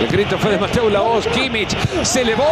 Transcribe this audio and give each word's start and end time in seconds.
El 0.00 0.08
grito 0.08 0.38
fue 0.38 0.52
de 0.52 0.58
Mateo 0.58 0.88
Laos, 0.88 1.26
Kimmich 1.26 1.76
se 2.02 2.22
elevó. 2.22 2.44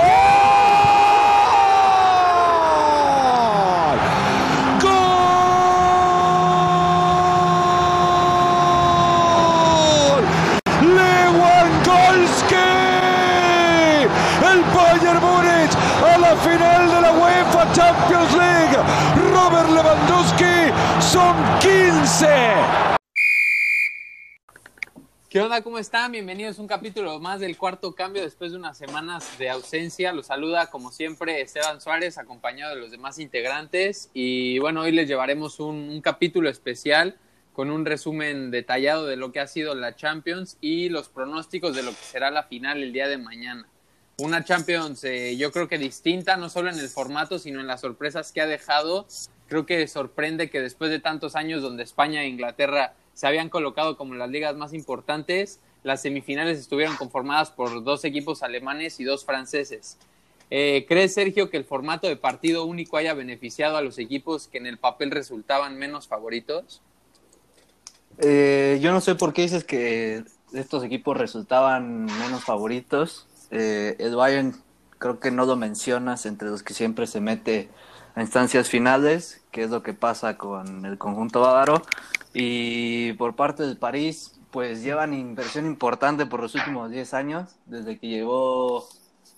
Final 16.45 16.89
de 16.89 17.01
la 17.01 17.13
UEFA 17.13 17.73
Champions 17.73 18.33
League. 18.35 18.77
Robert 19.33 19.71
Lewandowski 19.71 20.73
son 21.01 21.35
15. 21.59 22.88
¿Qué 25.39 25.43
onda? 25.43 25.63
¿Cómo 25.63 25.79
están? 25.79 26.11
Bienvenidos 26.11 26.59
a 26.59 26.63
un 26.63 26.67
capítulo 26.67 27.21
más 27.21 27.39
del 27.39 27.57
cuarto 27.57 27.95
cambio 27.95 28.23
después 28.23 28.51
de 28.51 28.59
unas 28.59 28.77
semanas 28.77 29.39
de 29.39 29.49
ausencia. 29.49 30.13
Los 30.13 30.27
saluda 30.27 30.69
como 30.69 30.91
siempre 30.91 31.41
Esteban 31.41 31.81
Suárez 31.81 32.19
acompañado 32.19 32.75
de 32.75 32.81
los 32.81 32.91
demás 32.91 33.21
integrantes 33.21 34.11
y 34.13 34.59
bueno, 34.59 34.81
hoy 34.81 34.91
les 34.91 35.07
llevaremos 35.07 35.61
un, 35.61 35.91
un 35.91 36.01
capítulo 36.01 36.49
especial 36.51 37.19
con 37.53 37.71
un 37.71 37.87
resumen 37.87 38.51
detallado 38.51 39.07
de 39.07 39.15
lo 39.15 39.31
que 39.31 39.39
ha 39.39 39.47
sido 39.47 39.77
la 39.77 39.95
Champions 39.95 40.57
y 40.61 40.89
los 40.89 41.09
pronósticos 41.09 41.77
de 41.77 41.85
lo 41.85 41.91
que 41.91 42.03
será 42.03 42.33
la 42.33 42.43
final 42.43 42.83
el 42.83 42.93
día 42.93 43.07
de 43.07 43.19
mañana. 43.19 43.69
Una 44.17 44.43
Champions 44.43 45.05
eh, 45.05 45.37
yo 45.37 45.53
creo 45.53 45.69
que 45.69 45.79
distinta, 45.79 46.37
no 46.37 46.49
solo 46.49 46.69
en 46.69 46.81
el 46.81 46.89
formato, 46.89 47.39
sino 47.39 47.61
en 47.61 47.69
las 47.69 47.83
sorpresas 47.83 48.33
que 48.33 48.41
ha 48.41 48.47
dejado. 48.49 49.07
Creo 49.47 49.67
que 49.67 49.87
sorprende 49.87 50.51
que 50.51 50.61
después 50.61 50.91
de 50.91 50.99
tantos 50.99 51.37
años 51.37 51.63
donde 51.63 51.85
España 51.85 52.25
e 52.25 52.27
Inglaterra 52.27 52.95
se 53.19 53.27
habían 53.27 53.49
colocado 53.49 53.97
como 53.97 54.15
las 54.15 54.31
ligas 54.31 54.55
más 54.55 54.73
importantes. 54.73 55.59
Las 55.83 56.03
semifinales 56.03 56.57
estuvieron 56.57 56.95
conformadas 56.95 57.51
por 57.51 57.83
dos 57.83 58.05
equipos 58.05 58.45
alemanes 58.45 59.01
y 59.01 59.05
dos 59.05 59.25
franceses. 59.25 59.99
Eh, 60.53 60.87
¿Crees, 60.87 61.15
Sergio, 61.15 61.51
que 61.51 61.57
el 61.57 61.65
formato 61.65 62.07
de 62.07 62.15
partido 62.15 62.65
único 62.65 62.97
haya 62.97 63.15
beneficiado 63.15 63.77
a 63.77 63.83
los 63.83 63.99
equipos 63.99 64.47
que 64.47 64.59
en 64.59 64.67
el 64.67 64.79
papel 64.79 65.11
resultaban 65.11 65.77
menos 65.77 66.07
favoritos? 66.07 66.81
Eh, 68.19 68.79
yo 68.81 68.93
no 68.93 69.01
sé 69.01 69.17
por 69.17 69.33
qué 69.33 69.43
dices 69.43 69.65
que 69.65 70.23
estos 70.53 70.85
equipos 70.85 71.17
resultaban 71.17 72.05
menos 72.05 72.45
favoritos. 72.45 73.27
Eh, 73.51 73.97
creo 75.01 75.19
que 75.19 75.33
no 75.33 75.45
lo 75.45 75.57
mencionas 75.57 76.25
entre 76.25 76.51
los 76.51 76.63
que 76.63 76.73
siempre 76.73 77.09
se 77.09 77.21
mete 77.21 77.69
a 78.15 78.21
instancias 78.21 78.69
finales, 78.69 79.41
que 79.51 79.65
es 79.65 79.71
lo 79.71 79.83
que 79.83 79.93
pasa 79.93 80.39
con 80.39 80.87
el 80.87 80.99
conjunto 80.99 81.41
bávaro. 81.41 81.83
Y 82.35 83.13
por 83.15 83.37
parte 83.37 83.63
del 83.63 83.77
París, 83.77 84.39
pues 84.51 84.83
llevan 84.83 85.15
inversión 85.15 85.67
importante 85.67 86.27
por 86.27 86.41
los 86.41 86.55
últimos 86.55 86.91
10 86.91 87.15
años, 87.15 87.57
desde 87.67 87.99
que 87.99 88.09
llegó 88.09 88.89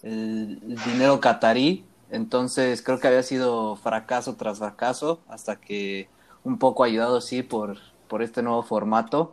el, 0.03 0.61
dinero 0.85 1.21
catarí. 1.21 1.85
Entonces 2.11 2.83
creo 2.83 2.99
que 2.99 3.09
había 3.09 3.23
sido 3.23 3.77
fracaso 3.77 4.35
tras 4.37 4.59
fracaso, 4.59 5.21
hasta 5.29 5.57
que 5.57 6.09
un 6.43 6.59
poco 6.59 6.85
ayudado, 6.85 7.21
sí, 7.21 7.43
por, 7.43 7.79
por 8.09 8.23
este 8.23 8.43
nuevo 8.43 8.63
formato, 8.63 9.33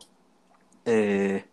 eh, 0.86 1.46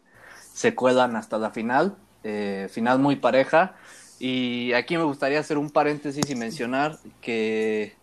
se 0.52 0.74
cuelan 0.74 1.16
hasta 1.16 1.38
la 1.38 1.50
final. 1.50 1.96
Eh, 2.22 2.68
final 2.70 2.98
muy 2.98 3.16
pareja. 3.16 3.74
Y 4.18 4.72
aquí 4.72 4.96
me 4.96 5.04
gustaría 5.04 5.40
hacer 5.40 5.58
un 5.58 5.70
paréntesis 5.70 6.28
y 6.30 6.34
mencionar 6.36 6.98
que 7.20 7.96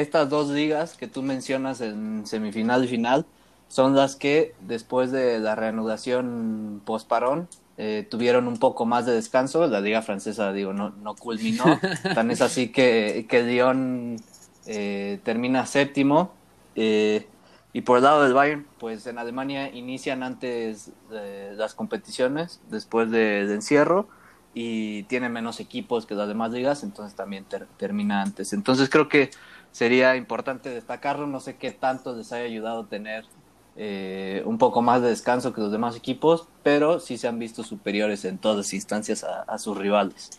estas 0.00 0.28
dos 0.28 0.48
ligas 0.50 0.96
que 0.96 1.06
tú 1.06 1.22
mencionas 1.22 1.80
en 1.80 2.26
semifinal 2.26 2.84
y 2.84 2.88
final 2.88 3.26
son 3.68 3.94
las 3.96 4.16
que 4.16 4.54
después 4.60 5.10
de 5.10 5.40
la 5.40 5.54
reanudación 5.54 6.80
post-parón 6.84 7.48
eh, 7.78 8.06
tuvieron 8.08 8.46
un 8.46 8.58
poco 8.58 8.86
más 8.86 9.06
de 9.06 9.12
descanso. 9.12 9.66
La 9.66 9.80
liga 9.80 10.02
francesa, 10.02 10.52
digo, 10.52 10.72
no, 10.72 10.90
no 10.90 11.14
culminó. 11.14 11.64
Tan 12.14 12.30
es 12.30 12.40
así 12.40 12.68
que, 12.68 13.26
que 13.28 13.42
Lyon 13.42 14.16
eh, 14.66 15.20
termina 15.24 15.66
séptimo. 15.66 16.32
Eh, 16.74 17.26
y 17.72 17.82
por 17.82 17.98
el 17.98 18.04
lado 18.04 18.22
del 18.22 18.32
Bayern, 18.32 18.66
pues 18.78 19.06
en 19.06 19.18
Alemania 19.18 19.70
inician 19.74 20.22
antes 20.22 20.90
eh, 21.12 21.52
las 21.56 21.74
competiciones, 21.74 22.60
después 22.70 23.10
de, 23.10 23.46
de, 23.46 23.54
encierro, 23.54 24.08
y 24.54 25.02
tiene 25.04 25.28
menos 25.28 25.60
equipos 25.60 26.06
que 26.06 26.14
las 26.14 26.28
demás 26.28 26.52
ligas, 26.52 26.82
entonces 26.82 27.14
también 27.14 27.44
ter 27.44 27.66
termina 27.76 28.22
antes. 28.22 28.54
Entonces 28.54 28.88
creo 28.88 29.10
que 29.10 29.30
sería 29.76 30.16
importante 30.16 30.70
destacarlo, 30.70 31.26
no 31.26 31.38
sé 31.38 31.56
qué 31.56 31.70
tanto 31.70 32.16
les 32.16 32.32
haya 32.32 32.46
ayudado 32.46 32.86
tener 32.86 33.26
eh, 33.76 34.40
un 34.46 34.56
poco 34.56 34.80
más 34.80 35.02
de 35.02 35.10
descanso 35.10 35.52
que 35.52 35.60
los 35.60 35.70
demás 35.70 35.94
equipos, 35.94 36.48
pero 36.62 36.98
sí 36.98 37.18
se 37.18 37.28
han 37.28 37.38
visto 37.38 37.62
superiores 37.62 38.24
en 38.24 38.38
todas 38.38 38.72
instancias 38.72 39.22
a, 39.22 39.58
sus 39.58 39.76
rivales. 39.76 40.30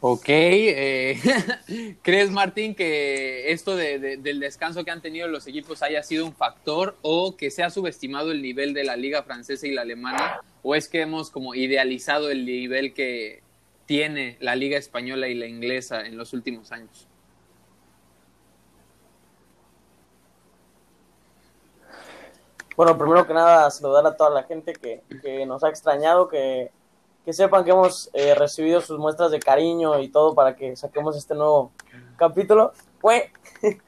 Ok, 0.00 0.28
eh, 0.28 1.18
¿crees 2.02 2.30
Martín 2.30 2.76
que 2.76 3.50
esto 3.50 3.74
de, 3.74 4.16
del 4.18 4.38
descanso 4.38 4.84
que 4.84 4.92
han 4.92 5.02
tenido 5.02 5.26
los 5.26 5.48
equipos 5.48 5.82
haya 5.82 6.04
sido 6.04 6.24
un 6.24 6.32
factor 6.32 6.96
o 7.02 7.36
que 7.36 7.50
se 7.50 7.64
ha 7.64 7.70
subestimado 7.70 8.30
el 8.30 8.42
nivel 8.42 8.74
de 8.74 8.84
la 8.84 8.94
liga 8.94 9.24
francesa 9.24 9.66
y 9.66 9.72
la 9.72 9.82
alemana 9.82 10.40
o 10.62 10.76
es 10.76 10.86
que 10.88 11.00
hemos 11.00 11.32
como 11.32 11.56
idealizado 11.56 12.30
el 12.30 12.46
nivel 12.46 12.94
que 12.94 13.42
tiene 13.86 14.36
la 14.38 14.54
liga 14.54 14.78
española 14.78 15.26
y 15.26 15.34
la 15.34 15.48
inglesa 15.48 16.06
en 16.06 16.16
los 16.16 16.32
últimos 16.32 16.70
años? 16.70 17.08
Bueno, 22.76 22.98
primero 22.98 23.26
que 23.26 23.32
nada, 23.32 23.70
saludar 23.70 24.06
a 24.06 24.16
toda 24.16 24.28
la 24.28 24.42
gente 24.42 24.74
que, 24.74 25.46
nos 25.46 25.64
ha 25.64 25.70
extrañado, 25.70 26.28
que, 26.28 26.70
que 27.24 27.32
sepan 27.32 27.64
que 27.64 27.70
hemos 27.70 28.10
eh, 28.12 28.34
recibido 28.34 28.82
sus 28.82 28.98
muestras 28.98 29.30
de 29.30 29.40
cariño 29.40 29.98
y 29.98 30.08
todo 30.08 30.34
para 30.34 30.56
que 30.56 30.76
saquemos 30.76 31.16
este 31.16 31.34
nuevo 31.34 31.72
capítulo. 32.18 32.72
Fue. 33.00 33.32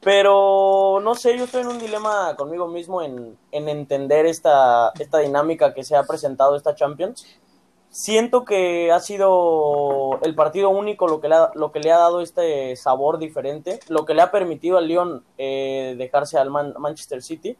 Pero 0.00 1.00
no 1.02 1.14
sé, 1.14 1.36
yo 1.36 1.44
estoy 1.44 1.62
en 1.62 1.68
un 1.68 1.78
dilema 1.78 2.36
conmigo 2.36 2.68
mismo 2.68 3.02
en, 3.02 3.36
en 3.50 3.68
entender 3.68 4.26
esta, 4.26 4.92
esta 4.98 5.18
dinámica 5.18 5.74
que 5.74 5.82
se 5.82 5.96
ha 5.96 6.04
presentado 6.04 6.54
esta 6.54 6.74
Champions. 6.74 7.26
Siento 7.88 8.44
que 8.44 8.92
ha 8.92 9.00
sido 9.00 10.20
el 10.22 10.34
partido 10.34 10.68
único 10.68 11.08
lo 11.08 11.20
que 11.20 11.28
le 11.28 11.34
ha, 11.34 11.50
lo 11.54 11.72
que 11.72 11.80
le 11.80 11.90
ha 11.90 11.96
dado 11.98 12.20
este 12.20 12.76
sabor 12.76 13.18
diferente, 13.18 13.80
lo 13.88 14.04
que 14.04 14.12
le 14.12 14.20
ha 14.20 14.30
permitido 14.30 14.76
al 14.76 14.86
Lyon 14.86 15.24
eh, 15.38 15.94
dejarse 15.96 16.38
al 16.38 16.50
Man 16.50 16.74
Manchester 16.78 17.22
City. 17.22 17.56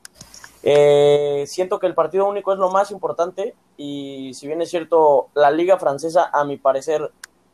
Eh, 0.69 1.45
siento 1.47 1.79
que 1.79 1.87
el 1.87 1.95
partido 1.95 2.27
único 2.27 2.53
es 2.53 2.59
lo 2.59 2.73
más 2.73 2.91
importante 2.91 3.55
y 3.77 4.35
si 4.35 4.49
bien 4.49 4.61
es 4.63 4.69
cierto, 4.69 5.29
la 5.33 5.53
liga 5.53 5.79
francesa 5.79 6.29
a 6.33 6.45
mi 6.45 6.57
parecer 6.57 7.13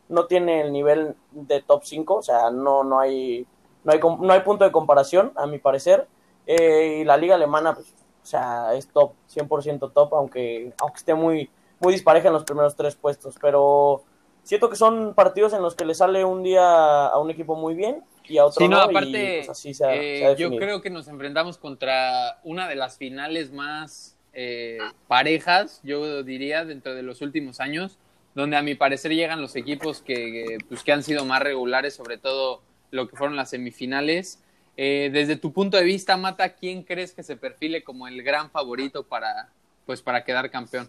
no 0.09 0.25
tiene 0.25 0.63
el 0.63 0.73
nivel 0.73 1.15
de 1.31 1.61
top 1.61 1.83
5, 1.85 2.15
o 2.15 2.23
sea, 2.23 2.51
no, 2.51 2.85
no, 2.85 3.01
hay, 3.01 3.47
no, 3.85 3.93
hay, 3.93 4.01
no 4.01 4.33
hay 4.33 4.41
punto 4.41 4.65
de 4.65 4.73
comparación 4.73 5.31
a 5.37 5.47
mi 5.47 5.59
parecer. 5.59 6.09
Eh, 6.47 7.01
y 7.03 7.05
la 7.05 7.19
liga 7.19 7.35
alemana, 7.35 7.75
pues, 7.75 7.93
o 8.23 8.27
sea, 8.27 8.73
es 8.73 8.89
top, 8.89 9.13
100% 9.29 9.93
top, 9.93 10.15
aunque, 10.15 10.73
aunque 10.81 10.97
esté 10.97 11.13
muy, 11.13 11.51
muy 11.81 11.93
dispareja 11.93 12.29
en 12.29 12.35
los 12.35 12.45
primeros 12.45 12.77
tres 12.77 12.97
puestos, 12.97 13.37
pero 13.39 14.05
siento 14.43 14.71
que 14.71 14.77
son 14.77 15.13
partidos 15.13 15.53
en 15.53 15.61
los 15.61 15.75
que 15.75 15.85
le 15.85 15.95
sale 15.95 16.25
un 16.25 16.43
día 16.43 17.09
a 17.09 17.19
un 17.19 17.31
equipo 17.31 17.57
muy 17.57 17.75
bien 17.75 18.03
y 18.33 18.39
a 18.39 18.47
otro 18.47 18.65
sí, 18.65 18.69
no, 18.69 18.79
no, 18.79 18.83
aparte, 18.83 19.09
y, 19.09 19.37
pues, 19.39 19.51
así 19.51 19.75
se 19.75 19.85
ha, 19.85 19.95
eh, 19.95 20.19
se 20.19 20.27
ha 20.27 20.33
yo 20.35 20.57
creo 20.57 20.81
que 20.81 20.89
nos 20.89 21.07
enfrentamos 21.09 21.59
contra 21.59 22.41
una 22.45 22.67
de 22.67 22.77
las 22.77 22.97
finales 22.97 23.53
más 23.53 24.17
eh, 24.33 24.79
parejas, 25.07 25.81
yo 25.83 26.23
diría, 26.23 26.65
dentro 26.65 26.95
de 26.95 27.03
los 27.03 27.21
últimos 27.21 27.61
años, 27.61 27.99
donde 28.35 28.57
a 28.57 28.63
mi 28.63 28.75
parecer 28.75 29.13
llegan 29.13 29.43
los 29.43 29.55
equipos 29.55 30.01
que, 30.01 30.57
pues, 30.69 30.83
que 30.83 30.93
han 30.93 31.03
sido 31.03 31.27
más 31.27 31.43
regulares, 31.43 31.95
sobre 31.95 32.17
todo 32.17 32.63
lo 32.91 33.07
que 33.07 33.17
fueron 33.17 33.37
las 33.37 33.51
semifinales. 33.51 34.43
Eh, 34.79 35.11
desde 35.13 35.37
tu 35.37 35.53
punto 35.53 35.77
de 35.77 35.85
vista, 35.85 36.17
Mata, 36.17 36.55
¿quién 36.55 36.83
crees 36.83 37.13
que 37.13 37.23
se 37.23 37.37
perfile 37.37 37.85
como 37.85 38.09
el 38.09 38.23
gran 38.23 38.51
favorito 38.51 39.03
para, 39.03 39.51
pues, 39.85 40.01
para 40.01 40.25
quedar 40.25 40.51
campeón? 40.51 40.89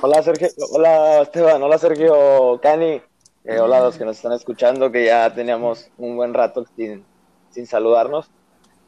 Hola 0.00 0.22
Sergio, 0.22 0.48
hola 0.72 1.22
Esteban, 1.22 1.62
hola 1.62 1.78
Sergio 1.78 2.60
Cani, 2.60 3.00
eh, 3.44 3.58
hola 3.58 3.78
a 3.78 3.82
los 3.82 3.96
que 3.96 4.04
nos 4.04 4.16
están 4.16 4.32
escuchando, 4.32 4.90
que 4.90 5.04
ya 5.04 5.32
teníamos 5.34 5.90
un 5.98 6.16
buen 6.16 6.34
rato 6.34 6.64
sin, 6.76 7.04
sin 7.50 7.66
saludarnos. 7.66 8.30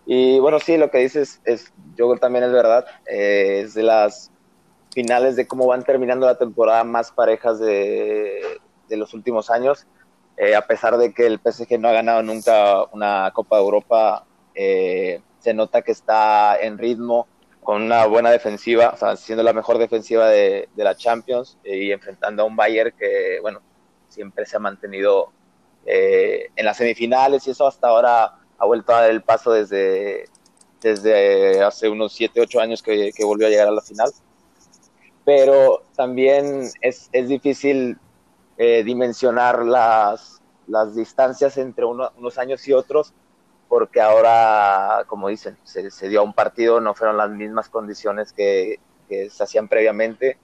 Y 0.07 0.39
bueno, 0.39 0.61
sí, 0.61 0.77
lo 0.77 0.91
que 0.91 0.99
dices 0.99 1.41
es, 1.45 1.73
yo 1.97 2.15
también 2.17 2.45
es 2.45 2.53
verdad, 2.53 2.87
eh, 3.07 3.63
es 3.65 3.75
de 3.75 3.83
las 3.83 4.31
finales 4.93 5.37
de 5.37 5.47
cómo 5.47 5.67
van 5.67 5.83
terminando 5.85 6.27
la 6.27 6.39
temporada 6.39 6.85
más 6.85 7.13
parejas 7.13 7.59
de, 7.59 8.41
de 8.89 8.97
los 8.97 9.13
últimos 9.15 9.51
años. 9.51 9.87
Eh, 10.37 10.55
a 10.55 10.67
pesar 10.67 10.99
de 10.99 11.15
que 11.15 11.27
el 11.27 11.41
PSG 11.41 11.79
no 11.79 11.89
ha 11.89 11.93
ganado 11.93 12.23
nunca 12.23 12.85
una 12.93 13.31
Copa 13.35 13.57
de 13.57 13.63
Europa, 13.63 14.27
eh, 14.55 15.21
se 15.39 15.55
nota 15.55 15.83
que 15.83 15.93
está 15.93 16.59
en 16.61 16.79
ritmo, 16.79 17.27
con 17.63 17.83
una 17.83 18.07
buena 18.07 18.31
defensiva, 18.31 18.93
o 18.95 18.97
sea, 18.97 19.17
siendo 19.17 19.43
la 19.43 19.53
mejor 19.53 19.79
defensiva 19.79 20.29
de, 20.29 20.69
de 20.75 20.85
la 20.85 20.95
Champions 20.95 21.59
eh, 21.65 21.79
y 21.79 21.93
enfrentando 21.93 22.43
a 22.43 22.47
un 22.47 22.55
Bayern 22.55 22.95
que, 22.97 23.39
bueno, 23.41 23.61
siempre 24.17 24.47
se 24.47 24.57
ha 24.57 24.61
mantenido 24.61 25.31
eh, 25.85 26.49
en 26.57 26.65
las 26.65 26.79
semifinales 26.79 27.47
y 27.47 27.51
eso 27.51 27.67
hasta 27.67 27.89
ahora 27.89 28.39
ha 28.59 28.67
vuelto 28.67 28.95
a 28.95 29.03
dar 29.03 29.11
el 29.11 29.23
paso 29.23 29.53
desde, 29.53 30.25
desde 30.81 31.63
hace 31.63 31.89
unos 31.91 32.15
7, 32.15 32.41
8 32.41 32.61
años 32.61 32.83
que, 32.83 33.13
que, 33.15 33.25
volvió 33.25 33.47
a 33.47 33.51
llegar 33.51 33.69
a 33.69 33.73
la 33.73 33.83
final. 33.83 34.11
pero 35.25 35.85
también 35.95 36.71
es, 36.81 37.11
es 37.13 37.29
difícil 37.29 37.99
eh, 38.57 38.83
dimensionar 38.85 39.65
las, 39.67 40.41
las 40.67 40.97
distancias 40.97 41.59
entre 41.59 41.85
unos 41.85 42.39
años 42.39 42.67
y 42.67 42.73
otros, 42.73 43.13
porque 43.69 44.01
ahora, 44.01 45.05
como 45.07 45.29
dicen, 45.29 45.59
se, 45.63 45.91
se, 45.91 46.09
dio 46.09 46.25
un 46.25 46.33
partido, 46.33 46.81
no 46.81 46.95
fueron 46.95 47.19
las 47.19 47.31
mismas 47.31 47.69
condiciones 47.69 48.33
que, 48.33 48.81
que 49.09 49.29
se 49.29 49.43
hacían 49.43 49.69
previamente. 49.69 50.39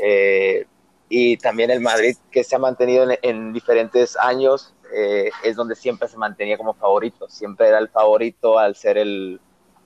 Eh, 0.00 0.66
y 1.14 1.36
también 1.36 1.70
el 1.70 1.82
Madrid, 1.82 2.16
que 2.30 2.42
se 2.42 2.56
ha 2.56 2.58
mantenido 2.58 3.04
en, 3.04 3.18
en 3.20 3.52
diferentes 3.52 4.16
años, 4.16 4.72
eh, 4.96 5.30
es 5.44 5.56
donde 5.56 5.74
siempre 5.74 6.08
se 6.08 6.16
mantenía 6.16 6.56
como 6.56 6.72
favorito, 6.72 7.28
siempre 7.28 7.68
era 7.68 7.78
el 7.80 7.90
favorito 7.90 8.58
al 8.58 8.74
ser 8.76 8.96
el, 8.96 9.38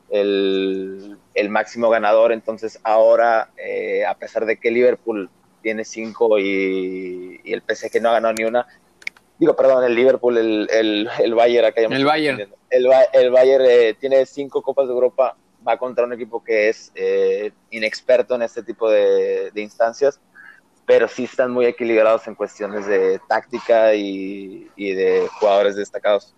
el, 0.08 1.18
el 1.34 1.48
máximo 1.48 1.90
ganador, 1.90 2.30
entonces 2.30 2.78
ahora, 2.84 3.50
eh, 3.56 4.06
a 4.06 4.14
pesar 4.14 4.46
de 4.46 4.60
que 4.60 4.70
Liverpool 4.70 5.28
tiene 5.62 5.84
cinco 5.84 6.38
y, 6.38 7.40
y, 7.42 7.52
el 7.52 7.60
PSG 7.60 8.00
no 8.00 8.10
ha 8.10 8.12
ganado 8.12 8.34
ni 8.34 8.44
una, 8.44 8.64
digo, 9.36 9.56
perdón, 9.56 9.82
el 9.82 9.96
Liverpool, 9.96 10.38
el, 10.38 10.68
el, 10.70 11.10
el 11.18 11.34
Bayern, 11.34 11.66
acá 11.66 11.80
el 11.80 12.04
Bayern, 12.04 12.40
el, 12.70 12.88
el 13.12 13.30
Bayern 13.32 13.64
eh, 13.68 13.96
tiene 13.98 14.26
cinco 14.26 14.62
Copas 14.62 14.86
de 14.86 14.94
Europa, 14.94 15.36
va 15.66 15.76
contra 15.76 16.04
un 16.04 16.12
equipo 16.12 16.44
que 16.44 16.68
es 16.68 16.92
eh, 16.94 17.50
inexperto 17.72 18.36
en 18.36 18.42
este 18.42 18.62
tipo 18.62 18.88
de, 18.88 19.50
de 19.50 19.60
instancias, 19.60 20.20
pero 20.86 21.08
sí 21.08 21.24
están 21.24 21.50
muy 21.50 21.66
equilibrados 21.66 22.26
en 22.28 22.36
cuestiones 22.36 22.86
de 22.86 23.20
táctica 23.28 23.94
y, 23.94 24.68
y, 24.76 24.92
de 24.92 25.28
jugadores 25.40 25.74
destacados. 25.74 26.32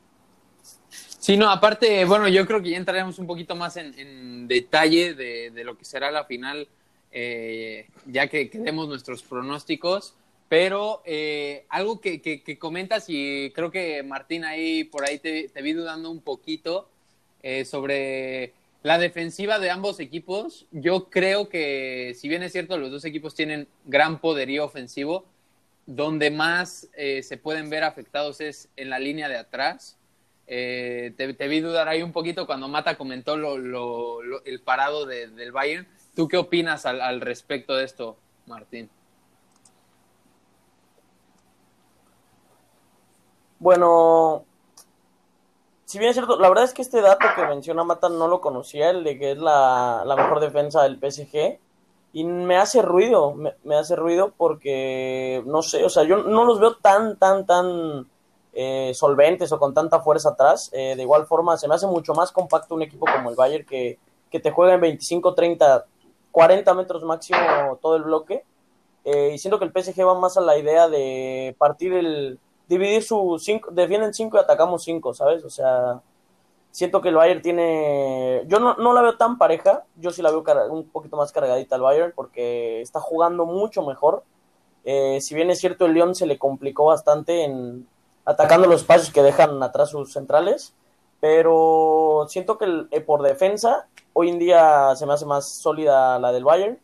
Sí, 0.90 1.36
no, 1.36 1.50
aparte, 1.50 2.04
bueno, 2.06 2.26
yo 2.28 2.46
creo 2.46 2.62
que 2.62 2.70
ya 2.70 2.78
entraremos 2.78 3.18
un 3.18 3.26
poquito 3.26 3.54
más 3.54 3.76
en, 3.76 4.48
detalle 4.48 5.12
de, 5.12 5.50
de, 5.50 5.64
lo 5.64 5.76
que 5.76 5.84
será 5.84 6.10
la 6.10 6.24
final, 6.24 6.66
eh, 7.12 7.86
ya 8.06 8.28
que, 8.28 8.48
que, 8.48 8.58
demos 8.58 8.88
nuestros 8.88 9.22
pronósticos, 9.22 10.14
pero 10.48 11.02
eh, 11.04 11.66
algo 11.68 12.00
que, 12.00 12.22
que, 12.22 12.58
comentas 12.58 13.04
y 13.08 13.52
creo 13.54 13.70
que 13.70 14.02
Martín 14.02 14.44
ahí 14.44 14.84
por 14.84 15.04
ahí 15.04 15.18
te, 15.18 15.50
te 15.50 15.60
vi 15.60 15.74
dudando 15.74 16.10
un 16.10 16.22
poquito 16.22 16.88
eh, 17.42 17.66
sobre 17.66 18.54
la 18.82 18.98
defensiva 18.98 19.58
de 19.58 19.70
ambos 19.70 19.98
equipos, 20.00 20.66
yo 20.70 21.10
creo 21.10 21.48
que, 21.48 22.14
si 22.16 22.28
bien 22.28 22.42
es 22.42 22.52
cierto, 22.52 22.78
los 22.78 22.90
dos 22.90 23.04
equipos 23.04 23.34
tienen 23.34 23.68
gran 23.84 24.20
poderío 24.20 24.64
ofensivo, 24.64 25.24
donde 25.86 26.30
más 26.30 26.88
eh, 26.94 27.22
se 27.22 27.38
pueden 27.38 27.70
ver 27.70 27.82
afectados 27.82 28.40
es 28.40 28.68
en 28.76 28.90
la 28.90 28.98
línea 28.98 29.28
de 29.28 29.36
atrás. 29.36 29.96
Eh, 30.46 31.12
te, 31.16 31.48
vi 31.48 31.60
dudar 31.60 31.88
ahí 31.88 32.02
un 32.02 32.12
poquito 32.12 32.46
cuando 32.46 32.68
Mata 32.68 32.96
comentó 32.96 33.36
lo, 33.36 33.58
lo, 33.58 34.44
el 34.44 34.60
parado 34.60 35.06
de, 35.06 35.28
del 35.28 35.50
Bayern. 35.52 35.86
¿Tú 36.14 36.28
qué 36.28 36.36
opinas 36.36 36.86
al 36.86 37.20
respecto 37.20 37.76
de 37.76 37.84
esto, 37.84 38.16
Martín? 38.46 38.90
Bueno, 43.58 44.44
si 45.88 45.98
bien 45.98 46.10
es 46.10 46.16
cierto, 46.16 46.38
la 46.38 46.50
verdad 46.50 46.64
es 46.64 46.74
que 46.74 46.82
este 46.82 47.00
dato 47.00 47.26
que 47.34 47.46
menciona 47.46 47.82
Mata 47.82 48.10
no 48.10 48.28
lo 48.28 48.42
conocía, 48.42 48.90
el 48.90 49.04
de 49.04 49.18
que 49.18 49.30
es 49.30 49.38
la, 49.38 50.02
la 50.04 50.16
mejor 50.16 50.38
defensa 50.38 50.82
del 50.82 50.98
PSG. 50.98 51.58
Y 52.12 52.24
me 52.24 52.58
hace 52.58 52.82
ruido, 52.82 53.32
me, 53.34 53.54
me, 53.64 53.74
hace 53.74 53.96
ruido 53.96 54.34
porque, 54.36 55.42
no 55.46 55.62
sé, 55.62 55.86
o 55.86 55.88
sea, 55.88 56.02
yo 56.02 56.18
no 56.18 56.44
los 56.44 56.60
veo 56.60 56.76
tan, 56.76 57.16
tan, 57.16 57.46
tan 57.46 58.06
eh, 58.52 58.92
solventes 58.92 59.50
o 59.50 59.58
con 59.58 59.72
tanta 59.72 60.00
fuerza 60.00 60.28
atrás. 60.28 60.68
Eh, 60.74 60.94
de 60.94 61.02
igual 61.02 61.24
forma, 61.26 61.56
se 61.56 61.68
me 61.68 61.74
hace 61.74 61.86
mucho 61.86 62.12
más 62.12 62.32
compacto 62.32 62.74
un 62.74 62.82
equipo 62.82 63.06
como 63.10 63.30
el 63.30 63.36
Bayern 63.36 63.64
que, 63.64 63.98
que 64.30 64.40
te 64.40 64.50
juega 64.50 64.74
en 64.74 64.82
25, 64.82 65.32
30, 65.34 65.86
40 66.30 66.74
metros 66.74 67.02
máximo 67.02 67.78
todo 67.80 67.96
el 67.96 68.02
bloque. 68.02 68.44
Eh, 69.06 69.30
y 69.32 69.38
siento 69.38 69.58
que 69.58 69.64
el 69.64 69.72
PSG 69.72 70.06
va 70.06 70.20
más 70.20 70.36
a 70.36 70.42
la 70.42 70.58
idea 70.58 70.86
de 70.86 71.56
partir 71.56 71.94
el, 71.94 72.38
dividir 72.68 73.02
su 73.02 73.38
cinco, 73.40 73.70
defienden 73.70 74.14
cinco 74.14 74.36
y 74.36 74.40
atacamos 74.40 74.84
cinco, 74.84 75.14
¿sabes? 75.14 75.44
O 75.44 75.50
sea, 75.50 76.00
siento 76.70 77.00
que 77.00 77.08
el 77.08 77.16
Bayern 77.16 77.42
tiene, 77.42 78.44
yo 78.46 78.60
no, 78.60 78.76
no 78.76 78.92
la 78.92 79.02
veo 79.02 79.16
tan 79.16 79.38
pareja, 79.38 79.84
yo 79.96 80.10
sí 80.10 80.22
la 80.22 80.30
veo 80.30 80.44
un 80.70 80.88
poquito 80.88 81.16
más 81.16 81.32
cargadita 81.32 81.76
al 81.76 81.82
Bayern 81.82 82.12
porque 82.14 82.80
está 82.80 83.00
jugando 83.00 83.46
mucho 83.46 83.82
mejor. 83.82 84.22
Eh, 84.84 85.20
si 85.20 85.34
bien 85.34 85.50
es 85.50 85.58
cierto, 85.58 85.86
el 85.86 85.94
León 85.94 86.14
se 86.14 86.26
le 86.26 86.38
complicó 86.38 86.84
bastante 86.84 87.44
en 87.44 87.88
atacando 88.24 88.68
los 88.68 88.82
espacios 88.82 89.10
que 89.10 89.22
dejan 89.22 89.62
atrás 89.62 89.90
sus 89.90 90.12
centrales, 90.12 90.74
pero 91.18 92.26
siento 92.28 92.58
que 92.58 92.86
eh, 92.90 93.00
por 93.00 93.22
defensa 93.22 93.88
hoy 94.12 94.28
en 94.28 94.38
día 94.38 94.94
se 94.96 95.06
me 95.06 95.14
hace 95.14 95.24
más 95.24 95.48
sólida 95.48 96.18
la 96.18 96.30
del 96.32 96.44
Bayern 96.44 96.78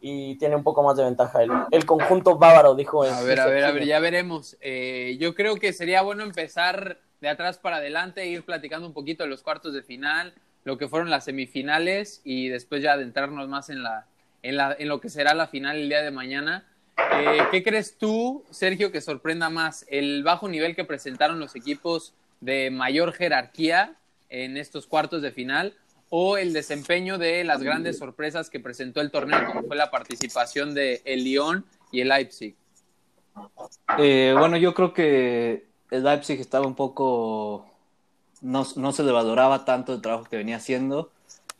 y 0.00 0.36
tiene 0.36 0.56
un 0.56 0.62
poco 0.62 0.82
más 0.82 0.96
de 0.96 1.04
ventaja 1.04 1.42
el, 1.42 1.50
el 1.70 1.84
conjunto 1.86 2.36
bávaro, 2.36 2.74
dijo. 2.74 3.02
A 3.02 3.22
ver, 3.22 3.40
a 3.40 3.46
ver, 3.46 3.64
a 3.64 3.72
ver, 3.72 3.84
ya 3.84 3.98
veremos. 3.98 4.56
Eh, 4.60 5.16
yo 5.18 5.34
creo 5.34 5.56
que 5.56 5.72
sería 5.72 6.02
bueno 6.02 6.22
empezar 6.22 6.98
de 7.20 7.28
atrás 7.28 7.58
para 7.58 7.76
adelante, 7.76 8.26
ir 8.26 8.44
platicando 8.44 8.86
un 8.86 8.92
poquito 8.92 9.24
de 9.24 9.30
los 9.30 9.42
cuartos 9.42 9.72
de 9.72 9.82
final, 9.82 10.34
lo 10.64 10.78
que 10.78 10.88
fueron 10.88 11.10
las 11.10 11.24
semifinales 11.24 12.20
y 12.24 12.48
después 12.48 12.82
ya 12.82 12.92
adentrarnos 12.92 13.48
más 13.48 13.70
en, 13.70 13.82
la, 13.82 14.06
en, 14.42 14.56
la, 14.56 14.76
en 14.78 14.88
lo 14.88 15.00
que 15.00 15.08
será 15.08 15.34
la 15.34 15.46
final 15.46 15.76
el 15.76 15.88
día 15.88 16.02
de 16.02 16.10
mañana. 16.10 16.66
Eh, 17.12 17.38
¿Qué 17.50 17.62
crees 17.62 17.98
tú, 17.98 18.44
Sergio, 18.50 18.92
que 18.92 19.00
sorprenda 19.00 19.50
más? 19.50 19.86
¿El 19.88 20.22
bajo 20.22 20.48
nivel 20.48 20.74
que 20.74 20.84
presentaron 20.84 21.38
los 21.38 21.56
equipos 21.56 22.14
de 22.40 22.70
mayor 22.70 23.12
jerarquía 23.12 23.94
en 24.28 24.56
estos 24.56 24.86
cuartos 24.86 25.22
de 25.22 25.30
final 25.30 25.74
o 26.10 26.36
el 26.36 26.52
desempeño 26.52 27.18
de 27.18 27.44
las 27.44 27.62
grandes 27.62 27.98
sorpresas 27.98 28.50
que 28.50 28.60
presentó 28.60 29.00
el 29.00 29.10
torneo, 29.10 29.46
como 29.46 29.62
fue 29.62 29.76
la 29.76 29.90
participación 29.90 30.74
de 30.74 31.02
el 31.04 31.24
Lyon 31.24 31.64
y 31.90 32.00
el 32.00 32.08
Leipzig? 32.08 32.54
Eh, 33.98 34.34
bueno, 34.38 34.56
yo 34.56 34.72
creo 34.74 34.92
que 34.92 35.66
el 35.90 36.04
Leipzig 36.04 36.40
estaba 36.40 36.66
un 36.66 36.74
poco, 36.74 37.66
no, 38.40 38.66
no, 38.76 38.92
se 38.92 39.02
le 39.02 39.12
valoraba 39.12 39.64
tanto 39.64 39.94
el 39.94 40.00
trabajo 40.00 40.24
que 40.24 40.36
venía 40.36 40.56
haciendo, 40.56 41.10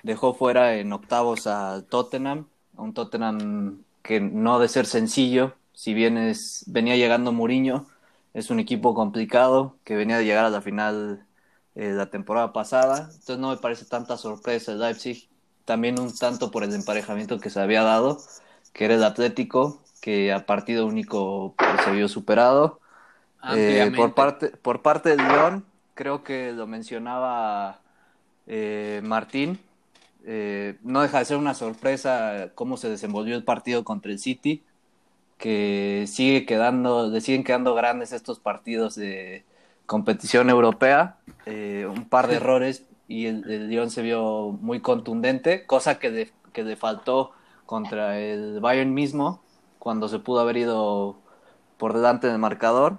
dejó 0.03 0.35
fuera 0.35 0.77
en 0.77 0.93
octavos 0.93 1.47
a 1.47 1.85
Tottenham, 1.89 2.47
un 2.77 2.95
Tottenham 2.95 3.83
que 4.03 4.21
no 4.21 4.59
de 4.59 4.69
ser 4.69 4.87
sencillo, 4.87 5.55
si 5.73 5.93
bien 5.93 6.17
es, 6.17 6.65
venía 6.67 6.97
llegando 6.97 7.33
Mourinho, 7.33 7.87
es 8.33 8.51
un 8.51 8.61
equipo 8.61 8.95
complicado 8.95 9.77
que 9.85 9.97
venía 9.97 10.19
de 10.19 10.25
llegar 10.25 10.45
a 10.45 10.51
la 10.51 10.61
final 10.61 11.26
eh, 11.77 11.93
la 11.93 12.07
temporada 12.07 12.53
pasada, 12.53 13.11
entonces 13.13 13.39
no 13.39 13.51
me 13.51 13.59
parece 13.59 13.85
tanta 13.85 14.17
sorpresa 14.17 14.73
el 14.73 14.81
Leipzig, 14.81 15.29
también 15.65 16.01
un 16.01 16.17
tanto 16.17 16.51
por 16.51 16.65
el 16.65 16.75
emparejamiento 16.75 17.39
que 17.39 17.51
se 17.51 17.61
había 17.61 17.83
dado, 17.83 18.19
que 18.73 18.87
era 18.87 18.95
el 18.95 19.05
Atlético, 19.05 19.83
que 20.01 20.33
a 20.33 20.47
partido 20.47 20.87
único 20.87 21.55
pues, 21.57 21.85
se 21.85 21.91
vio 21.93 22.09
superado. 22.09 22.81
Eh, 23.55 23.93
por, 23.95 24.15
parte, 24.15 24.49
por 24.49 24.83
parte 24.83 25.11
del 25.11 25.29
León, 25.29 25.65
creo 25.95 26.25
que 26.25 26.53
lo 26.53 26.67
mencionaba 26.67 27.81
eh, 28.47 29.01
Martín, 29.05 29.59
eh, 30.25 30.79
no 30.83 31.03
deja 31.03 31.21
de 31.21 31.25
ser 31.25 31.37
una 31.37 31.55
sorpresa 31.55 32.51
cómo 32.55 32.77
se 32.77 32.89
desenvolvió 32.89 33.37
el 33.37 33.45
partido 33.45 33.85
contra 33.85 34.11
el 34.11 34.19
City, 34.19 34.63
que 35.39 36.05
sigue 36.09 36.47
quedando, 36.47 37.09
le 37.09 37.21
siguen 37.21 37.45
quedando 37.45 37.75
grandes 37.75 38.13
estos 38.13 38.41
partidos 38.41 38.95
de 38.95 39.45
competición 39.87 40.51
europea, 40.51 41.19
eh, 41.47 41.87
un 41.89 42.09
par 42.09 42.27
de 42.29 42.37
errores 42.37 42.85
y 43.09 43.27
el, 43.27 43.51
el, 43.51 43.69
Lyon 43.69 43.91
se 43.91 44.03
vio 44.03 44.57
muy 44.61 44.81
contundente, 44.81 45.65
cosa 45.65 45.99
que, 45.99 46.11
de, 46.11 46.33
que 46.53 46.65
le 46.65 46.77
faltó 46.77 47.33
contra 47.65 48.19
el 48.19 48.61
Bayern 48.61 48.93
mismo, 48.93 49.43
cuando 49.79 50.09
se 50.09 50.19
pudo 50.19 50.41
haber 50.41 50.57
ido 50.57 51.17
por 51.79 51.93
delante 51.95 52.27
del 52.27 52.39
marcador. 52.39 52.99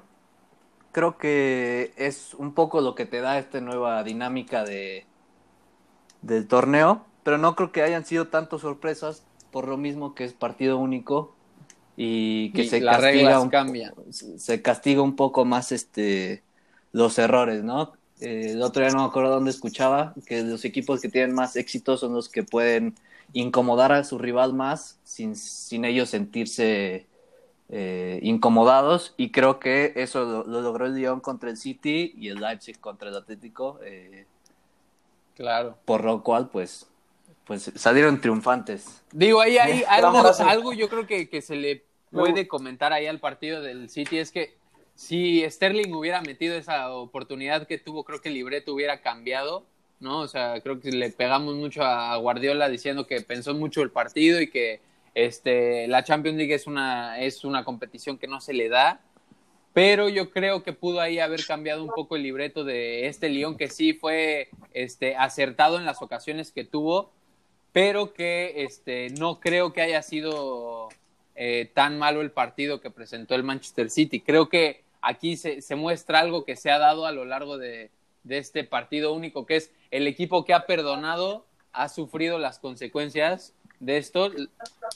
Creo 0.92 1.18
que 1.18 1.94
es 1.98 2.34
un 2.34 2.54
poco 2.54 2.82
lo 2.82 2.96
que 2.96 3.06
te 3.06 3.22
da 3.22 3.38
esta 3.38 3.60
nueva 3.62 4.04
dinámica 4.04 4.64
de, 4.64 5.06
del 6.22 6.48
torneo, 6.48 7.06
pero 7.24 7.38
no 7.38 7.56
creo 7.56 7.72
que 7.72 7.84
hayan 7.84 8.06
sido 8.06 8.28
tantas 8.28 8.62
sorpresas 8.62 9.24
por 9.52 9.68
lo 9.68 9.78
mismo 9.78 10.16
que 10.16 10.24
es 10.24 10.34
partido 10.34 10.78
único 10.78 11.36
y 11.96 12.52
que 12.52 12.64
y 12.64 12.70
se 12.70 12.84
castiga 12.84 13.40
un, 13.42 13.52
se 14.14 14.62
castiga 14.62 15.02
un 15.02 15.16
poco 15.16 15.46
más 15.46 15.72
este 15.72 16.44
los 16.98 17.20
errores, 17.20 17.64
¿no? 17.64 17.94
Eh, 18.20 18.54
el 18.54 18.62
otro 18.64 18.82
día 18.82 18.92
no 18.92 19.04
me 19.04 19.08
acuerdo 19.08 19.30
dónde 19.30 19.52
escuchaba 19.52 20.16
que 20.26 20.42
los 20.42 20.66
equipos 20.66 21.00
que 21.00 21.10
tienen 21.10 21.36
más 21.36 21.56
éxito 21.56 21.96
son 21.96 22.14
los 22.14 22.28
que 22.28 22.44
pueden 22.44 22.96
incomodar 23.34 23.92
a 23.92 24.04
su 24.04 24.18
rival 24.18 24.54
más 24.54 25.00
sin, 25.04 25.36
sin 25.36 25.86
ellos 25.86 26.10
sentirse 26.10 27.06
eh, 27.70 28.20
incomodados. 28.24 29.14
Y 29.16 29.32
creo 29.32 29.60
que 29.60 29.94
eso 29.96 30.26
lo, 30.26 30.44
lo, 30.46 30.62
logró 30.62 30.88
el 30.88 30.96
Lyon 30.96 31.20
contra 31.20 31.52
el 31.52 31.58
City 31.58 32.14
y 32.18 32.30
el 32.30 32.40
Leipzig 32.40 32.80
contra 32.80 33.10
el 33.10 33.16
Atlético 33.16 33.80
eh, 33.84 34.26
claro. 35.36 35.78
por 35.86 36.04
lo 36.04 36.24
cual 36.24 36.50
pues 36.50 36.88
pues 37.46 37.72
salieron 37.76 38.20
triunfantes. 38.20 39.04
Digo 39.12 39.40
ahí 39.40 39.58
hay 39.58 39.84
algo, 39.88 40.32
algo 40.40 40.74
yo 40.74 40.90
creo 40.90 41.06
que, 41.06 41.30
que 41.30 41.42
se 41.42 41.56
le 41.56 41.86
puede 42.12 42.48
comentar 42.48 42.92
ahí 42.92 43.06
al 43.06 43.20
partido 43.20 43.62
del 43.62 43.90
City 43.90 44.18
es 44.18 44.32
que 44.32 44.57
si 44.98 45.50
Sterling 45.50 45.94
hubiera 45.94 46.22
metido 46.22 46.58
esa 46.58 46.92
oportunidad 46.92 47.68
que 47.68 47.78
tuvo, 47.78 48.04
creo 48.04 48.20
que 48.20 48.28
el 48.28 48.36
libreto 48.36 48.74
hubiera 48.74 49.00
cambiado, 49.00 49.64
¿no? 50.02 50.20
O 50.20 50.28
sea, 50.28 50.60
creo 50.60 50.82
que 50.82 50.92
le 50.92 51.10
pegamos 51.12 51.56
mucho 51.56 51.84
a 51.84 52.18
Guardiola 52.18 52.68
diciendo 52.68 53.08
que 53.08 53.22
pensó 53.22 53.54
mucho 53.54 53.82
el 53.82 53.92
partido 53.92 54.42
y 54.42 54.50
que 54.50 54.82
Este, 55.18 55.88
la 55.88 56.04
Champions 56.04 56.38
League 56.38 56.54
es 56.54 56.68
una, 56.68 57.20
es 57.20 57.44
una 57.44 57.64
competición 57.64 58.20
que 58.20 58.28
no 58.28 58.40
se 58.40 58.54
le 58.54 58.70
da, 58.70 59.02
pero 59.74 60.10
yo 60.10 60.30
creo 60.30 60.62
que 60.62 60.74
pudo 60.74 61.02
ahí 61.02 61.18
haber 61.18 61.44
cambiado 61.44 61.82
un 61.84 61.90
poco 61.90 62.16
el 62.16 62.22
libreto 62.22 62.64
de 62.64 63.08
este 63.08 63.30
Lyon 63.30 63.58
que 63.58 63.68
sí 63.68 63.94
fue 63.94 64.50
este, 64.74 65.16
acertado 65.16 65.80
en 65.80 65.86
las 65.86 66.04
ocasiones 66.04 66.52
que 66.52 66.66
tuvo, 66.66 67.10
pero 67.74 68.14
que 68.14 68.64
este, 68.64 69.10
no 69.18 69.40
creo 69.40 69.74
que 69.74 69.82
haya 69.82 70.04
sido 70.04 70.90
eh, 71.36 71.68
tan 71.74 71.98
malo 71.98 72.22
el 72.22 72.30
partido 72.30 72.80
que 72.80 72.92
presentó 72.92 73.34
el 73.34 73.42
Manchester 73.42 73.90
City. 73.90 74.22
Creo 74.22 74.50
que 74.50 74.84
aquí 75.02 75.38
se, 75.38 75.62
se 75.62 75.76
muestra 75.76 76.20
algo 76.20 76.46
que 76.46 76.56
se 76.56 76.72
ha 76.72 76.80
dado 76.80 77.06
a 77.06 77.12
lo 77.12 77.26
largo 77.26 77.58
de, 77.58 77.92
de 78.24 78.38
este 78.38 78.64
partido 78.64 79.14
único, 79.14 79.46
que 79.46 79.56
es 79.56 79.72
el 79.92 80.08
equipo 80.08 80.46
que 80.46 80.54
ha 80.54 80.66
perdonado, 80.66 81.46
ha 81.72 81.90
sufrido 81.90 82.40
las 82.40 82.60
consecuencias 82.60 83.54
de 83.80 83.98
esto 83.98 84.32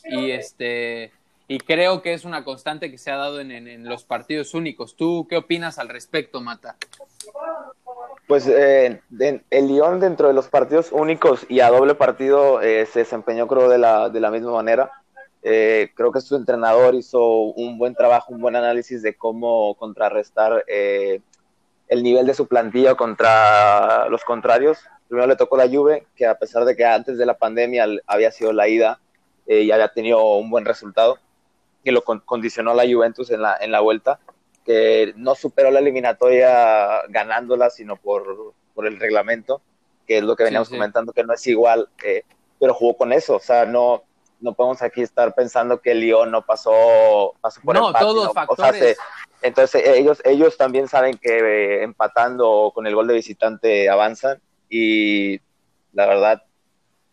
y 0.05 0.31
este 0.31 1.11
y 1.47 1.59
creo 1.59 2.01
que 2.01 2.13
es 2.13 2.23
una 2.23 2.45
constante 2.45 2.89
que 2.89 2.97
se 2.97 3.11
ha 3.11 3.17
dado 3.17 3.41
en, 3.41 3.51
en, 3.51 3.83
los 3.83 4.05
partidos 4.05 4.53
únicos. 4.53 4.95
¿Tú 4.95 5.27
qué 5.29 5.35
opinas 5.35 5.79
al 5.79 5.89
respecto, 5.89 6.39
Mata? 6.39 6.77
Pues 8.25 8.47
eh, 8.47 9.01
el 9.49 9.67
Lyon 9.67 9.99
dentro 9.99 10.29
de 10.29 10.33
los 10.33 10.47
partidos 10.47 10.93
únicos 10.93 11.45
y 11.49 11.59
a 11.59 11.69
doble 11.69 11.93
partido 11.95 12.61
eh, 12.61 12.85
se 12.85 12.99
desempeñó 12.99 13.47
creo 13.47 13.67
de 13.67 13.79
la, 13.79 14.07
de 14.09 14.21
la 14.21 14.31
misma 14.31 14.53
manera. 14.53 15.00
Eh, 15.43 15.91
creo 15.95 16.11
que 16.11 16.21
su 16.21 16.35
entrenador 16.35 16.95
hizo 16.95 17.23
un 17.23 17.77
buen 17.77 17.95
trabajo, 17.95 18.33
un 18.33 18.41
buen 18.41 18.55
análisis 18.55 19.01
de 19.01 19.15
cómo 19.15 19.75
contrarrestar 19.75 20.63
eh, 20.67 21.21
el 21.87 22.03
nivel 22.03 22.27
de 22.27 22.33
su 22.33 22.47
plantilla 22.47 22.95
contra 22.95 24.07
los 24.09 24.23
contrarios 24.23 24.79
primero 25.11 25.27
le 25.27 25.35
tocó 25.35 25.57
la 25.57 25.67
Juve, 25.67 26.07
que 26.15 26.25
a 26.25 26.39
pesar 26.39 26.63
de 26.63 26.73
que 26.73 26.85
antes 26.85 27.17
de 27.17 27.25
la 27.25 27.37
pandemia 27.37 27.85
había 28.07 28.31
sido 28.31 28.53
la 28.53 28.69
ida 28.69 29.01
eh, 29.45 29.59
y 29.59 29.71
había 29.71 29.89
tenido 29.89 30.23
un 30.37 30.49
buen 30.49 30.63
resultado, 30.63 31.19
que 31.83 31.91
lo 31.91 32.01
con 32.01 32.21
condicionó 32.21 32.73
la 32.73 32.83
Juventus 32.83 33.29
en 33.29 33.41
la, 33.41 33.57
en 33.59 33.73
la 33.73 33.81
vuelta, 33.81 34.21
que 34.63 35.13
no 35.17 35.35
superó 35.35 35.69
la 35.69 35.79
eliminatoria 35.79 37.01
ganándola, 37.09 37.69
sino 37.69 37.97
por, 37.97 38.53
por 38.73 38.87
el 38.87 39.01
reglamento, 39.01 39.61
que 40.07 40.19
es 40.19 40.23
lo 40.23 40.37
que 40.37 40.45
veníamos 40.45 40.69
sí, 40.69 40.75
sí. 40.75 40.77
comentando, 40.77 41.11
que 41.11 41.25
no 41.25 41.33
es 41.33 41.45
igual, 41.45 41.89
eh, 42.05 42.23
pero 42.57 42.73
jugó 42.73 42.95
con 42.95 43.11
eso, 43.11 43.35
o 43.35 43.41
sea, 43.41 43.65
no, 43.65 44.03
no 44.41 44.53
podemos 44.53 44.81
aquí 44.81 45.01
estar 45.01 45.33
pensando 45.33 45.79
que 45.79 45.91
el 45.91 46.01
Lyon 46.01 46.31
no 46.31 46.45
pasó, 46.45 47.33
pasó 47.39 47.61
por 47.61 47.75
no, 47.75 47.87
empate, 47.87 48.05
todos 48.05 48.25
¿no? 48.25 48.33
factores. 48.33 48.59
O 48.59 48.77
sea, 48.77 48.93
se, 48.93 48.97
entonces 49.41 49.83
ellos, 49.85 50.21
ellos 50.25 50.57
también 50.57 50.87
saben 50.87 51.17
que 51.17 51.37
eh, 51.37 51.83
empatando 51.83 52.71
con 52.75 52.85
el 52.85 52.95
gol 52.95 53.07
de 53.07 53.13
visitante 53.15 53.89
avanzan 53.89 54.41
y 54.69 55.39
la 55.93 56.05
verdad, 56.05 56.43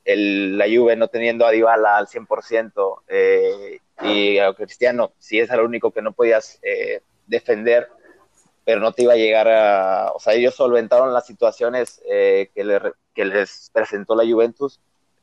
el, 0.04 0.56
la 0.56 0.66
Juve 0.66 0.97
no 0.97 1.08
teniendo 1.08 1.47
a 1.47 1.50
Dybala 1.50 1.97
al 1.97 2.06
100% 2.06 3.02
eh, 3.08 3.80
y 4.02 4.38
a 4.38 4.52
Cristiano, 4.54 5.12
si 5.18 5.38
es 5.38 5.50
el 5.50 5.61
único 5.61 5.90
que 5.90 6.02
no 6.02 6.12
podías 6.12 6.58
eh, 6.62 7.02
defender, 7.26 7.88
pero 8.64 8.80
no 8.80 8.92
te 8.92 9.02
iba 9.02 9.14
a 9.14 9.16
llegar 9.16 9.49
a... 9.49 10.12
O 10.14 10.20
sea, 10.20 10.35
ellos 10.35 10.54
solventaron 10.54 11.12
las 11.12 11.26
situaciones 11.26 12.02
eh, 12.08 12.50
que, 12.54 12.64
le, 12.64 12.80
que, 13.14 13.25
les 13.25 13.70
presentó 13.73 14.14
la 14.14 14.30
Juventus, 14.30 14.80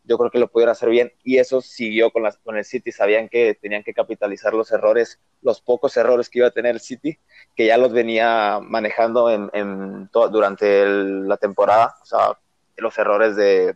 yo 0.07 0.17
creo 0.17 0.31
que 0.31 0.39
lo 0.39 0.47
pudieron 0.49 0.71
hacer 0.71 0.89
bien 0.89 1.11
y 1.23 1.37
eso 1.37 1.61
siguió 1.61 2.11
con, 2.11 2.23
las, 2.23 2.37
con 2.37 2.57
el 2.57 2.65
City, 2.65 2.91
sabían 2.91 3.27
que 3.29 3.57
tenían 3.59 3.83
que 3.83 3.93
capitalizar 3.93 4.53
los 4.53 4.71
errores, 4.71 5.19
los 5.41 5.61
pocos 5.61 5.97
errores 5.97 6.29
que 6.29 6.39
iba 6.39 6.47
a 6.47 6.51
tener 6.51 6.75
el 6.75 6.81
City 6.81 7.17
que 7.55 7.67
ya 7.67 7.77
los 7.77 7.91
venía 7.91 8.59
manejando 8.61 9.31
en, 9.31 9.49
en 9.53 10.09
durante 10.11 10.83
el, 10.83 11.27
la 11.27 11.37
temporada, 11.37 11.95
o 12.01 12.05
sea, 12.05 12.37
los 12.77 12.97
errores 12.97 13.35
de, 13.35 13.75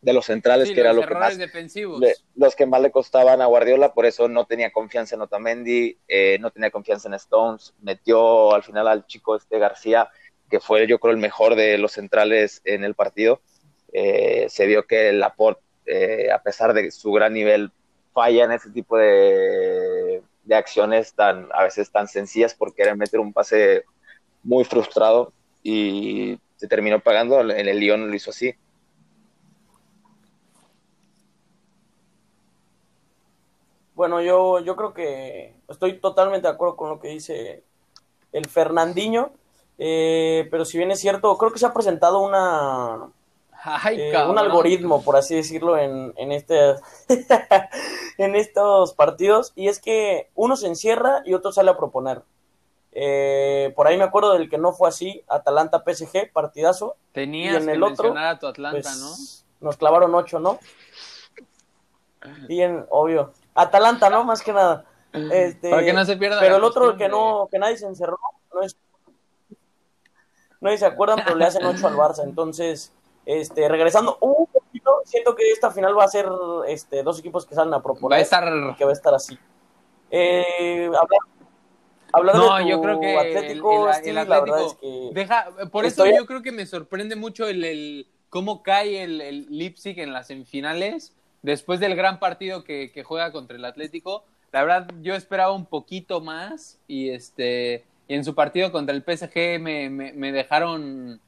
de 0.00 0.12
los 0.12 0.26
centrales, 0.26 0.68
sí, 0.68 0.74
que 0.74 0.80
era 0.80 0.92
lo 0.92 1.06
que 1.06 1.14
más, 1.14 1.36
defensivos. 1.36 2.00
Le, 2.00 2.14
los 2.36 2.54
que 2.54 2.66
más 2.66 2.80
le 2.80 2.90
costaban 2.90 3.42
a 3.42 3.46
Guardiola, 3.46 3.92
por 3.92 4.06
eso 4.06 4.28
no 4.28 4.46
tenía 4.46 4.70
confianza 4.70 5.16
en 5.16 5.22
Otamendi, 5.22 5.98
eh, 6.06 6.38
no 6.40 6.50
tenía 6.50 6.70
confianza 6.70 7.08
en 7.08 7.14
Stones, 7.14 7.74
metió 7.80 8.54
al 8.54 8.62
final 8.62 8.86
al 8.86 9.06
chico 9.06 9.36
este 9.36 9.58
García, 9.58 10.08
que 10.48 10.60
fue 10.60 10.86
yo 10.86 10.98
creo 10.98 11.12
el 11.12 11.20
mejor 11.20 11.56
de 11.56 11.78
los 11.78 11.92
centrales 11.92 12.62
en 12.64 12.84
el 12.84 12.94
partido, 12.94 13.42
eh, 13.92 14.46
se 14.48 14.66
vio 14.66 14.86
que 14.86 15.10
el 15.10 15.20
Laporte, 15.20 15.62
eh, 15.86 16.30
a 16.30 16.42
pesar 16.42 16.74
de 16.74 16.90
su 16.90 17.12
gran 17.12 17.32
nivel, 17.32 17.70
falla 18.12 18.44
en 18.44 18.52
ese 18.52 18.70
tipo 18.70 18.96
de 18.96 20.22
de 20.48 20.54
acciones 20.54 21.12
tan 21.12 21.46
a 21.52 21.62
veces 21.62 21.92
tan 21.92 22.08
sencillas 22.08 22.54
por 22.54 22.74
querer 22.74 22.96
meter 22.96 23.20
un 23.20 23.34
pase 23.34 23.84
muy 24.42 24.64
frustrado 24.64 25.30
y 25.62 26.38
se 26.56 26.66
terminó 26.66 27.00
pagando. 27.00 27.40
En 27.40 27.68
el 27.68 27.78
Lyon 27.78 28.08
lo 28.08 28.16
hizo 28.16 28.30
así. 28.30 28.54
Bueno, 33.94 34.22
yo, 34.22 34.60
yo 34.60 34.74
creo 34.74 34.94
que 34.94 35.54
estoy 35.68 35.98
totalmente 36.00 36.46
de 36.46 36.54
acuerdo 36.54 36.76
con 36.76 36.88
lo 36.88 37.00
que 37.00 37.08
dice 37.08 37.62
el 38.32 38.46
Fernandinho, 38.46 39.32
eh, 39.76 40.48
pero 40.50 40.64
si 40.64 40.78
bien 40.78 40.90
es 40.92 41.00
cierto, 41.00 41.36
creo 41.36 41.52
que 41.52 41.58
se 41.58 41.66
ha 41.66 41.74
presentado 41.74 42.20
una, 42.20 43.10
Ay, 43.62 44.00
eh, 44.00 44.24
un 44.26 44.38
algoritmo, 44.38 45.02
por 45.02 45.16
así 45.16 45.34
decirlo, 45.34 45.76
en, 45.76 46.12
en, 46.16 46.32
este, 46.32 46.76
en 48.18 48.36
estos 48.36 48.94
partidos, 48.94 49.52
y 49.56 49.68
es 49.68 49.80
que 49.80 50.30
uno 50.34 50.56
se 50.56 50.68
encierra 50.68 51.22
y 51.24 51.34
otro 51.34 51.50
sale 51.52 51.70
a 51.70 51.76
proponer. 51.76 52.22
Eh, 52.92 53.72
por 53.76 53.86
ahí 53.86 53.96
me 53.96 54.04
acuerdo 54.04 54.32
del 54.32 54.48
que 54.48 54.58
no 54.58 54.72
fue 54.72 54.88
así, 54.88 55.24
Atalanta 55.28 55.84
PSG, 55.84 56.32
partidazo. 56.32 56.96
Tenías 57.12 57.54
y 57.54 57.56
en 57.56 57.66
que 57.66 57.72
el 57.72 57.82
otro, 57.82 58.04
mencionar 58.04 58.36
a 58.36 58.38
tu 58.38 58.46
Atlanta, 58.46 58.80
pues, 58.80 59.50
¿no? 59.60 59.68
Nos 59.68 59.76
clavaron 59.76 60.14
ocho, 60.14 60.38
¿no? 60.38 60.58
Bien, 62.46 62.86
obvio. 62.90 63.32
Atalanta, 63.54 64.10
¿no? 64.10 64.24
Más 64.24 64.42
que 64.42 64.52
nada. 64.52 64.84
Este, 65.12 65.70
Para 65.70 65.84
que 65.84 65.92
no 65.92 66.04
se 66.04 66.16
pierda. 66.16 66.40
Pero 66.40 66.56
el 66.56 66.64
otro 66.64 66.96
que 66.96 67.08
no, 67.08 67.48
que 67.50 67.58
nadie 67.58 67.76
se 67.76 67.86
encerró, 67.86 68.18
no 68.54 68.62
es. 68.62 68.76
Nadie 70.60 70.78
se 70.78 70.86
acuerdan, 70.86 71.20
pero 71.24 71.36
le 71.36 71.44
hacen 71.44 71.64
ocho 71.64 71.86
al 71.86 71.94
Barça. 71.94 72.24
Entonces, 72.24 72.92
este, 73.28 73.68
regresando 73.68 74.16
un 74.22 74.46
poquito, 74.46 75.02
siento 75.04 75.36
que 75.36 75.50
esta 75.50 75.70
final 75.70 75.96
va 75.96 76.04
a 76.04 76.08
ser 76.08 76.26
este, 76.66 77.02
dos 77.02 77.18
equipos 77.18 77.44
que 77.44 77.54
salen 77.54 77.74
a 77.74 77.82
proponer. 77.82 78.12
Va 78.12 78.16
a 78.16 78.22
estar. 78.22 78.74
Que 78.74 78.84
va 78.86 78.90
a 78.90 78.94
estar 78.94 79.14
así. 79.14 79.38
Eh, 80.10 80.86
hablar, 80.86 81.20
hablar 82.10 82.36
no, 82.36 82.56
de 82.56 82.62
tu 82.62 82.68
yo 82.70 82.80
creo 82.80 83.00
que 83.00 83.18
Atlético, 83.18 83.90
el, 83.90 84.06
el, 84.06 84.18
Atlético 84.18 84.30
la 84.30 84.40
verdad 84.40 84.66
es 84.66 84.74
que 84.76 85.10
deja, 85.12 85.46
por 85.70 85.84
estoy... 85.84 86.08
eso 86.08 86.20
yo 86.20 86.26
creo 86.26 86.40
que 86.40 86.52
me 86.52 86.64
sorprende 86.64 87.16
mucho 87.16 87.46
el, 87.46 87.62
el 87.64 88.06
cómo 88.30 88.62
cae 88.62 89.02
el, 89.02 89.20
el, 89.20 89.46
Leipzig 89.50 90.00
en 90.00 90.14
las 90.14 90.28
semifinales 90.28 91.14
después 91.42 91.80
del 91.80 91.96
gran 91.96 92.20
partido 92.20 92.64
que, 92.64 92.92
que, 92.92 93.04
juega 93.04 93.30
contra 93.30 93.58
el 93.58 93.64
Atlético. 93.66 94.24
La 94.52 94.62
verdad, 94.62 94.88
yo 95.02 95.14
esperaba 95.14 95.52
un 95.52 95.66
poquito 95.66 96.22
más 96.22 96.78
y 96.88 97.10
este 97.10 97.84
y 98.08 98.14
en 98.14 98.24
su 98.24 98.34
partido 98.34 98.72
contra 98.72 98.96
el 98.96 99.02
PSG 99.02 99.60
me, 99.60 99.90
me, 99.90 100.14
me 100.14 100.32
dejaron 100.32 101.20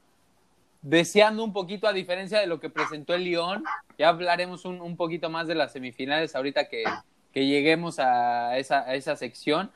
deseando 0.82 1.44
un 1.44 1.52
poquito 1.52 1.86
a 1.86 1.92
diferencia 1.92 2.40
de 2.40 2.46
lo 2.46 2.60
que 2.60 2.70
presentó 2.70 3.14
el 3.14 3.24
Lyon. 3.24 3.64
Ya 3.98 4.08
hablaremos 4.08 4.64
un, 4.64 4.80
un 4.80 4.96
poquito 4.96 5.30
más 5.30 5.46
de 5.46 5.54
las 5.54 5.72
semifinales 5.72 6.34
ahorita 6.34 6.68
que, 6.68 6.84
que 7.32 7.46
lleguemos 7.46 7.98
a 7.98 8.56
esa, 8.58 8.80
a 8.80 8.94
esa 8.94 9.16
sección. 9.16 9.70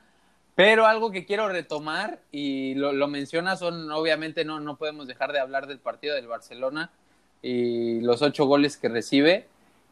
Pero 0.55 0.85
algo 0.85 1.11
que 1.11 1.25
quiero 1.25 1.49
retomar, 1.49 2.21
y 2.31 2.75
lo, 2.75 2.93
lo 2.93 3.07
mencionas, 3.09 3.59
son 3.59 3.91
obviamente 3.91 4.45
no, 4.45 4.61
no 4.61 4.77
podemos 4.77 5.05
dejar 5.05 5.33
de 5.33 5.39
hablar 5.39 5.67
del 5.67 5.79
partido 5.79 6.15
del 6.15 6.27
Barcelona 6.27 6.91
y 7.41 7.99
los 7.99 8.21
ocho 8.21 8.45
goles 8.45 8.77
que 8.77 8.87
recibe. 8.87 9.47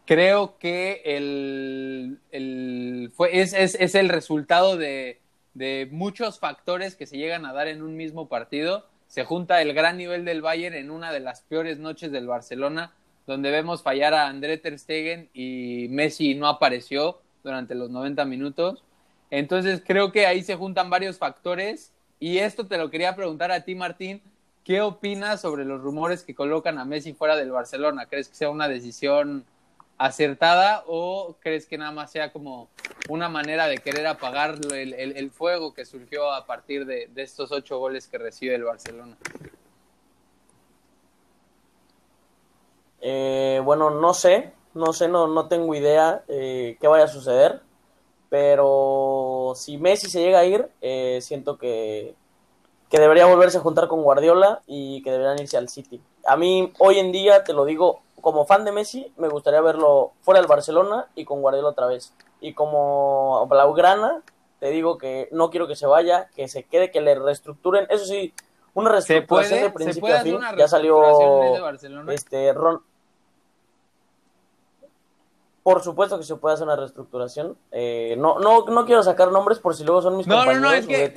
Creo 0.05 0.57
que 0.57 1.01
el, 1.05 2.17
el 2.31 3.11
fue, 3.13 3.41
es, 3.41 3.53
es, 3.53 3.75
es 3.75 3.93
el 3.95 4.07
resultado 4.07 4.77
de, 4.77 5.19
de 5.53 5.87
muchos 5.91 6.39
factores 6.39 6.95
que 6.95 7.05
se 7.05 7.17
llegan 7.17 7.45
a 7.45 7.53
dar 7.53 7.67
en 7.67 7.81
un 7.81 7.97
mismo 7.97 8.29
partido. 8.29 8.85
Se 9.13 9.25
junta 9.25 9.61
el 9.61 9.75
gran 9.75 9.97
nivel 9.97 10.25
del 10.25 10.41
Bayern 10.41 10.73
en 10.73 10.89
una 10.89 11.11
de 11.11 11.19
las 11.19 11.43
peores 11.43 11.77
noches 11.77 12.11
del 12.11 12.25
Barcelona, 12.25 12.95
donde 13.27 13.51
vemos 13.51 13.83
fallar 13.83 14.15
a 14.15 14.25
André 14.25 14.57
Ter 14.57 14.79
Stegen 14.79 15.29
y 15.35 15.85
Messi 15.91 16.33
no 16.33 16.47
apareció 16.47 17.21
durante 17.43 17.75
los 17.75 17.91
90 17.91 18.25
minutos. 18.25 18.83
Entonces 19.29 19.83
creo 19.85 20.11
que 20.11 20.25
ahí 20.25 20.41
se 20.41 20.55
juntan 20.55 20.89
varios 20.89 21.19
factores 21.19 21.93
y 22.19 22.39
esto 22.39 22.65
te 22.65 22.79
lo 22.79 22.89
quería 22.89 23.15
preguntar 23.15 23.51
a 23.51 23.63
ti, 23.63 23.75
Martín. 23.75 24.19
¿Qué 24.63 24.81
opinas 24.81 25.41
sobre 25.41 25.63
los 25.63 25.79
rumores 25.79 26.23
que 26.23 26.33
colocan 26.33 26.79
a 26.79 26.85
Messi 26.85 27.13
fuera 27.13 27.35
del 27.35 27.51
Barcelona? 27.51 28.07
¿Crees 28.07 28.29
que 28.29 28.35
sea 28.35 28.49
una 28.49 28.67
decisión 28.67 29.45
acertada 30.05 30.83
o 30.85 31.37
crees 31.39 31.65
que 31.65 31.77
nada 31.77 31.91
más 31.91 32.11
sea 32.11 32.33
como 32.33 32.67
una 33.07 33.29
manera 33.29 33.67
de 33.67 33.77
querer 33.77 34.05
apagar 34.05 34.57
el, 34.73 34.93
el, 34.93 35.15
el 35.15 35.31
fuego 35.31 35.73
que 35.73 35.85
surgió 35.85 36.29
a 36.29 36.45
partir 36.45 36.85
de, 36.85 37.07
de, 37.07 37.21
estos 37.21 37.53
ocho 37.53 37.79
goles 37.79 38.07
que 38.07 38.17
recibe 38.17 38.53
el 38.55 38.65
Barcelona? 38.65 39.15
Eh, 42.99 43.61
bueno, 43.63 43.91
no 43.91 44.13
sé, 44.13 44.51
no 44.73 44.91
sé, 44.91 45.07
no, 45.07 45.27
no 45.27 45.47
tengo 45.47 45.73
idea 45.73 46.23
eh, 46.27 46.77
qué 46.81 46.87
vaya 46.87 47.05
a 47.05 47.07
suceder, 47.09 47.61
pero 48.27 49.53
si 49.55 49.77
Messi 49.77 50.09
se 50.09 50.21
llega 50.21 50.39
a 50.39 50.45
ir, 50.45 50.67
eh, 50.81 51.19
siento 51.21 51.57
que, 51.57 52.13
que 52.89 52.99
debería 52.99 53.25
volverse 53.25 53.57
a 53.57 53.61
juntar 53.61 53.87
con 53.87 54.03
Guardiola 54.03 54.63
y 54.67 55.01
que 55.01 55.11
deberían 55.11 55.39
irse 55.39 55.55
al 55.55 55.69
City. 55.69 56.01
A 56.25 56.35
mí, 56.35 56.73
hoy 56.79 56.99
en 56.99 57.13
día, 57.13 57.45
te 57.45 57.53
lo 57.53 57.63
digo, 57.63 58.01
como 58.23 58.45
fan 58.45 58.63
de 58.63 58.71
Messi, 58.71 59.11
me 59.17 59.27
gustaría 59.27 59.59
verlo 59.59 60.13
fuera 60.21 60.39
del 60.39 60.47
Barcelona 60.47 61.07
y 61.13 61.25
con 61.25 61.41
Guardiola 61.41 61.67
otra 61.67 61.87
vez. 61.87 62.13
Y 62.39 62.53
como 62.53 63.45
Blaugrana, 63.47 64.21
te 64.59 64.69
digo 64.69 64.97
que 64.97 65.27
no 65.33 65.49
quiero 65.49 65.67
que 65.67 65.75
se 65.75 65.85
vaya, 65.85 66.29
que 66.33 66.47
se 66.47 66.63
quede, 66.63 66.89
que 66.89 67.01
le 67.01 67.15
reestructuren. 67.15 67.85
Eso 67.89 68.05
sí, 68.05 68.33
una 68.73 68.91
reestructuración 68.91 69.63
de 69.63 69.69
principio 69.71 70.15
a 70.15 70.21
fin. 70.21 70.39
Ya 70.57 70.69
salió 70.69 71.03
este 72.11 72.53
Ron, 72.53 72.81
por 75.63 75.81
supuesto 75.81 76.17
que 76.17 76.25
se 76.25 76.35
puede 76.35 76.55
hacer 76.55 76.67
una 76.67 76.75
reestructuración. 76.75 77.57
Eh, 77.71 78.15
no, 78.17 78.37
no, 78.37 78.65
no 78.65 78.85
quiero 78.85 79.01
sacar 79.01 79.31
nombres 79.31 79.59
por 79.59 79.75
si 79.75 79.85
luego 79.85 80.01
son 80.01 80.17
mis 80.17 80.27
compañeros. 80.27 80.61
No, 80.61 80.69
no, 80.69 80.73
es 80.73 80.85
que 80.85 81.13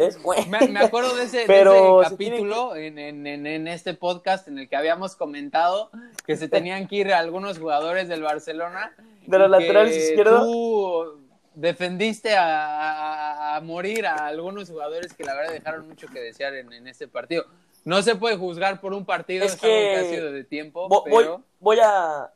me, 0.68 0.78
acuerdo 0.78 1.16
de 1.16 1.24
ese, 1.24 1.46
capítulo 1.46 2.76
en, 2.76 2.98
en, 2.98 3.26
en, 3.26 3.66
este 3.66 3.94
podcast 3.94 4.46
en 4.46 4.60
el 4.60 4.68
que 4.68 4.76
habíamos 4.76 5.16
comentado 5.16 5.90
que 6.24 6.36
se 6.36 6.48
tenían 6.48 6.86
que 6.86 6.96
ir 6.96 7.12
algunos 7.12 7.58
jugadores 7.58 8.08
del 8.08 8.22
Barcelona. 8.22 8.92
De 9.26 9.40
los 9.40 9.50
laterales 9.50 9.96
izquierdos. 9.96 10.44
Tú 10.44 11.20
defendiste 11.56 12.36
a, 12.36 13.56
a, 13.56 13.60
morir 13.60 14.06
a 14.06 14.28
algunos 14.28 14.70
jugadores 14.70 15.12
que 15.14 15.24
la 15.24 15.34
verdad 15.34 15.52
dejaron 15.52 15.88
mucho 15.88 16.06
que 16.06 16.20
desear 16.20 16.54
en, 16.54 16.72
en 16.72 16.86
este 16.86 17.08
partido. 17.08 17.44
No 17.84 18.02
se 18.02 18.14
puede 18.14 18.36
juzgar 18.36 18.80
por 18.80 18.92
un 18.92 19.04
partido, 19.04 19.44
es 19.44 19.56
que, 19.56 19.96
ha 19.96 20.04
sido 20.04 20.30
de 20.30 20.44
tiempo. 20.44 20.88
Voy, 20.88 21.26
voy 21.58 21.78
a... 21.82 22.30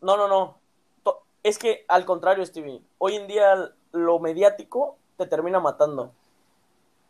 No, 0.00 0.16
no, 0.16 0.26
no 0.26 0.63
es 1.44 1.58
que 1.58 1.84
al 1.88 2.04
contrario, 2.06 2.44
Stevie, 2.44 2.82
hoy 2.98 3.16
en 3.16 3.28
día 3.28 3.70
lo 3.92 4.18
mediático 4.18 4.96
te 5.16 5.26
termina 5.26 5.60
matando. 5.60 6.10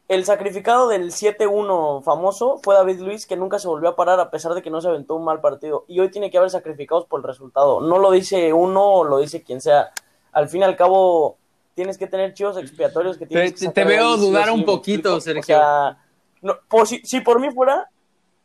El 0.08 0.26
sacrificado 0.26 0.88
del 0.88 1.12
7-1 1.12 2.02
famoso 2.02 2.60
fue 2.62 2.74
David 2.74 2.98
Luis, 2.98 3.26
que 3.26 3.36
nunca 3.36 3.58
se 3.58 3.68
volvió 3.68 3.88
a 3.88 3.96
parar 3.96 4.20
a 4.20 4.30
pesar 4.30 4.52
de 4.52 4.60
que 4.60 4.70
no 4.70 4.82
se 4.82 4.88
aventó 4.88 5.14
un 5.14 5.24
mal 5.24 5.40
partido. 5.40 5.84
Y 5.88 6.00
hoy 6.00 6.10
tiene 6.10 6.30
que 6.30 6.36
haber 6.36 6.50
sacrificados 6.50 7.06
por 7.06 7.20
el 7.20 7.26
resultado. 7.26 7.80
No 7.80 7.98
lo 7.98 8.10
dice 8.10 8.52
uno, 8.52 9.04
lo 9.04 9.18
dice 9.18 9.42
quien 9.42 9.62
sea. 9.62 9.92
Al 10.32 10.48
fin 10.48 10.60
y 10.60 10.64
al 10.64 10.76
cabo, 10.76 11.38
tienes 11.74 11.96
que 11.96 12.08
tener 12.08 12.34
chivos 12.34 12.58
expiatorios 12.58 13.16
que 13.16 13.26
tienes 13.26 13.54
te, 13.54 13.68
te 13.68 13.84
veo 13.84 14.16
dudar 14.16 14.50
un 14.50 14.64
poquito, 14.64 15.20
Sergio. 15.20 15.40
O 15.40 15.44
sea, 15.44 15.98
no, 16.42 16.58
si, 16.84 16.98
si 16.98 17.20
por 17.20 17.40
mí 17.40 17.50
fuera, 17.52 17.88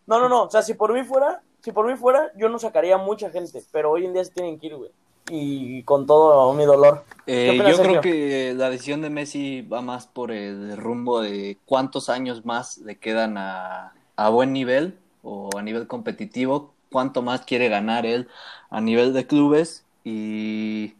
no, 0.06 0.20
no, 0.20 0.30
no, 0.30 0.44
o 0.44 0.50
sea, 0.52 0.62
si 0.62 0.76
por 0.76 0.94
mí 0.94 1.04
fuera, 1.04 1.42
si 1.62 1.72
por 1.72 1.88
mí 1.88 1.98
fuera, 1.98 2.32
yo 2.38 2.48
no 2.48 2.60
sacaría 2.60 2.98
mucha 2.98 3.32
gente, 3.32 3.62
pero 3.72 3.92
hoy 3.92 4.06
en 4.06 4.14
día 4.14 4.24
se 4.24 4.32
tienen 4.32 4.60
que 4.60 4.68
ir, 4.68 4.76
güey 4.78 4.92
y 5.30 5.84
con 5.84 6.06
todo 6.06 6.54
mi 6.54 6.66
dolor. 6.66 7.04
Eh, 7.28 7.62
yo 7.70 7.78
creo 7.78 8.02
que 8.02 8.54
la 8.56 8.70
decisión 8.70 9.02
de 9.02 9.10
Messi 9.10 9.62
va 9.62 9.82
más 9.82 10.08
por 10.08 10.32
el 10.32 10.76
rumbo 10.78 11.22
de 11.22 11.58
cuántos 11.66 12.10
años 12.10 12.46
más 12.46 12.80
le 12.80 12.98
quedan 12.98 13.38
a, 13.38 13.94
a 14.16 14.30
buen 14.30 14.52
nivel 14.52 14.98
o 15.24 15.50
a 15.58 15.62
nivel 15.62 15.88
competitivo, 15.88 16.74
cuánto 16.92 17.22
más 17.22 17.42
quiere 17.42 17.70
ganar 17.70 18.06
él 18.06 18.28
a 18.70 18.82
nivel 18.82 19.14
de 19.14 19.28
clubes 19.28 19.86
y 20.04 20.94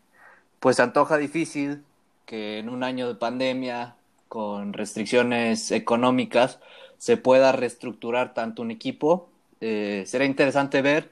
pues 0.60 0.80
antoja 0.80 1.18
difícil 1.18 1.84
que 2.26 2.60
en 2.60 2.70
un 2.70 2.84
año 2.84 3.08
de 3.08 3.16
pandemia 3.16 3.96
con 4.28 4.74
restricciones 4.74 5.72
económicas 5.72 6.60
se 6.98 7.18
pueda 7.18 7.52
reestructurar 7.52 8.34
tanto 8.34 8.62
un 8.62 8.72
equipo. 8.72 9.30
Eh, 9.62 10.04
será 10.06 10.26
interesante 10.26 10.82
ver 10.82 11.10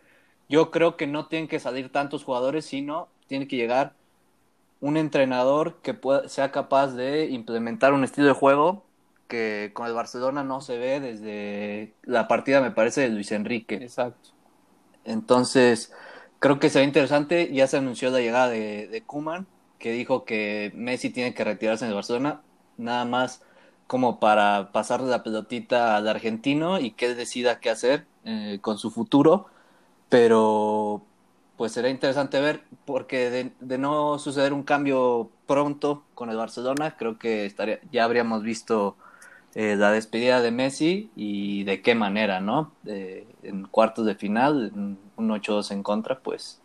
yo 0.50 0.72
creo 0.72 0.98
que 0.98 1.08
no 1.08 1.28
tienen 1.28 1.48
que 1.48 1.60
salir 1.60 1.92
tantos 1.92 2.24
jugadores, 2.24 2.66
sino 2.66 3.08
tiene 3.28 3.48
que 3.48 3.58
llegar 3.58 3.94
un 4.80 4.98
entrenador 4.98 5.78
que 5.82 5.94
pueda, 5.94 6.30
sea 6.30 6.52
capaz 6.52 6.88
de 6.94 7.26
implementar 7.28 7.94
un 7.94 8.04
estilo 8.04 8.28
de 8.28 8.34
juego 8.34 8.84
que 9.28 9.72
con 9.74 9.88
el 9.88 9.94
Barcelona 9.94 10.44
no 10.44 10.62
se 10.62 10.78
ve 10.78 11.00
desde 11.00 11.94
la 12.04 12.28
partida, 12.28 12.62
me 12.62 12.72
parece, 12.72 13.02
de 13.02 13.10
Luis 13.10 13.32
Enrique. 13.32 13.76
Exacto. 13.76 14.30
Entonces, 15.04 15.92
creo 16.40 16.60
que 16.60 16.70
será 16.70 16.86
interesante. 16.86 17.52
Ya 17.52 17.68
se 17.68 17.78
anunció 17.78 18.10
la 18.10 18.20
llegada 18.20 18.48
de, 18.48 18.88
de 18.88 19.02
Kuman, 19.02 19.48
que 19.80 19.92
dijo 19.92 20.24
que 20.24 20.72
Messi 20.76 21.10
tiene 21.10 21.34
que 21.34 21.44
retirarse 21.44 21.84
en 21.84 21.90
el 21.90 21.96
Barcelona, 21.96 22.42
nada 22.78 23.04
más 23.06 23.42
como 23.88 24.20
para 24.20 24.72
pasarle 24.72 25.10
la 25.10 25.24
pelotita 25.24 25.96
al 25.96 26.08
argentino 26.08 26.80
y 26.80 26.92
que 26.92 27.08
él 27.08 27.18
decida 27.18 27.60
qué 27.60 27.70
hacer 27.70 28.06
eh, 28.26 28.60
con 28.62 28.78
su 28.78 28.92
futuro 28.92 29.48
pero 30.10 31.04
pues 31.58 31.72
será 31.72 31.90
interesante 31.90 32.40
ver 32.40 32.62
porque 32.86 33.52
de, 33.60 33.78
no 33.78 34.20
suceder 34.20 34.54
un 34.54 34.64
cambio 34.64 35.32
pronto 35.48 36.04
con 36.14 36.30
el 36.30 36.38
Barcelona, 36.38 36.96
creo 36.98 37.18
que 37.18 37.46
estaría, 37.46 37.80
ya 37.92 38.04
habríamos 38.04 38.44
visto 38.44 38.96
eh, 39.56 39.76
la 39.76 39.92
despedida 39.92 40.42
de 40.42 40.52
Messi 40.52 41.10
y 41.16 41.64
de 41.64 41.82
qué 41.82 41.96
manera, 41.96 42.40
¿no? 42.42 42.74
en 42.86 43.66
cuartos 43.68 44.06
de 44.06 44.16
final, 44.16 44.72
un 44.76 45.30
8-2 45.30 45.72
en 45.72 45.84
contra, 45.84 46.20
pues, 46.20 46.62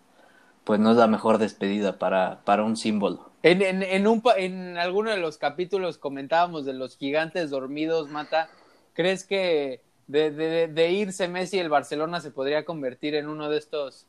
pues 0.65 0.79
no 0.79 0.91
es 0.91 0.97
la 0.97 1.07
mejor 1.07 1.39
despedida 1.39 1.99
para, 1.99 2.41
para 2.45 2.65
un 2.65 2.77
símbolo. 2.77 3.31
En, 3.43 3.63
en, 3.63 3.83
en, 3.83 4.07
un, 4.07 4.23
en 4.37 4.77
alguno 4.79 5.11
de 5.11 5.17
los 5.17 5.39
capítulos 5.39 5.99
comentábamos 5.99 6.65
de 6.65 6.75
los 6.75 6.97
gigantes 6.97 7.51
dormidos, 7.51 8.09
Mata. 8.11 8.49
¿Crees 8.95 9.25
que 9.25 9.81
de, 10.07 10.69
de, 10.69 10.91
irse 10.91 11.29
Messi, 11.29 11.59
el 11.59 11.69
Barcelona 11.69 12.21
se 12.21 12.31
podría 12.31 12.65
convertir 12.65 13.15
en 13.15 13.29
uno 13.29 13.49
de 13.49 13.59
estos 13.59 14.07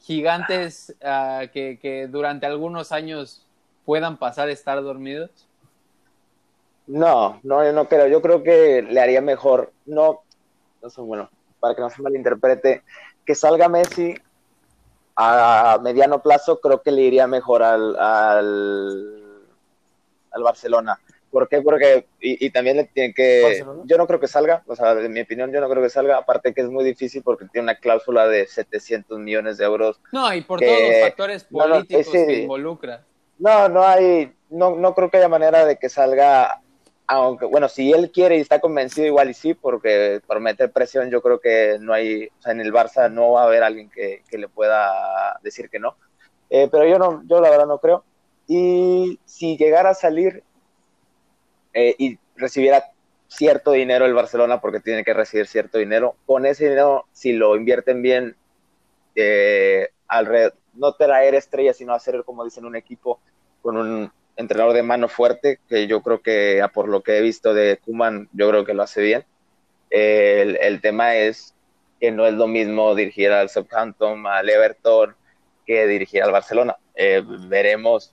gigantes 0.00 0.94
uh, 1.02 1.50
que, 1.52 1.78
que, 1.80 2.06
durante 2.08 2.46
algunos 2.46 2.92
años 2.92 3.46
puedan 3.84 4.16
pasar 4.16 4.48
a 4.48 4.52
estar 4.52 4.82
dormidos? 4.82 5.30
No, 6.86 7.40
no, 7.42 7.64
yo 7.64 7.72
no 7.72 7.88
creo. 7.88 8.06
Yo 8.08 8.20
creo 8.20 8.42
que 8.42 8.82
le 8.82 9.00
haría 9.00 9.20
mejor, 9.20 9.72
no, 9.86 10.22
no 10.82 10.90
sé, 10.90 11.00
bueno, 11.00 11.30
para 11.60 11.74
que 11.74 11.80
no 11.80 11.90
se 11.90 12.02
malinterprete, 12.02 12.82
que 13.24 13.34
salga 13.34 13.68
Messi 13.68 14.14
a 15.16 15.78
mediano 15.82 16.22
plazo, 16.22 16.60
creo 16.60 16.82
que 16.82 16.90
le 16.90 17.02
iría 17.02 17.26
mejor 17.26 17.62
al, 17.62 17.96
al, 17.96 19.46
al 20.32 20.42
Barcelona. 20.42 20.98
¿Por 21.34 21.48
qué? 21.48 21.60
Porque, 21.62 22.06
y, 22.20 22.48
también 22.50 22.76
le 22.76 22.84
tiene 22.84 23.12
que, 23.12 23.66
yo 23.86 23.98
no 23.98 24.06
creo 24.06 24.20
que 24.20 24.28
salga, 24.28 24.62
o 24.68 24.76
sea, 24.76 24.94
de 24.94 25.08
mi 25.08 25.22
opinión, 25.22 25.50
yo 25.50 25.60
no 25.60 25.68
creo 25.68 25.82
que 25.82 25.90
salga, 25.90 26.16
aparte 26.16 26.54
que 26.54 26.60
es 26.60 26.70
muy 26.70 26.84
difícil 26.84 27.24
porque 27.24 27.46
tiene 27.46 27.64
una 27.64 27.74
cláusula 27.74 28.28
de 28.28 28.46
700 28.46 29.18
millones 29.18 29.58
de 29.58 29.64
euros. 29.64 30.00
No, 30.12 30.32
y 30.32 30.42
por 30.42 30.60
todos 30.60 30.80
los 30.80 31.00
factores 31.00 31.42
políticos 31.42 32.06
que 32.12 32.42
involucra. 32.42 33.04
No, 33.40 33.68
no 33.68 33.82
hay, 33.82 34.32
no, 34.48 34.76
no 34.76 34.94
creo 34.94 35.10
que 35.10 35.16
haya 35.16 35.28
manera 35.28 35.64
de 35.64 35.76
que 35.76 35.88
salga, 35.88 36.60
aunque, 37.08 37.46
bueno, 37.46 37.68
si 37.68 37.92
él 37.92 38.12
quiere 38.12 38.36
y 38.36 38.40
está 38.40 38.60
convencido, 38.60 39.08
igual 39.08 39.28
y 39.28 39.34
sí, 39.34 39.54
porque 39.54 40.20
por 40.28 40.38
meter 40.38 40.70
presión 40.70 41.10
yo 41.10 41.20
creo 41.20 41.40
que 41.40 41.78
no 41.80 41.92
hay, 41.92 42.26
o 42.26 42.42
sea, 42.42 42.52
en 42.52 42.60
el 42.60 42.72
Barça 42.72 43.10
no 43.10 43.32
va 43.32 43.42
a 43.42 43.46
haber 43.46 43.64
alguien 43.64 43.90
que, 43.90 44.22
que 44.30 44.38
le 44.38 44.46
pueda 44.46 45.36
decir 45.42 45.68
que 45.68 45.80
no. 45.80 45.96
Eh, 46.48 46.68
pero 46.70 46.86
yo 46.86 46.96
no, 46.96 47.24
yo 47.26 47.40
la 47.40 47.50
verdad 47.50 47.66
no 47.66 47.78
creo. 47.78 48.04
Y 48.46 49.18
si 49.24 49.56
llegara 49.56 49.90
a 49.90 49.94
salir, 49.94 50.44
eh, 51.74 51.94
y 51.98 52.18
recibiera 52.36 52.84
cierto 53.28 53.72
dinero 53.72 54.06
el 54.06 54.14
Barcelona 54.14 54.60
porque 54.60 54.80
tiene 54.80 55.04
que 55.04 55.12
recibir 55.12 55.46
cierto 55.46 55.78
dinero. 55.78 56.16
Con 56.26 56.46
ese 56.46 56.64
dinero, 56.64 57.06
si 57.12 57.32
lo 57.32 57.56
invierten 57.56 58.00
bien, 58.02 58.36
eh, 59.16 59.90
alrededor, 60.08 60.54
no 60.74 60.92
traer 60.94 61.34
estrellas, 61.34 61.76
sino 61.76 61.94
hacer, 61.94 62.22
como 62.24 62.44
dicen, 62.44 62.64
un 62.64 62.76
equipo 62.76 63.20
con 63.62 63.76
un 63.76 64.12
entrenador 64.36 64.74
de 64.74 64.82
mano 64.82 65.08
fuerte, 65.08 65.60
que 65.68 65.86
yo 65.86 66.02
creo 66.02 66.20
que, 66.20 66.64
por 66.72 66.88
lo 66.88 67.02
que 67.02 67.18
he 67.18 67.20
visto 67.20 67.54
de 67.54 67.78
Kuman, 67.84 68.28
yo 68.32 68.48
creo 68.50 68.64
que 68.64 68.74
lo 68.74 68.82
hace 68.82 69.02
bien. 69.02 69.24
el, 69.90 70.80
tema 70.80 71.16
es 71.16 71.54
que 72.00 72.10
no 72.10 72.26
es 72.26 72.34
lo 72.34 72.46
mismo 72.48 72.94
dirigir 72.94 73.30
al 73.30 73.48
Southampton, 73.48 74.26
al 74.26 74.48
Everton, 74.50 75.14
que 75.66 75.86
dirigir 75.86 76.22
al 76.22 76.32
Barcelona. 76.32 76.76
Eh, 76.94 77.22
veremos 77.48 78.10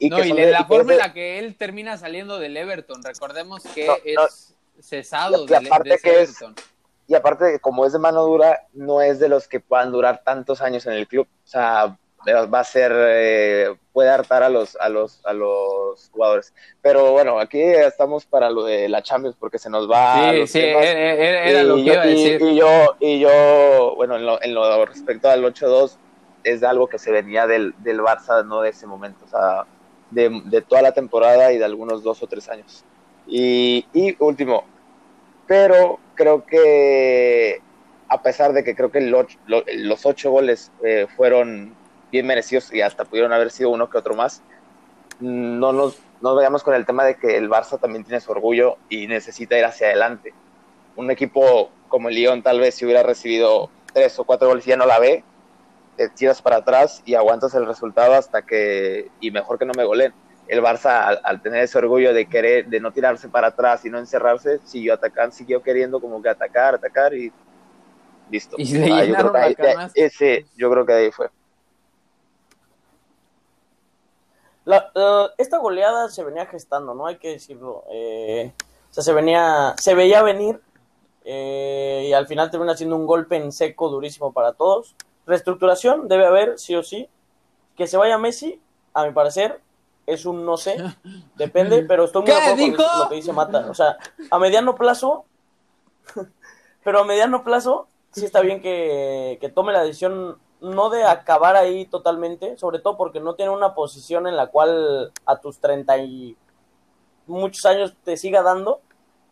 y 0.00 0.08
no, 0.08 0.24
y 0.24 0.32
la 0.32 0.64
forma 0.64 0.92
en 0.94 0.98
la 0.98 1.12
que 1.12 1.38
él 1.38 1.54
termina 1.56 1.96
saliendo 1.98 2.38
del 2.38 2.56
Everton, 2.56 3.02
recordemos 3.02 3.62
que 3.74 3.86
es 4.04 4.54
cesado 4.80 5.44
del, 5.44 5.66
Everton. 5.66 6.54
y 7.06 7.14
aparte, 7.14 7.60
como 7.60 7.84
es 7.84 7.92
de 7.92 7.98
mano 7.98 8.22
dura, 8.22 8.66
no 8.72 9.02
es 9.02 9.20
de 9.20 9.28
los 9.28 9.46
que 9.46 9.60
puedan 9.60 9.92
durar 9.92 10.22
tantos 10.24 10.62
años 10.62 10.86
en 10.86 10.94
el 10.94 11.06
club. 11.06 11.28
O 11.44 11.46
sea, 11.46 11.98
va 12.26 12.60
a 12.60 12.64
ser, 12.64 12.92
eh, 12.94 13.76
puede 13.92 14.08
hartar 14.08 14.42
a 14.42 14.48
los, 14.48 14.74
a, 14.76 14.88
los, 14.88 15.20
a 15.26 15.34
los 15.34 16.08
jugadores. 16.10 16.54
Pero 16.80 17.12
bueno, 17.12 17.38
aquí 17.38 17.60
estamos 17.60 18.24
para 18.24 18.48
lo 18.48 18.64
de 18.64 18.88
la 18.88 19.02
Champions 19.02 19.36
porque 19.38 19.58
se 19.58 19.68
nos 19.68 19.90
va. 19.90 20.32
Sí, 20.32 20.46
sí, 20.46 20.60
era, 20.60 21.62
lo 21.62 21.76
que 21.76 21.80
iba 21.82 22.02
a 22.02 22.06
decir. 22.06 22.40
Y, 22.40 22.56
yo, 22.56 22.96
y 23.00 23.20
yo, 23.20 23.92
bueno, 23.96 24.16
en 24.16 24.24
lo, 24.24 24.42
en 24.42 24.54
lo 24.54 24.86
respecto 24.86 25.28
al 25.28 25.44
8-2, 25.44 25.98
es 26.42 26.62
de 26.62 26.66
algo 26.66 26.86
que 26.86 26.98
se 26.98 27.10
venía 27.10 27.46
del, 27.46 27.74
del 27.78 28.00
Barça, 28.00 28.42
no 28.46 28.62
de 28.62 28.70
ese 28.70 28.86
momento. 28.86 29.26
O 29.26 29.28
sea, 29.28 29.66
de, 30.10 30.64
toda 30.68 30.82
la 30.82 30.92
temporada 30.92 31.52
y 31.52 31.58
de 31.58 31.64
algunos 31.64 32.02
dos 32.02 32.22
o 32.22 32.26
tres 32.26 32.48
años. 32.48 32.84
Y, 33.26 33.84
último, 34.18 34.64
pero 35.46 35.98
creo 36.14 36.44
que 36.44 37.60
a 38.08 38.22
pesar 38.22 38.52
de 38.52 38.64
que 38.64 38.74
creo 38.74 38.90
que 38.90 39.00
los 39.00 40.06
ocho 40.06 40.30
goles 40.30 40.72
eh, 40.82 41.06
fueron 41.16 41.74
bien 42.10 42.26
merecidos 42.26 42.72
y 42.72 42.80
hasta 42.80 43.04
pudieron 43.04 43.32
haber 43.32 43.50
sido 43.50 43.70
uno 43.70 43.88
que 43.88 43.98
otro 43.98 44.14
más, 44.14 44.42
no 45.20 45.72
nos, 45.72 45.98
no 46.20 46.34
veamos 46.34 46.62
con 46.62 46.74
el 46.74 46.86
tema 46.86 47.04
de 47.04 47.16
que 47.16 47.36
el 47.36 47.48
Barça 47.48 47.78
también 47.78 48.04
tiene 48.04 48.20
su 48.20 48.32
orgullo 48.32 48.78
y 48.88 49.06
necesita 49.06 49.58
ir 49.58 49.64
hacia 49.64 49.88
adelante. 49.88 50.32
Un 50.96 51.10
equipo 51.10 51.70
como 51.88 52.08
el 52.08 52.16
Lyon 52.16 52.42
tal 52.42 52.58
vez 52.58 52.74
si 52.74 52.84
hubiera 52.84 53.02
recibido 53.02 53.70
tres 53.92 54.18
o 54.18 54.24
cuatro 54.24 54.48
goles 54.48 54.64
ya 54.64 54.76
no 54.76 54.86
la 54.86 54.98
ve, 54.98 55.24
te 56.00 56.08
tiras 56.08 56.40
para 56.40 56.56
atrás 56.56 57.02
y 57.04 57.14
aguantas 57.14 57.54
el 57.54 57.66
resultado 57.66 58.14
hasta 58.14 58.40
que, 58.40 59.10
y 59.20 59.30
mejor 59.30 59.58
que 59.58 59.66
no 59.66 59.74
me 59.76 59.84
goleen. 59.84 60.14
El 60.48 60.62
Barça, 60.62 61.20
al, 61.22 61.42
tener 61.42 61.62
ese 61.62 61.76
orgullo 61.76 62.14
de 62.14 62.26
querer, 62.26 62.68
de 62.68 62.80
no 62.80 62.90
tirarse 62.90 63.28
para 63.28 63.48
atrás 63.48 63.84
y 63.84 63.90
no 63.90 63.98
encerrarse, 63.98 64.60
siguió 64.64 64.94
atacando, 64.94 65.36
siguió 65.36 65.62
queriendo 65.62 66.00
como 66.00 66.22
que 66.22 66.30
atacar, 66.30 66.76
atacar 66.76 67.12
y 67.12 67.30
listo. 68.30 68.56
Y 68.58 68.78
le 68.78 68.90
ah, 68.90 69.04
yo, 69.04 69.14
creo 69.14 69.32
que 69.54 69.76
ese, 69.94 70.46
yo 70.56 70.70
creo 70.70 70.86
que 70.86 70.92
ahí 70.94 71.10
fue. 71.10 71.28
esta 75.36 75.58
goleada 75.58 76.08
se 76.08 76.24
venía 76.24 76.46
gestando, 76.46 76.94
¿no? 76.94 77.08
Hay 77.08 77.18
que 77.18 77.32
decirlo. 77.32 77.84
Eh, 77.92 78.54
o 78.90 78.94
sea, 78.94 79.04
se 79.04 79.12
venía, 79.12 79.74
se 79.78 79.94
veía 79.94 80.22
venir 80.22 80.62
eh, 81.26 82.06
y 82.08 82.12
al 82.14 82.26
final 82.26 82.50
termina 82.50 82.74
siendo 82.74 82.96
un 82.96 83.06
golpe 83.06 83.36
en 83.36 83.52
seco 83.52 83.90
durísimo 83.90 84.32
para 84.32 84.54
todos. 84.54 84.96
Reestructuración 85.30 86.08
debe 86.08 86.26
haber, 86.26 86.58
sí 86.58 86.74
o 86.74 86.82
sí. 86.82 87.08
Que 87.76 87.86
se 87.86 87.96
vaya 87.96 88.18
Messi, 88.18 88.60
a 88.92 89.06
mi 89.06 89.12
parecer, 89.12 89.60
es 90.06 90.26
un 90.26 90.44
no 90.44 90.56
sé, 90.56 90.76
depende, 91.36 91.84
pero 91.84 92.04
estoy 92.04 92.22
muy 92.22 92.32
de 92.32 92.36
acuerdo 92.36 92.76
con 92.76 92.98
lo 93.00 93.08
que 93.08 93.14
dice 93.14 93.32
Mata. 93.32 93.70
O 93.70 93.74
sea, 93.74 93.96
a 94.30 94.38
mediano 94.38 94.74
plazo, 94.74 95.24
pero 96.84 97.00
a 97.00 97.04
mediano 97.04 97.44
plazo, 97.44 97.86
sí 98.10 98.24
está 98.24 98.40
bien 98.40 98.60
que, 98.60 99.38
que 99.40 99.48
tome 99.48 99.72
la 99.72 99.84
decisión 99.84 100.38
no 100.60 100.90
de 100.90 101.04
acabar 101.04 101.56
ahí 101.56 101.86
totalmente, 101.86 102.56
sobre 102.58 102.80
todo 102.80 102.96
porque 102.96 103.20
no 103.20 103.34
tiene 103.34 103.52
una 103.52 103.74
posición 103.74 104.26
en 104.26 104.36
la 104.36 104.48
cual 104.48 105.12
a 105.24 105.40
tus 105.40 105.58
30 105.60 105.98
y 105.98 106.36
muchos 107.26 107.64
años 107.64 107.94
te 108.04 108.16
siga 108.16 108.42
dando, 108.42 108.80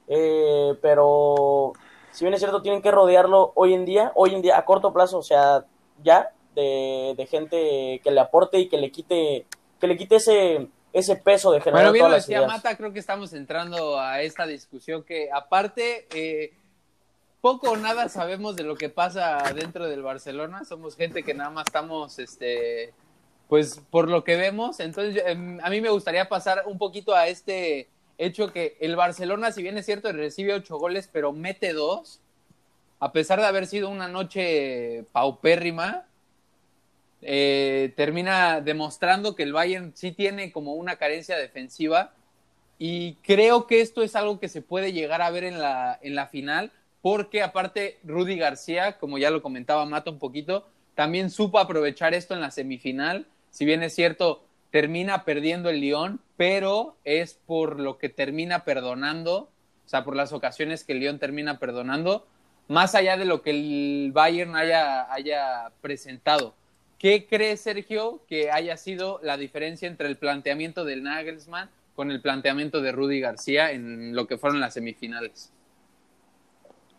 eh, 0.06 0.78
pero 0.80 1.72
si 2.12 2.24
bien 2.24 2.34
es 2.34 2.40
cierto, 2.40 2.62
tienen 2.62 2.82
que 2.82 2.90
rodearlo 2.90 3.52
hoy 3.56 3.74
en 3.74 3.84
día, 3.84 4.12
hoy 4.14 4.34
en 4.34 4.42
día 4.42 4.56
a 4.56 4.64
corto 4.64 4.92
plazo, 4.92 5.18
o 5.18 5.22
sea, 5.22 5.66
ya 6.02 6.32
de, 6.54 7.28
gente 7.30 8.00
que 8.02 8.10
le 8.10 8.20
aporte 8.20 8.58
y 8.58 8.68
que 8.68 8.78
le 8.78 8.90
quite, 8.90 9.46
que 9.80 9.86
le 9.86 9.96
quite 9.96 10.16
ese, 10.16 10.68
ese 10.92 11.16
peso 11.16 11.52
de 11.52 11.60
generar. 11.60 11.84
Bueno, 11.84 11.92
bien 11.92 12.08
lo 12.08 12.14
decía 12.14 12.46
Mata, 12.46 12.76
creo 12.76 12.92
que 12.92 12.98
estamos 12.98 13.32
entrando 13.32 13.98
a 13.98 14.22
esta 14.22 14.46
discusión 14.46 15.04
que 15.04 15.30
aparte 15.32 16.06
eh, 16.14 16.52
poco 17.40 17.70
o 17.70 17.76
nada 17.76 18.08
sabemos 18.08 18.56
de 18.56 18.64
lo 18.64 18.76
que 18.76 18.88
pasa 18.88 19.38
dentro 19.54 19.88
del 19.88 20.02
Barcelona, 20.02 20.64
somos 20.64 20.96
gente 20.96 21.22
que 21.22 21.34
nada 21.34 21.50
más 21.50 21.66
estamos, 21.68 22.18
este, 22.18 22.92
pues 23.48 23.80
por 23.90 24.08
lo 24.10 24.24
que 24.24 24.36
vemos, 24.36 24.80
entonces 24.80 25.22
em, 25.26 25.60
a 25.62 25.70
mí 25.70 25.80
me 25.80 25.90
gustaría 25.90 26.28
pasar 26.28 26.64
un 26.66 26.78
poquito 26.78 27.14
a 27.14 27.28
este 27.28 27.88
hecho 28.18 28.52
que 28.52 28.76
el 28.80 28.96
Barcelona, 28.96 29.52
si 29.52 29.62
bien 29.62 29.78
es 29.78 29.86
cierto, 29.86 30.10
recibe 30.10 30.54
ocho 30.54 30.78
goles, 30.78 31.08
pero 31.12 31.32
mete 31.32 31.72
dos, 31.72 32.20
a 33.00 33.12
pesar 33.12 33.40
de 33.40 33.46
haber 33.46 33.66
sido 33.66 33.88
una 33.88 34.08
noche 34.08 35.04
paupérrima, 35.12 36.06
eh, 37.22 37.92
termina 37.96 38.60
demostrando 38.60 39.34
que 39.34 39.42
el 39.42 39.52
Bayern 39.52 39.92
sí 39.94 40.12
tiene 40.12 40.52
como 40.52 40.74
una 40.74 40.96
carencia 40.96 41.36
defensiva 41.36 42.12
y 42.78 43.14
creo 43.16 43.66
que 43.66 43.80
esto 43.80 44.02
es 44.02 44.14
algo 44.14 44.38
que 44.38 44.48
se 44.48 44.62
puede 44.62 44.92
llegar 44.92 45.20
a 45.20 45.30
ver 45.30 45.44
en 45.44 45.58
la, 45.58 45.98
en 46.00 46.14
la 46.14 46.28
final, 46.28 46.70
porque 47.02 47.42
aparte 47.42 47.98
Rudy 48.04 48.36
García, 48.36 48.98
como 48.98 49.18
ya 49.18 49.30
lo 49.30 49.42
comentaba 49.42 49.84
Mata 49.84 50.10
un 50.10 50.18
poquito, 50.18 50.68
también 50.94 51.30
supo 51.30 51.58
aprovechar 51.58 52.14
esto 52.14 52.34
en 52.34 52.40
la 52.40 52.50
semifinal, 52.50 53.26
si 53.50 53.64
bien 53.64 53.82
es 53.82 53.94
cierto, 53.94 54.44
termina 54.70 55.24
perdiendo 55.24 55.70
el 55.70 55.80
Lyon, 55.80 56.20
pero 56.36 56.96
es 57.04 57.34
por 57.46 57.80
lo 57.80 57.98
que 57.98 58.08
termina 58.08 58.64
perdonando, 58.64 59.48
o 59.86 59.88
sea, 59.88 60.04
por 60.04 60.14
las 60.14 60.32
ocasiones 60.32 60.84
que 60.84 60.92
el 60.92 61.00
Lyon 61.00 61.18
termina 61.18 61.58
perdonando, 61.58 62.26
más 62.68 62.94
allá 62.94 63.16
de 63.16 63.24
lo 63.24 63.42
que 63.42 63.50
el 63.50 64.12
Bayern 64.12 64.54
haya, 64.54 65.12
haya 65.12 65.72
presentado. 65.80 66.54
¿Qué 66.98 67.26
cree 67.26 67.56
Sergio 67.56 68.22
que 68.28 68.50
haya 68.50 68.76
sido 68.76 69.20
la 69.22 69.36
diferencia 69.36 69.88
entre 69.88 70.08
el 70.08 70.16
planteamiento 70.16 70.84
del 70.84 71.02
Nagelsmann 71.02 71.70
con 71.94 72.10
el 72.10 72.20
planteamiento 72.20 72.80
de 72.80 72.92
Rudy 72.92 73.20
García 73.20 73.72
en 73.72 74.14
lo 74.14 74.26
que 74.26 74.36
fueron 74.36 74.60
las 74.60 74.74
semifinales? 74.74 75.52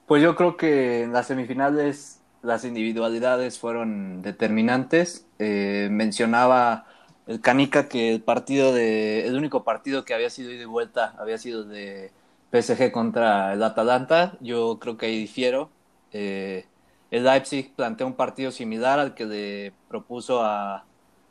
Pues 0.08 0.24
yo 0.24 0.36
creo 0.36 0.58
que 0.58 1.04
en 1.04 1.14
las 1.14 1.28
semifinales 1.28 2.22
las 2.42 2.66
individualidades 2.66 3.60
fueron 3.60 4.22
determinantes. 4.22 5.28
Eh, 5.38 5.90
mencionaba 5.92 6.88
el 7.28 7.42
Canica 7.42 7.88
que 7.88 8.12
el 8.12 8.22
partido 8.22 8.74
de 8.74 9.28
el 9.28 9.36
único 9.36 9.64
partido 9.64 10.06
que 10.06 10.14
había 10.14 10.30
sido 10.30 10.52
ida 10.52 10.64
y 10.64 10.66
vuelta 10.66 11.14
había 11.20 11.38
sido 11.38 11.64
de 11.64 12.12
PSG 12.52 12.92
contra 12.92 13.54
el 13.54 13.64
Atalanta 13.64 14.38
yo 14.42 14.80
creo 14.80 14.98
que 14.98 15.08
ahí 15.08 15.18
difiero. 15.20 15.70
Eh, 16.12 16.66
el 17.12 17.24
Leipzig 17.24 17.74
plantea 17.76 18.08
un 18.08 18.14
partido 18.14 18.52
similar 18.52 19.00
al 19.00 19.14
que 19.14 19.26
le 19.26 19.74
propuso 19.88 20.44
a, 20.44 20.86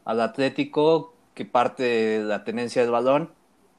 al 0.05 0.21
Atlético 0.21 1.15
que 1.35 1.45
parte 1.45 1.83
de 1.83 2.25
la 2.25 2.45
tenencia 2.45 2.83
del 2.83 2.91
balón. 2.91 3.31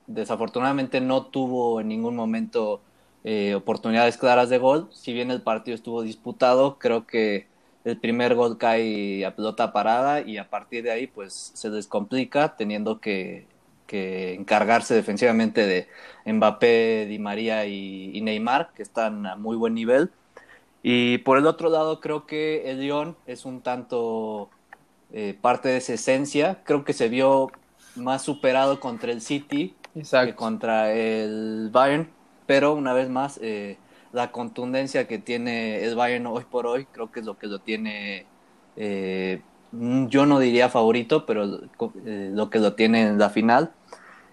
Desafortunadamente 0.07 1.01
no 1.01 1.25
tuvo 1.27 1.81
en 1.81 1.87
ningún 1.89 2.15
momento 2.15 2.81
eh, 3.23 3.55
oportunidades 3.55 4.17
claras 4.17 4.49
de 4.49 4.57
gol. 4.57 4.89
Si 4.91 5.13
bien 5.13 5.31
el 5.31 5.41
partido 5.41 5.75
estuvo 5.75 6.01
disputado 6.01 6.77
creo 6.79 7.05
que 7.05 7.47
el 7.85 7.97
primer 7.97 8.35
gol 8.35 8.57
cae 8.57 9.25
a 9.25 9.35
pelota 9.35 9.71
parada 9.71 10.21
y 10.21 10.37
a 10.37 10.49
partir 10.49 10.83
de 10.83 10.91
ahí 10.91 11.07
pues 11.07 11.51
se 11.53 11.69
descomplica 11.69 12.55
teniendo 12.57 12.99
que, 12.99 13.47
encargarse 13.91 14.93
defensivamente 14.93 15.65
de 15.65 15.87
Mbappé, 16.25 17.05
Di 17.07 17.19
María 17.19 17.65
y, 17.65 18.19
Neymar 18.21 18.71
que 18.75 18.83
están 18.83 19.25
a 19.25 19.35
muy 19.35 19.55
buen 19.55 19.73
nivel. 19.73 20.11
Y 20.83 21.19
por 21.19 21.37
el 21.37 21.45
otro 21.45 21.69
lado 21.69 21.99
creo 21.99 22.25
que 22.25 22.71
el 22.71 22.79
Lyon 22.79 23.17
es 23.27 23.45
un 23.45 23.61
tanto 23.61 24.49
eh, 25.11 25.37
parte 25.39 25.69
de 25.69 25.77
esa 25.77 25.93
esencia. 25.93 26.61
Creo 26.63 26.83
que 26.83 26.93
se 26.93 27.09
vio 27.09 27.51
más 27.95 28.21
superado 28.21 28.79
contra 28.79 29.11
el 29.11 29.21
City 29.21 29.75
que 29.93 30.35
contra 30.35 30.93
el 30.93 31.69
Bayern. 31.71 32.09
Pero 32.45 32.73
una 32.73 32.93
vez 32.93 33.09
más 33.09 33.39
eh, 33.41 33.77
la 34.11 34.31
contundencia 34.31 35.07
que 35.07 35.19
tiene 35.19 35.83
el 35.83 35.95
Bayern 35.95 36.25
hoy 36.27 36.45
por 36.49 36.65
hoy, 36.65 36.85
creo 36.85 37.11
que 37.11 37.19
es 37.19 37.25
lo 37.25 37.37
que 37.37 37.47
lo 37.47 37.59
tiene, 37.59 38.25
eh, 38.75 39.41
yo 39.71 40.25
no 40.25 40.39
diría 40.39 40.69
favorito, 40.69 41.25
pero 41.25 41.45
lo 41.45 42.49
que 42.49 42.59
lo 42.59 42.73
tiene 42.73 43.03
en 43.03 43.19
la 43.19 43.29
final. 43.29 43.71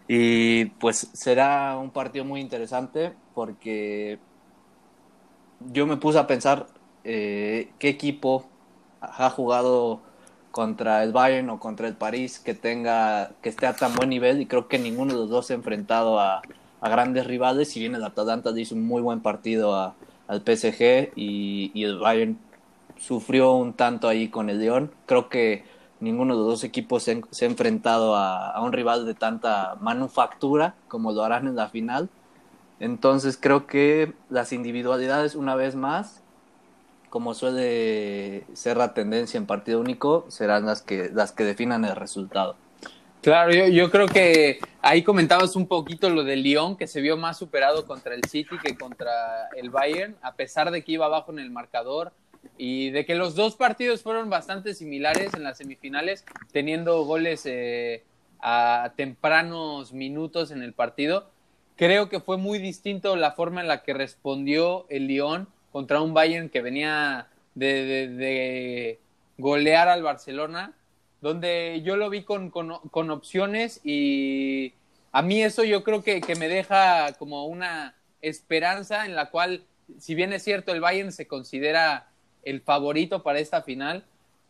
Y 0.08 0.66
pues 0.66 1.10
será 1.12 1.76
un 1.78 1.90
partido 1.90 2.24
muy 2.24 2.40
interesante 2.40 3.12
porque 3.34 4.18
yo 5.72 5.86
me 5.86 5.96
puse 5.96 6.18
a 6.18 6.26
pensar 6.26 6.66
eh, 7.04 7.70
qué 7.78 7.88
equipo 7.88 8.44
ha 9.00 9.30
jugado 9.30 10.00
contra 10.50 11.02
el 11.02 11.12
Bayern 11.12 11.50
o 11.50 11.60
contra 11.60 11.86
el 11.86 11.94
París 11.94 12.38
que 12.38 12.54
tenga 12.54 13.32
que 13.42 13.50
esté 13.50 13.66
a 13.66 13.76
tan 13.76 13.94
buen 13.94 14.08
nivel 14.08 14.40
y 14.40 14.46
creo 14.46 14.68
que 14.68 14.78
ninguno 14.78 15.12
de 15.12 15.20
los 15.20 15.28
dos 15.28 15.46
se 15.46 15.52
ha 15.52 15.56
enfrentado 15.56 16.18
a, 16.18 16.42
grandes 16.82 17.26
rivales, 17.26 17.68
si 17.68 17.80
bien 17.80 17.96
el 17.96 18.04
Atalanta 18.04 18.52
hizo 18.56 18.76
un 18.76 18.86
muy 18.86 19.02
buen 19.02 19.20
partido 19.20 19.94
al 20.28 20.40
PSG 20.42 21.12
y, 21.16 21.72
el 21.82 21.98
Bayern 21.98 22.38
sufrió 22.96 23.52
un 23.54 23.72
tanto 23.72 24.08
ahí 24.08 24.28
con 24.28 24.50
el 24.50 24.60
León, 24.60 24.92
creo 25.04 25.28
que 25.28 25.64
ninguno 26.00 26.34
de 26.34 26.40
los 26.40 26.48
dos 26.48 26.64
equipos 26.64 27.02
se, 27.02 27.12
ha 27.12 27.44
enfrentado 27.44 28.16
a, 28.16 28.60
un 28.60 28.72
rival 28.72 29.06
de 29.06 29.14
tanta 29.14 29.76
manufactura 29.80 30.74
como 30.88 31.12
lo 31.12 31.22
harán 31.22 31.46
en 31.46 31.56
la 31.56 31.68
final. 31.68 32.08
Entonces 32.80 33.38
creo 33.40 33.66
que 33.66 34.12
las 34.28 34.52
individualidades 34.52 35.34
una 35.34 35.54
vez 35.54 35.74
más, 35.74 36.22
como 37.08 37.34
suele 37.34 38.44
ser 38.52 38.76
la 38.76 38.92
tendencia 38.92 39.38
en 39.38 39.46
partido 39.46 39.80
único, 39.80 40.26
serán 40.28 40.66
las 40.66 40.82
que, 40.82 41.10
las 41.12 41.32
que 41.32 41.44
definan 41.44 41.84
el 41.84 41.96
resultado. 41.96 42.56
Claro, 43.22 43.52
yo, 43.52 43.66
yo, 43.66 43.90
creo 43.90 44.06
que 44.06 44.60
ahí 44.82 45.02
comentabas 45.02 45.56
un 45.56 45.66
poquito 45.66 46.08
lo 46.10 46.22
de 46.22 46.36
Lyon, 46.36 46.76
que 46.76 46.86
se 46.86 47.00
vio 47.00 47.16
más 47.16 47.36
superado 47.36 47.84
contra 47.84 48.14
el 48.14 48.22
City 48.24 48.56
que 48.62 48.76
contra 48.76 49.48
el 49.56 49.70
Bayern, 49.70 50.14
a 50.22 50.34
pesar 50.34 50.70
de 50.70 50.84
que 50.84 50.92
iba 50.92 51.06
abajo 51.06 51.32
en 51.32 51.40
el 51.40 51.50
marcador 51.50 52.12
y 52.56 52.90
de 52.90 53.04
que 53.04 53.14
los 53.14 53.34
dos 53.34 53.56
partidos 53.56 54.02
fueron 54.02 54.30
bastante 54.30 54.74
similares 54.74 55.34
en 55.34 55.44
las 55.44 55.58
semifinales, 55.58 56.24
teniendo 56.52 57.04
goles 57.04 57.42
eh, 57.46 58.04
a 58.40 58.92
tempranos 58.96 59.92
minutos 59.92 60.50
en 60.50 60.62
el 60.62 60.72
partido. 60.72 61.30
Creo 61.76 62.08
que 62.08 62.20
fue 62.20 62.36
muy 62.36 62.58
distinto 62.58 63.16
la 63.16 63.32
forma 63.32 63.60
en 63.60 63.68
la 63.68 63.82
que 63.82 63.94
respondió 63.94 64.86
el 64.88 65.06
Lyon 65.06 65.48
contra 65.72 66.00
un 66.00 66.14
Bayern 66.14 66.48
que 66.48 66.62
venía 66.62 67.28
de, 67.54 68.08
de 68.08 68.98
golear 69.36 69.88
al 69.88 70.02
Barcelona 70.02 70.74
donde 71.20 71.82
yo 71.84 71.96
lo 71.96 72.10
vi 72.10 72.22
con, 72.22 72.50
con, 72.50 73.10
opciones 73.10 73.80
y 73.84 74.74
a 75.12 75.22
mí 75.22 75.42
eso 75.42 75.64
yo 75.64 75.82
creo 75.82 76.02
que, 76.02 76.20
que, 76.20 76.36
me 76.36 76.48
deja 76.48 77.12
como 77.14 77.46
una 77.46 77.94
esperanza 78.20 79.06
en 79.06 79.16
la 79.16 79.30
cual, 79.30 79.64
si 79.98 80.14
bien 80.14 80.32
es 80.32 80.44
cierto, 80.44 80.72
el 80.72 80.80
Bayern 80.80 81.12
se 81.12 81.26
considera 81.26 82.08
el 82.46 82.60
favorito 82.62 83.22
para 83.22 83.40
esta 83.40 83.60
final, 83.62 84.04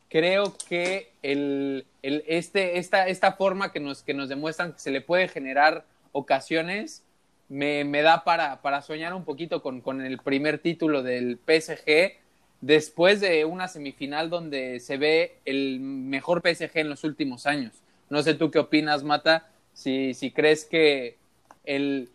creo 0.08 0.54
que 0.68 1.10
el, 1.22 1.86
el, 2.02 2.22
este, 2.28 2.78
esta, 2.78 3.08
esta 3.08 3.32
forma 3.32 3.72
que 3.72 3.80
nos, 3.80 4.02
que 4.02 4.14
nos 4.14 4.28
demuestran 4.28 4.74
que 4.74 4.78
se 4.78 4.92
le 4.92 5.00
puede 5.00 5.26
generar 5.26 5.84
ocasiones 6.12 7.02
me, 7.48 7.84
me 7.84 8.02
da 8.02 8.22
para, 8.22 8.60
para 8.62 8.82
soñar 8.82 9.14
un 9.14 9.24
poquito 9.24 9.62
con, 9.62 9.80
con 9.80 10.00
el 10.00 10.18
primer 10.18 10.58
título 10.58 11.02
del 11.02 11.38
PSG 11.38 12.18
después 12.60 13.20
de 13.20 13.44
una 13.44 13.66
semifinal 13.66 14.30
donde 14.30 14.78
se 14.80 14.98
ve 14.98 15.36
el 15.44 15.80
mejor 15.80 16.42
PSG 16.42 16.78
en 16.78 16.88
los 16.90 17.02
últimos 17.02 17.46
años. 17.46 17.72
No 18.10 18.22
sé 18.22 18.34
tú 18.34 18.50
qué 18.50 18.58
opinas, 18.58 19.04
Mata, 19.04 19.48
si, 19.72 20.14
si 20.14 20.30
crees 20.30 20.64
que 20.64 21.16
el, 21.64 22.10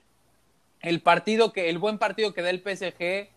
el 0.81 1.01
partido 1.01 1.53
que, 1.53 1.69
el 1.69 1.77
buen 1.77 1.97
partido 1.97 2.33
que 2.33 2.41
da 2.41 2.49
el 2.49 2.61
PSG 2.61 3.29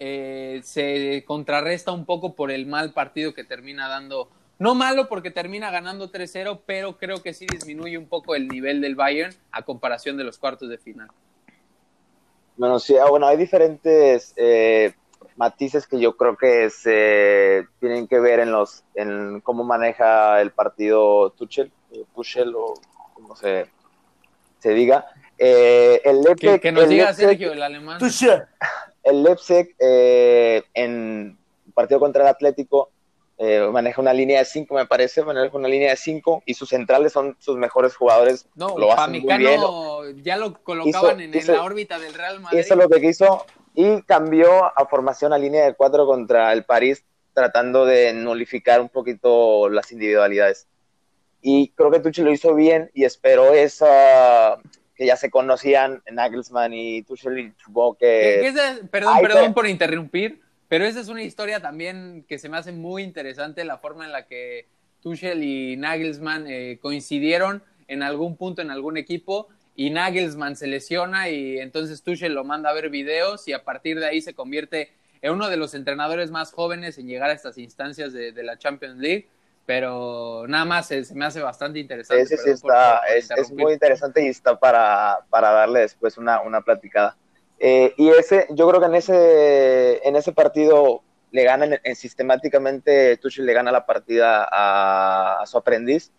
eh, 0.00 0.62
se 0.64 1.24
contrarresta 1.26 1.92
un 1.92 2.06
poco 2.06 2.34
por 2.34 2.50
el 2.50 2.66
mal 2.66 2.92
partido 2.92 3.34
que 3.34 3.44
termina 3.44 3.86
dando. 3.86 4.30
No 4.58 4.74
malo 4.74 5.08
porque 5.08 5.30
termina 5.30 5.70
ganando 5.70 6.10
3-0, 6.10 6.60
pero 6.66 6.98
creo 6.98 7.22
que 7.22 7.34
sí 7.34 7.46
disminuye 7.46 7.96
un 7.98 8.06
poco 8.06 8.34
el 8.34 8.48
nivel 8.48 8.80
del 8.80 8.94
Bayern 8.94 9.34
a 9.52 9.62
comparación 9.62 10.16
de 10.16 10.24
los 10.24 10.38
cuartos 10.38 10.68
de 10.68 10.78
final. 10.78 11.08
Bueno, 12.56 12.78
sí, 12.78 12.96
ah, 12.96 13.08
bueno, 13.08 13.26
hay 13.26 13.36
diferentes 13.36 14.34
eh, 14.36 14.94
matices 15.36 15.86
que 15.86 15.98
yo 15.98 16.16
creo 16.16 16.36
que 16.36 16.68
se 16.70 17.66
tienen 17.78 18.06
que 18.06 18.20
ver 18.20 18.40
en 18.40 18.52
los 18.52 18.84
en 18.94 19.40
cómo 19.40 19.64
maneja 19.64 20.40
el 20.40 20.50
partido 20.50 21.30
Tuchel, 21.30 21.72
eh, 21.92 22.04
Tuchel 22.14 22.54
o 22.54 22.74
como 23.14 23.36
se, 23.36 23.66
se 24.58 24.70
diga. 24.74 25.06
Eh, 25.38 26.02
el 26.04 26.20
Leipzig, 26.20 26.60
que, 26.60 26.70
nos 26.70 26.86
diga 26.86 27.14
Sergio, 27.14 27.52
el 27.52 27.62
alemán. 27.62 27.98
Tuchel. 27.98 28.44
El 29.02 29.22
Leipzig 29.22 29.74
eh, 29.78 30.62
en 30.74 31.38
partido 31.74 32.00
contra 32.00 32.22
el 32.22 32.28
Atlético 32.28 32.90
eh, 33.42 33.66
maneja 33.72 34.02
una 34.02 34.12
línea 34.12 34.40
de 34.40 34.44
5, 34.44 34.74
me 34.74 34.84
parece, 34.84 35.22
maneja 35.22 35.56
una 35.56 35.66
línea 35.66 35.88
de 35.88 35.96
5 35.96 36.42
y 36.44 36.52
sus 36.52 36.68
centrales 36.68 37.12
son 37.12 37.36
sus 37.38 37.56
mejores 37.56 37.96
jugadores. 37.96 38.46
No, 38.54 38.76
lo 38.76 38.92
hacen 38.92 39.22
muy 39.22 39.38
bien. 39.38 39.60
ya 40.22 40.36
lo 40.36 40.62
colocaban 40.62 41.22
en, 41.22 41.32
la 41.46 41.62
órbita 41.62 41.98
del 41.98 42.12
Real 42.12 42.40
Madrid. 42.40 42.58
Hizo 42.58 42.76
lo 42.76 42.86
que 42.90 43.00
quiso 43.00 43.46
y 43.74 44.02
cambió 44.02 44.66
a 44.66 44.86
formación 44.90 45.32
a 45.32 45.38
línea 45.38 45.64
de 45.64 45.72
4 45.72 46.04
contra 46.04 46.52
el 46.52 46.64
París, 46.64 47.02
tratando 47.32 47.86
de 47.86 48.12
nulificar 48.12 48.78
un 48.82 48.90
poquito 48.90 49.70
las 49.70 49.90
individualidades. 49.90 50.66
Y 51.40 51.70
creo 51.70 51.90
que 51.90 52.00
Tuchel 52.00 52.26
lo 52.26 52.32
hizo 52.32 52.54
bien 52.54 52.90
y 52.92 53.04
esperó 53.04 53.54
esa 53.54 54.58
que 55.00 55.06
ya 55.06 55.16
se 55.16 55.30
conocían 55.30 56.02
Nagelsmann 56.12 56.74
y 56.74 57.00
Tuchel 57.04 57.38
y 57.38 57.52
supongo 57.64 57.94
que... 57.94 58.52
perdón, 58.90 59.16
perdón 59.22 59.54
por 59.54 59.66
interrumpir, 59.66 60.42
pero 60.68 60.84
esa 60.84 61.00
es 61.00 61.08
una 61.08 61.22
historia 61.22 61.58
también 61.58 62.22
que 62.28 62.38
se 62.38 62.50
me 62.50 62.58
hace 62.58 62.70
muy 62.70 63.02
interesante, 63.02 63.64
la 63.64 63.78
forma 63.78 64.04
en 64.04 64.12
la 64.12 64.26
que 64.26 64.66
Tuchel 65.00 65.42
y 65.42 65.78
Nagelsmann 65.78 66.44
eh, 66.46 66.78
coincidieron 66.82 67.62
en 67.88 68.02
algún 68.02 68.36
punto 68.36 68.60
en 68.60 68.70
algún 68.70 68.98
equipo 68.98 69.48
y 69.74 69.88
Nagelsmann 69.88 70.54
se 70.54 70.66
lesiona 70.66 71.30
y 71.30 71.58
entonces 71.60 72.02
Tuchel 72.02 72.34
lo 72.34 72.44
manda 72.44 72.68
a 72.68 72.74
ver 72.74 72.90
videos 72.90 73.48
y 73.48 73.54
a 73.54 73.64
partir 73.64 74.00
de 74.00 74.06
ahí 74.06 74.20
se 74.20 74.34
convierte 74.34 74.92
en 75.22 75.32
uno 75.32 75.48
de 75.48 75.56
los 75.56 75.72
entrenadores 75.72 76.30
más 76.30 76.52
jóvenes 76.52 76.98
en 76.98 77.06
llegar 77.06 77.30
a 77.30 77.32
estas 77.32 77.56
instancias 77.56 78.12
de 78.12 78.42
la 78.42 78.58
Champions 78.58 78.98
League 78.98 79.28
pero 79.70 80.46
nada 80.48 80.64
más 80.64 80.88
se, 80.88 81.04
me 81.14 81.26
hace 81.26 81.40
bastante 81.40 81.78
interesante. 81.78 82.24
Ese 82.24 82.36
sí 82.38 82.50
está, 82.50 83.02
es, 83.06 83.52
muy 83.52 83.74
interesante 83.74 84.20
y 84.20 84.26
está 84.26 84.58
para, 84.58 85.20
para 85.30 85.52
darle 85.52 85.82
después 85.82 86.18
una, 86.18 86.40
una 86.40 86.60
platicada. 86.60 87.16
Eh, 87.60 87.94
y 87.96 88.08
ese, 88.08 88.48
yo 88.50 88.68
creo 88.68 88.80
que 88.80 88.86
en 88.86 88.96
ese, 88.96 90.08
en 90.08 90.16
ese 90.16 90.32
partido 90.32 91.04
le 91.30 91.44
ganan 91.44 91.78
en, 91.84 91.94
sistemáticamente, 91.94 93.16
Tuchel 93.18 93.46
le 93.46 93.52
gana 93.52 93.70
la 93.70 93.86
partida 93.86 94.44
a, 94.50 95.46
su 95.46 95.56
aprendiz 95.56 96.10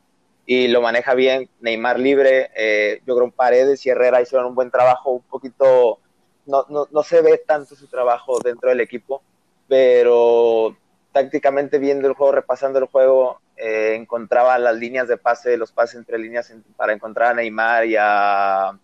y 0.46 0.70
lo 0.70 0.82
maneja 0.82 1.14
bien, 1.14 1.50
Neymar 1.60 2.00
libre, 2.00 2.52
eh, 2.56 3.02
yo 3.06 3.18
creo 3.18 3.32
que 3.32 3.36
Paredes 3.36 3.86
y 3.86 3.90
Herrera 3.90 4.22
hicieron 4.22 4.48
un 4.48 4.56
buen 4.56 4.72
trabajo, 4.72 5.12
un 5.12 5.24
poquito, 5.24 6.00
no, 6.46 6.66
no, 6.70 6.88
no 6.90 7.04
se 7.04 7.22
ve 7.22 7.44
tanto 7.46 7.76
su 7.76 7.88
trabajo 7.88 8.40
dentro 8.42 8.70
del 8.70 8.80
equipo, 8.80 9.22
pero 9.68 10.78
tácticamente 11.12 11.80
viendo 11.80 12.08
el 12.08 12.13
juego, 12.13 12.32
repasando 12.32 12.80
el 12.80 12.86
juego, 12.86 13.41
eh, 13.58 13.95
encontraba 13.95 14.58
las 14.58 14.76
líneas 14.76 15.08
de 15.08 15.17
pase, 15.17 15.58
los 15.58 15.71
pases 15.71 15.97
entre 15.97 16.17
líneas 16.17 16.54
para 16.76 16.93
encontrar 16.93 17.32
a 17.32 17.34
Neymar 17.36 17.86
y 17.86 17.95
a, 18.00 18.78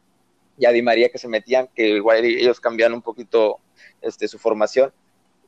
Di 0.57 0.81
María 0.81 1.09
que 1.09 1.17
se 1.17 1.27
metían, 1.27 1.69
que 1.73 1.87
igual 1.89 2.23
ellos 2.23 2.59
cambian 2.59 2.93
un 2.93 3.01
poquito 3.01 3.59
este, 4.01 4.27
su 4.27 4.37
formación. 4.37 4.91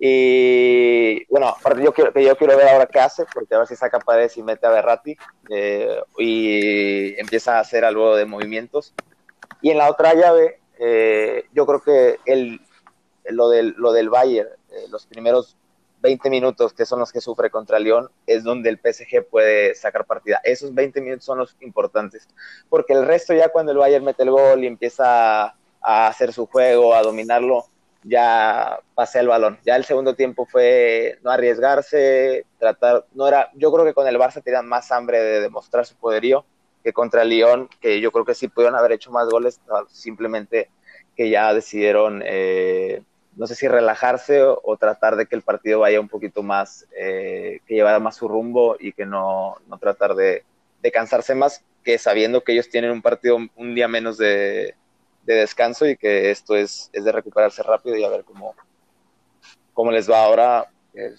Y 0.01 1.25
bueno, 1.25 1.49
aparte 1.49 1.83
yo 1.83 1.93
quiero, 1.93 2.17
yo 2.17 2.37
quiero 2.37 2.55
ver 2.55 2.69
ahora 2.69 2.85
qué 2.85 2.99
hace, 2.99 3.25
porque 3.33 3.53
a 3.53 3.59
ver 3.59 3.67
si 3.67 3.75
saca 3.75 3.99
Paredes 3.99 4.37
y 4.37 4.43
mete 4.43 4.65
a 4.65 4.69
Berratti 4.69 5.17
eh, 5.49 5.99
y 6.17 7.19
empieza 7.19 7.57
a 7.57 7.59
hacer 7.59 7.83
algo 7.83 8.15
de 8.15 8.25
movimientos. 8.25 8.93
Y 9.61 9.71
en 9.71 9.77
la 9.77 9.89
otra 9.89 10.13
llave, 10.13 10.61
eh, 10.79 11.43
yo 11.51 11.65
creo 11.65 11.81
que 11.81 12.17
el, 12.25 12.61
lo, 13.25 13.49
del, 13.49 13.75
lo 13.77 13.91
del 13.91 14.09
Bayern, 14.09 14.49
los 14.89 15.05
primeros 15.05 15.57
20 16.01 16.29
minutos, 16.29 16.73
que 16.73 16.85
son 16.85 16.99
los 16.99 17.11
que 17.11 17.21
sufre 17.21 17.49
contra 17.49 17.79
León, 17.79 18.09
es 18.25 18.43
donde 18.43 18.69
el 18.69 18.77
PSG 18.79 19.27
puede 19.29 19.75
sacar 19.75 20.05
partida. 20.05 20.39
Esos 20.43 20.73
20 20.73 21.01
minutos 21.01 21.25
son 21.25 21.39
los 21.39 21.55
importantes, 21.61 22.27
porque 22.69 22.93
el 22.93 23.05
resto 23.05 23.33
ya 23.33 23.49
cuando 23.49 23.71
el 23.71 23.77
Bayern 23.77 24.05
mete 24.05 24.23
el 24.23 24.31
gol 24.31 24.63
y 24.63 24.67
empieza 24.67 25.55
a 25.81 26.07
hacer 26.07 26.33
su 26.33 26.45
juego, 26.45 26.93
a 26.95 27.01
dominarlo, 27.01 27.65
ya 28.03 28.79
pasé 28.95 29.19
el 29.19 29.27
balón. 29.27 29.59
Ya 29.65 29.75
el 29.75 29.85
segundo 29.85 30.15
tiempo 30.15 30.45
fue 30.45 31.19
no 31.23 31.31
arriesgarse, 31.31 32.45
tratar, 32.57 33.05
no 33.13 33.27
era, 33.27 33.51
yo 33.55 33.71
creo 33.71 33.85
que 33.85 33.93
con 33.93 34.07
el 34.07 34.17
Barça 34.17 34.43
tenían 34.43 34.67
más 34.67 34.91
hambre 34.91 35.19
de 35.21 35.41
demostrar 35.41 35.85
su 35.85 35.95
poderío 35.95 36.45
que 36.83 36.93
contra 36.93 37.23
el 37.23 37.29
León, 37.29 37.69
que 37.81 37.99
yo 37.99 38.11
creo 38.11 38.23
que 38.23 38.35
sí 38.35 38.47
pudieron 38.47 38.77
haber 38.77 38.93
hecho 38.93 39.11
más 39.11 39.27
goles, 39.27 39.59
simplemente 39.89 40.69
que 41.15 41.29
ya 41.29 41.53
decidieron 41.53 42.21
eh, 42.25 43.03
no 43.35 43.47
sé 43.47 43.55
si 43.55 43.67
relajarse 43.67 44.41
o, 44.43 44.77
tratar 44.77 45.15
de 45.15 45.25
que 45.25 45.35
el 45.35 45.41
partido 45.41 45.79
vaya 45.79 45.99
un 45.99 46.09
poquito 46.09 46.43
más, 46.43 46.85
eh, 46.97 47.59
que 47.65 47.75
llevara 47.75 47.99
más 47.99 48.15
su 48.15 48.27
rumbo 48.27 48.75
y 48.79 48.91
que 48.91 49.05
no, 49.05 49.55
no 49.67 49.77
tratar 49.77 50.15
de, 50.15 50.43
cansarse 50.91 51.35
más, 51.35 51.63
que 51.83 51.97
sabiendo 51.97 52.43
que 52.43 52.53
ellos 52.53 52.69
tienen 52.69 52.91
un 52.91 53.01
partido 53.01 53.37
un 53.55 53.75
día 53.75 53.87
menos 53.87 54.17
de, 54.17 54.75
descanso 55.25 55.87
y 55.87 55.95
que 55.95 56.31
esto 56.31 56.55
es, 56.55 56.89
es, 56.91 57.03
de 57.05 57.11
recuperarse 57.11 57.61
rápido 57.61 57.95
y 57.95 58.03
a 58.03 58.09
ver 58.09 58.23
cómo, 58.23 58.55
cómo 59.73 59.91
les 59.91 60.09
va 60.09 60.23
ahora, 60.23 60.67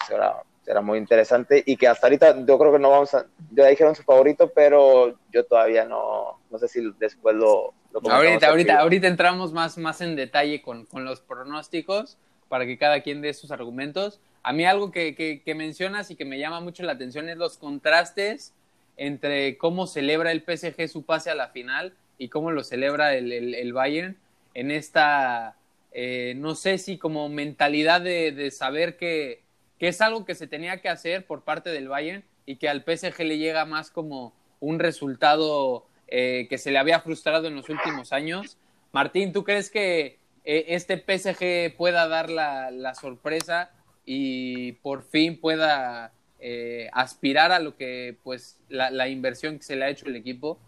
será, 0.06 0.42
será 0.64 0.80
muy 0.80 0.98
interesante 0.98 1.62
y 1.64 1.76
que 1.76 1.86
hasta 1.86 2.08
ahorita 2.08 2.44
yo 2.44 2.58
creo 2.58 2.72
que 2.72 2.80
no 2.80 2.90
vamos 2.90 3.14
a, 3.14 3.26
ya 3.52 3.68
dijeron 3.68 3.94
su 3.94 4.02
favorito, 4.02 4.50
pero 4.52 5.14
yo 5.30 5.44
todavía 5.44 5.84
no, 5.84 6.39
no 6.50 6.58
sé 6.58 6.68
si 6.68 6.80
después 6.98 7.36
lo, 7.36 7.72
ahorita, 8.10 8.48
ahorita, 8.48 8.80
ahorita 8.80 9.06
entramos 9.06 9.52
más, 9.52 9.78
más 9.78 10.00
en 10.00 10.16
detalle 10.16 10.60
con, 10.60 10.86
los 10.92 11.20
pronósticos 11.20 12.18
para 12.48 12.66
que 12.66 12.76
cada 12.76 13.00
quien 13.02 13.22
dé 13.22 13.32
sus 13.34 13.52
argumentos. 13.52 14.20
A 14.42 14.52
mí 14.52 14.64
algo 14.64 14.90
que, 14.90 15.42
mencionas 15.56 16.10
y 16.10 16.16
que 16.16 16.24
me 16.24 16.38
llama 16.38 16.60
mucho 16.60 16.82
la 16.82 16.92
atención 16.92 17.28
es 17.28 17.36
los 17.36 17.56
contrastes 17.56 18.52
entre 18.96 19.56
cómo 19.56 19.86
celebra 19.86 20.32
el 20.32 20.42
PSG 20.42 20.88
su 20.88 21.04
pase 21.04 21.30
a 21.30 21.34
la 21.34 21.48
final 21.48 21.94
y 22.18 22.28
cómo 22.28 22.50
lo 22.50 22.64
celebra 22.64 23.14
el, 23.14 23.72
Bayern 23.72 24.16
en 24.54 24.70
esta, 24.72 25.56
eh, 25.92 26.34
no 26.36 26.54
sé 26.54 26.78
si 26.78 26.98
como 26.98 27.28
mentalidad 27.28 28.00
de, 28.00 28.50
saber 28.50 28.96
que, 28.96 29.42
que, 29.78 29.88
es 29.88 30.00
algo 30.00 30.24
que 30.24 30.34
se 30.34 30.48
tenía 30.48 30.80
que 30.82 30.88
hacer 30.88 31.24
por 31.24 31.42
parte 31.42 31.70
del 31.70 31.88
Bayern 31.88 32.24
y 32.44 32.56
que 32.56 32.68
al 32.68 32.82
PSG 32.82 33.20
le 33.20 33.38
llega 33.38 33.64
más 33.64 33.90
como 33.90 34.34
un 34.58 34.78
resultado 34.78 35.86
eh, 36.12 36.48
que 36.50 36.58
se 36.58 36.72
le 36.72 36.78
había 36.80 36.98
frustrado 36.98 37.46
en 37.46 37.54
los 37.54 37.68
últimos 37.68 38.12
años. 38.12 38.58
Martín, 38.90 39.32
¿tú 39.32 39.44
crees 39.44 39.70
que 39.70 40.18
eh, 40.44 40.64
este 40.68 40.96
PSG 40.96 41.76
pueda 41.76 42.08
dar 42.08 42.30
la, 42.30 42.94
sorpresa 43.00 43.70
y 44.04 44.72
por 44.72 45.04
fin 45.04 45.40
pueda 45.40 46.12
eh, 46.40 46.90
aspirar 46.92 47.52
a 47.52 47.60
lo 47.60 47.76
que, 47.76 48.16
pues, 48.24 48.58
la, 48.68 49.08
inversión 49.08 49.58
que 49.58 49.62
se 49.62 49.76
le 49.76 49.84
ha 49.84 49.88
hecho 49.88 50.06
el 50.06 50.16
equipo? 50.16 50.58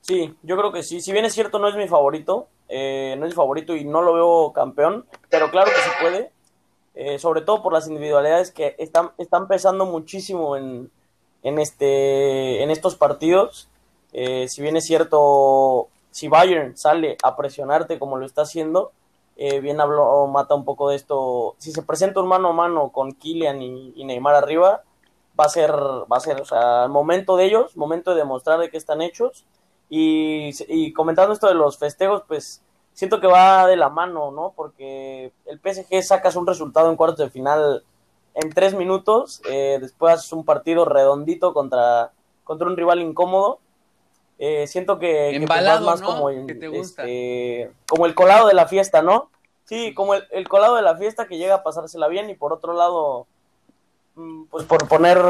Sí, 0.00 0.34
yo 0.42 0.56
creo 0.56 0.72
que 0.72 0.82
sí. 0.82 1.02
Si 1.02 1.12
bien 1.12 1.26
es 1.26 1.34
cierto, 1.34 1.58
no 1.58 1.68
es 1.68 1.76
mi 1.76 1.86
favorito, 1.86 2.48
no 2.70 3.26
es 3.26 3.30
mi 3.30 3.32
favorito 3.32 3.76
y 3.76 3.84
no 3.84 4.00
lo 4.00 4.14
veo 4.14 4.52
campeón, 4.54 5.04
pero 5.28 5.50
claro 5.50 5.70
que 5.70 5.80
se 5.80 6.00
puede, 6.00 7.18
sobre 7.18 7.42
todo 7.42 7.62
por 7.62 7.74
las 7.74 7.86
individualidades 7.88 8.50
que 8.52 8.74
están, 8.78 9.10
están 9.18 9.48
pesando 9.48 9.84
muchísimo 9.84 10.56
en, 10.56 10.90
en, 11.42 11.58
este, 11.58 12.62
en 12.62 12.70
estos 12.70 12.96
partidos. 12.96 13.68
Eh, 14.12 14.48
si 14.48 14.62
bien 14.62 14.76
es 14.76 14.84
cierto, 14.84 15.88
si 16.10 16.28
Bayern 16.28 16.76
sale 16.76 17.16
a 17.22 17.36
presionarte 17.36 17.98
como 17.98 18.16
lo 18.16 18.26
está 18.26 18.42
haciendo, 18.42 18.92
eh, 19.36 19.60
bien 19.60 19.80
habló, 19.80 20.26
mata 20.26 20.54
un 20.54 20.64
poco 20.64 20.90
de 20.90 20.96
esto. 20.96 21.54
Si 21.58 21.72
se 21.72 21.82
presenta 21.82 22.20
un 22.20 22.28
mano 22.28 22.48
a 22.48 22.52
mano 22.52 22.90
con 22.90 23.12
Kylian 23.12 23.62
y, 23.62 24.04
Neymar 24.04 24.34
arriba, 24.34 24.82
va 25.38 25.44
a 25.46 25.48
ser, 25.48 25.72
va 25.72 26.16
a 26.16 26.20
ser, 26.20 26.40
o 26.40 26.44
sea, 26.44 26.88
momento 26.88 27.36
de 27.36 27.46
ellos, 27.46 27.76
momento 27.76 28.10
de 28.10 28.18
demostrar 28.18 28.60
de 28.60 28.70
qué 28.70 28.76
están 28.76 29.02
hechos. 29.02 29.44
Y, 29.88 30.50
y 30.68 30.92
comentando 30.92 31.32
esto 31.34 31.48
de 31.48 31.54
los 31.54 31.78
festejos, 31.78 32.22
pues 32.26 32.62
siento 32.92 33.20
que 33.20 33.26
va 33.26 33.66
de 33.66 33.76
la 33.76 33.88
mano, 33.88 34.30
¿no? 34.30 34.52
Porque 34.54 35.32
el 35.46 35.60
PSG 35.60 36.02
sacas 36.02 36.36
un 36.36 36.46
resultado 36.46 36.90
en 36.90 36.96
cuartos 36.96 37.18
de 37.18 37.30
final 37.30 37.84
en 38.34 38.50
tres 38.50 38.74
minutos, 38.74 39.42
eh, 39.48 39.78
después 39.80 40.14
haces 40.14 40.32
un 40.32 40.44
partido 40.44 40.84
redondito 40.84 41.52
contra, 41.52 42.12
contra 42.44 42.66
un 42.66 42.76
rival 42.76 43.00
incómodo. 43.00 43.58
Eh, 44.38 44.66
siento 44.66 44.98
que, 44.98 45.36
Embalado, 45.36 45.86
más 45.86 46.02
como, 46.02 46.30
este, 46.30 47.70
como 47.86 48.06
el 48.06 48.14
colado 48.14 48.48
de 48.48 48.54
la 48.54 48.66
fiesta, 48.66 49.02
¿no? 49.02 49.30
Sí, 49.64 49.94
como 49.94 50.14
el, 50.14 50.24
el 50.30 50.48
colado 50.48 50.76
de 50.76 50.82
la 50.82 50.96
fiesta 50.96 51.26
que 51.26 51.38
llega 51.38 51.56
a 51.56 51.62
pasársela 51.62 52.08
bien 52.08 52.28
y 52.30 52.34
por 52.34 52.52
otro 52.52 52.72
lado, 52.72 53.26
mm, 54.16 54.44
pues 54.46 54.64
por 54.64 54.88
poner 54.88 55.20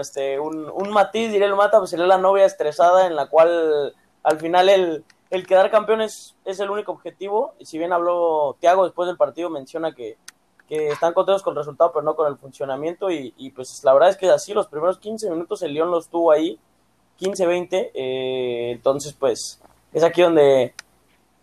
este 0.00 0.40
un, 0.40 0.70
un 0.70 0.90
matiz, 0.90 1.30
diré 1.30 1.44
el 1.44 1.56
mata, 1.56 1.78
pues 1.78 1.90
sería 1.90 2.06
la 2.06 2.18
novia 2.18 2.46
estresada 2.46 3.06
en 3.06 3.16
la 3.16 3.26
cual 3.26 3.94
al 4.22 4.40
final 4.40 4.68
el, 4.68 5.04
el 5.30 5.46
quedar 5.46 5.70
campeón 5.70 6.00
es, 6.00 6.36
es 6.44 6.60
el 6.60 6.70
único 6.70 6.92
objetivo. 6.92 7.54
Y 7.58 7.66
si 7.66 7.76
bien 7.76 7.92
habló 7.92 8.56
Tiago 8.60 8.84
después 8.84 9.06
del 9.06 9.16
partido, 9.16 9.50
menciona 9.50 9.94
que, 9.94 10.16
que 10.72 10.88
están 10.88 11.12
contentos 11.12 11.42
con 11.42 11.52
el 11.52 11.58
resultado, 11.58 11.92
pero 11.92 12.02
no 12.02 12.16
con 12.16 12.32
el 12.32 12.38
funcionamiento. 12.38 13.10
Y, 13.10 13.34
y, 13.36 13.50
pues 13.50 13.84
la 13.84 13.92
verdad 13.92 14.08
es 14.08 14.16
que 14.16 14.30
así, 14.30 14.54
los 14.54 14.68
primeros 14.68 14.98
15 14.98 15.28
minutos 15.28 15.60
el 15.60 15.74
León 15.74 15.90
los 15.90 16.08
tuvo 16.08 16.32
ahí, 16.32 16.58
15-20. 17.20 17.90
Eh, 17.92 18.70
entonces, 18.72 19.12
pues 19.12 19.60
es 19.92 20.02
aquí 20.02 20.22
donde 20.22 20.72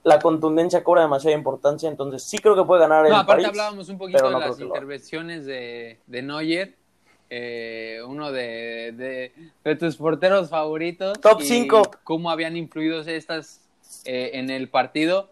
la 0.04 0.18
contundencia 0.18 0.84
cobra 0.84 1.04
demasiada 1.04 1.38
importancia. 1.38 1.88
Entonces, 1.88 2.24
sí 2.24 2.40
creo 2.40 2.56
que 2.56 2.64
puede 2.64 2.82
ganar 2.82 3.06
el 3.06 3.12
No, 3.12 3.18
aparte 3.20 3.44
París, 3.44 3.48
hablábamos 3.50 3.88
un 3.90 4.00
poquito 4.00 4.32
no 4.32 4.40
de 4.40 4.48
las 4.48 4.60
intervenciones 4.60 5.46
de, 5.46 6.00
de 6.08 6.22
Neuer, 6.24 6.76
eh, 7.30 8.00
uno 8.08 8.32
de, 8.32 8.94
de, 8.98 9.34
de 9.64 9.76
tus 9.76 9.96
porteros 9.98 10.50
favoritos. 10.50 11.20
Top 11.22 11.42
y 11.42 11.46
cinco. 11.46 11.84
Cómo 12.04 12.32
habían 12.32 12.58
influido 12.58 13.02
estas 13.02 13.62
eh, 14.06 14.32
en 14.34 14.50
el 14.50 14.70
partido. 14.70 15.30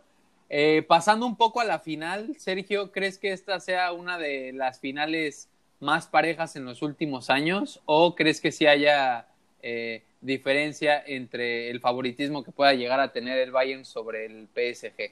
Eh, 0.50 0.86
pasando 0.88 1.26
un 1.26 1.36
poco 1.36 1.60
a 1.60 1.66
la 1.66 1.80
final, 1.80 2.36
Sergio, 2.38 2.92
¿crees 2.92 3.18
que 3.18 3.34
esta 3.34 3.60
sea 3.60 3.92
una 3.92 4.18
de 4.18 4.54
las 4.54 4.80
finales 4.80 5.50
más 5.80 6.08
parejas 6.08 6.56
en 6.56 6.66
los 6.66 6.82
últimos 6.82 7.30
años? 7.30 7.82
¿O 7.86 8.16
crees 8.16 8.40
que 8.40 8.52
sí 8.52 8.66
haya 8.66 9.28
eh, 9.62 10.04
diferencia 10.22 11.04
entre 11.06 11.70
el 11.70 11.80
favoritismo 11.82 12.44
que 12.44 12.52
pueda 12.52 12.74
llegar 12.74 13.00
a 13.00 13.12
tener 13.12 13.38
el 13.40 13.52
Bayern 13.52 13.84
sobre 13.84 14.26
el 14.26 14.48
PSG? 14.54 15.12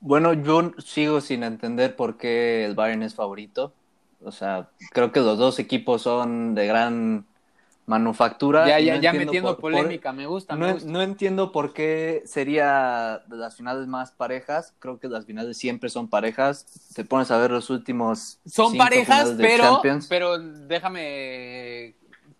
Bueno, 0.00 0.34
yo 0.34 0.72
sigo 0.78 1.20
sin 1.22 1.42
entender 1.42 1.96
por 1.96 2.18
qué 2.18 2.64
el 2.66 2.74
Bayern 2.74 3.02
es 3.02 3.14
favorito. 3.14 3.72
O 4.22 4.32
sea, 4.32 4.68
creo 4.92 5.12
que 5.12 5.20
los 5.20 5.38
dos 5.38 5.58
equipos 5.58 6.02
son 6.02 6.54
de 6.54 6.66
gran 6.66 7.26
manufactura. 7.86 8.66
Ya, 8.66 8.80
ya, 8.80 8.96
no 8.96 9.00
ya 9.00 9.10
entiendo 9.10 9.26
metiendo 9.26 9.48
por- 9.56 9.60
por- 9.60 9.72
polémica, 9.72 10.12
me 10.12 10.26
gusta, 10.26 10.54
me 10.56 10.66
No, 10.66 10.72
gusta. 10.74 10.90
no 10.90 11.02
entiendo 11.02 11.52
por 11.52 11.72
qué 11.72 12.22
sería 12.26 13.22
las 13.28 13.56
finales 13.56 13.86
más 13.86 14.10
parejas. 14.10 14.74
Creo 14.80 14.98
que 14.98 15.08
las 15.08 15.24
finales 15.24 15.56
siempre 15.56 15.88
son 15.88 16.08
parejas. 16.08 16.66
Te 16.94 17.04
pones 17.04 17.30
a 17.30 17.38
ver 17.38 17.50
los 17.52 17.70
últimos. 17.70 18.38
Son 18.44 18.72
cinco 18.72 18.84
parejas, 18.84 19.34
pero, 19.38 19.80
pero 20.08 20.38
déjame 20.38 21.94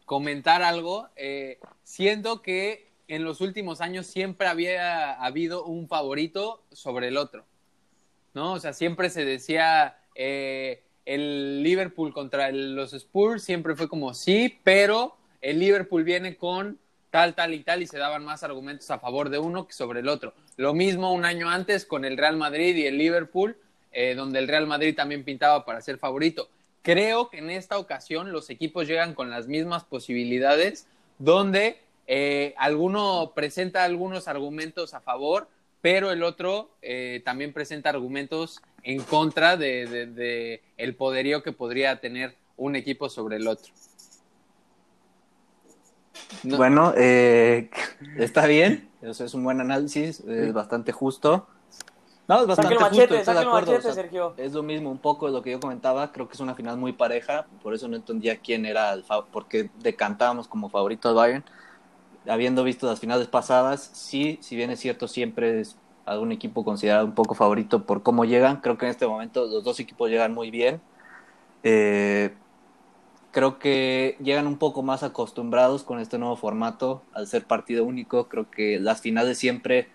comentar 0.04 0.62
algo. 0.62 1.08
Eh, 1.16 1.58
siento 1.84 2.42
que 2.42 2.86
en 3.08 3.22
los 3.24 3.40
últimos 3.40 3.80
años 3.80 4.06
siempre 4.06 4.48
había 4.48 5.12
habido 5.14 5.64
un 5.64 5.86
favorito 5.88 6.64
sobre 6.72 7.08
el 7.08 7.16
otro. 7.16 7.44
¿No? 8.34 8.52
O 8.54 8.60
sea, 8.60 8.72
siempre 8.72 9.08
se 9.10 9.24
decía 9.24 9.96
eh, 10.14 10.82
el 11.04 11.62
Liverpool 11.62 12.12
contra 12.12 12.48
el- 12.48 12.74
los 12.74 12.92
Spurs, 12.92 13.42
siempre 13.44 13.76
fue 13.76 13.88
como 13.88 14.12
sí, 14.12 14.58
pero 14.64 15.16
el 15.50 15.58
Liverpool 15.58 16.04
viene 16.04 16.36
con 16.36 16.78
tal, 17.10 17.34
tal 17.34 17.54
y 17.54 17.60
tal 17.62 17.82
y 17.82 17.86
se 17.86 17.98
daban 17.98 18.24
más 18.24 18.42
argumentos 18.42 18.90
a 18.90 18.98
favor 18.98 19.30
de 19.30 19.38
uno 19.38 19.66
que 19.66 19.72
sobre 19.72 20.00
el 20.00 20.08
otro. 20.08 20.34
Lo 20.56 20.74
mismo 20.74 21.12
un 21.12 21.24
año 21.24 21.48
antes 21.48 21.86
con 21.86 22.04
el 22.04 22.16
Real 22.16 22.36
Madrid 22.36 22.74
y 22.76 22.86
el 22.86 22.98
Liverpool, 22.98 23.56
eh, 23.92 24.14
donde 24.14 24.38
el 24.40 24.48
Real 24.48 24.66
Madrid 24.66 24.94
también 24.94 25.24
pintaba 25.24 25.64
para 25.64 25.80
ser 25.80 25.98
favorito. 25.98 26.48
Creo 26.82 27.30
que 27.30 27.38
en 27.38 27.50
esta 27.50 27.78
ocasión 27.78 28.32
los 28.32 28.50
equipos 28.50 28.86
llegan 28.86 29.14
con 29.14 29.30
las 29.30 29.46
mismas 29.46 29.84
posibilidades, 29.84 30.86
donde 31.18 31.78
eh, 32.06 32.54
alguno 32.58 33.32
presenta 33.34 33.84
algunos 33.84 34.28
argumentos 34.28 34.94
a 34.94 35.00
favor, 35.00 35.48
pero 35.80 36.10
el 36.10 36.22
otro 36.22 36.70
eh, 36.82 37.22
también 37.24 37.52
presenta 37.52 37.90
argumentos 37.90 38.62
en 38.82 39.02
contra 39.02 39.56
de, 39.56 40.06
de- 40.06 40.62
el 40.76 40.94
poderío 40.94 41.42
que 41.42 41.52
podría 41.52 42.00
tener 42.00 42.34
un 42.56 42.76
equipo 42.76 43.08
sobre 43.08 43.36
el 43.36 43.46
otro. 43.48 43.72
No- 46.42 46.56
Bueno, 46.56 46.92
eh, 46.96 47.70
está 48.18 48.46
bien. 48.46 48.90
Eso 49.02 49.24
es 49.24 49.34
un 49.34 49.44
buen 49.44 49.60
análisis. 49.60 50.20
Es 50.20 50.52
bastante 50.52 50.92
justo. 50.92 51.46
No, 52.28 52.40
es 52.40 52.46
bastante 52.46 52.74
Saque 52.74 52.74
el 52.74 52.78
justo. 52.90 52.96
machete, 52.96 53.16
estoy 53.18 53.18
de 53.18 53.24
saque 53.24 53.40
el 53.40 53.48
acuerdo. 53.48 53.72
machete, 53.72 53.88
o 53.88 53.94
sea, 53.94 54.02
Sergio. 54.02 54.34
Es 54.36 54.52
lo 54.52 54.62
mismo, 54.62 54.90
un 54.90 54.98
poco 54.98 55.26
de 55.26 55.32
lo 55.32 55.42
que 55.42 55.52
yo 55.52 55.60
comentaba. 55.60 56.10
Creo 56.12 56.26
que 56.28 56.34
es 56.34 56.40
una 56.40 56.54
final 56.54 56.76
muy 56.76 56.92
pareja. 56.92 57.46
Por 57.62 57.72
eso 57.74 57.86
no 57.88 57.96
entendía 57.96 58.38
quién 58.38 58.66
era 58.66 58.92
el 58.92 59.04
porque 59.32 59.70
decantábamos 59.82 60.48
como 60.48 60.68
favorito 60.68 61.08
al 61.08 61.14
Bayern. 61.14 61.44
Habiendo 62.28 62.64
visto 62.64 62.86
las 62.88 62.98
finales 62.98 63.28
pasadas, 63.28 63.90
sí, 63.92 64.38
si 64.42 64.56
bien 64.56 64.70
es 64.70 64.80
cierto, 64.80 65.06
siempre 65.06 65.60
es 65.60 65.76
algún 66.04 66.32
equipo 66.32 66.64
considerado 66.64 67.04
un 67.06 67.14
poco 67.14 67.34
favorito 67.34 67.86
por 67.86 68.02
cómo 68.02 68.24
llegan. 68.24 68.60
Creo 68.60 68.76
que 68.76 68.86
en 68.86 68.90
este 68.90 69.06
momento 69.06 69.46
los 69.46 69.62
dos 69.62 69.78
equipos 69.78 70.10
llegan 70.10 70.34
muy 70.34 70.50
bien. 70.50 70.80
Eh, 71.62 72.34
creo 73.32 73.58
que 73.58 74.16
llegan 74.20 74.46
un 74.46 74.58
poco 74.58 74.82
más 74.82 75.02
acostumbrados 75.02 75.84
con 75.84 76.00
este 76.00 76.18
nuevo 76.18 76.36
formato 76.36 77.02
al 77.12 77.26
ser 77.26 77.46
partido 77.46 77.84
único. 77.84 78.28
Creo 78.28 78.50
que 78.50 78.80
las 78.80 79.00
finales 79.02 79.38
siempre, 79.38 79.88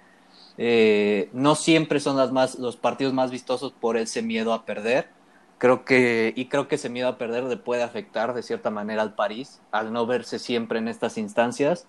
eh, 0.58 1.30
no 1.34 1.56
siempre 1.56 2.00
son 2.00 2.18
las 2.18 2.32
más, 2.32 2.60
los 2.60 2.78
partidos 2.78 3.14
más 3.14 3.32
vistosos 3.32 3.74
por 3.74 3.98
ese 3.98 4.22
miedo 4.22 4.54
a 4.54 4.66
perder. 4.66 5.10
Creo 5.58 5.86
que, 5.86 6.34
y 6.36 6.48
creo 6.48 6.68
que 6.68 6.76
ese 6.76 6.90
miedo 6.90 7.08
a 7.10 7.18
perder 7.18 7.44
le 7.46 7.58
puede 7.58 7.84
afectar 7.84 8.34
de 8.34 8.44
cierta 8.44 8.72
manera 8.72 9.04
al 9.04 9.16
París, 9.16 9.62
al 9.72 9.94
no 9.94 10.06
verse 10.08 10.40
siempre 10.40 10.80
en 10.80 10.88
estas 10.88 11.18
instancias. 11.18 11.88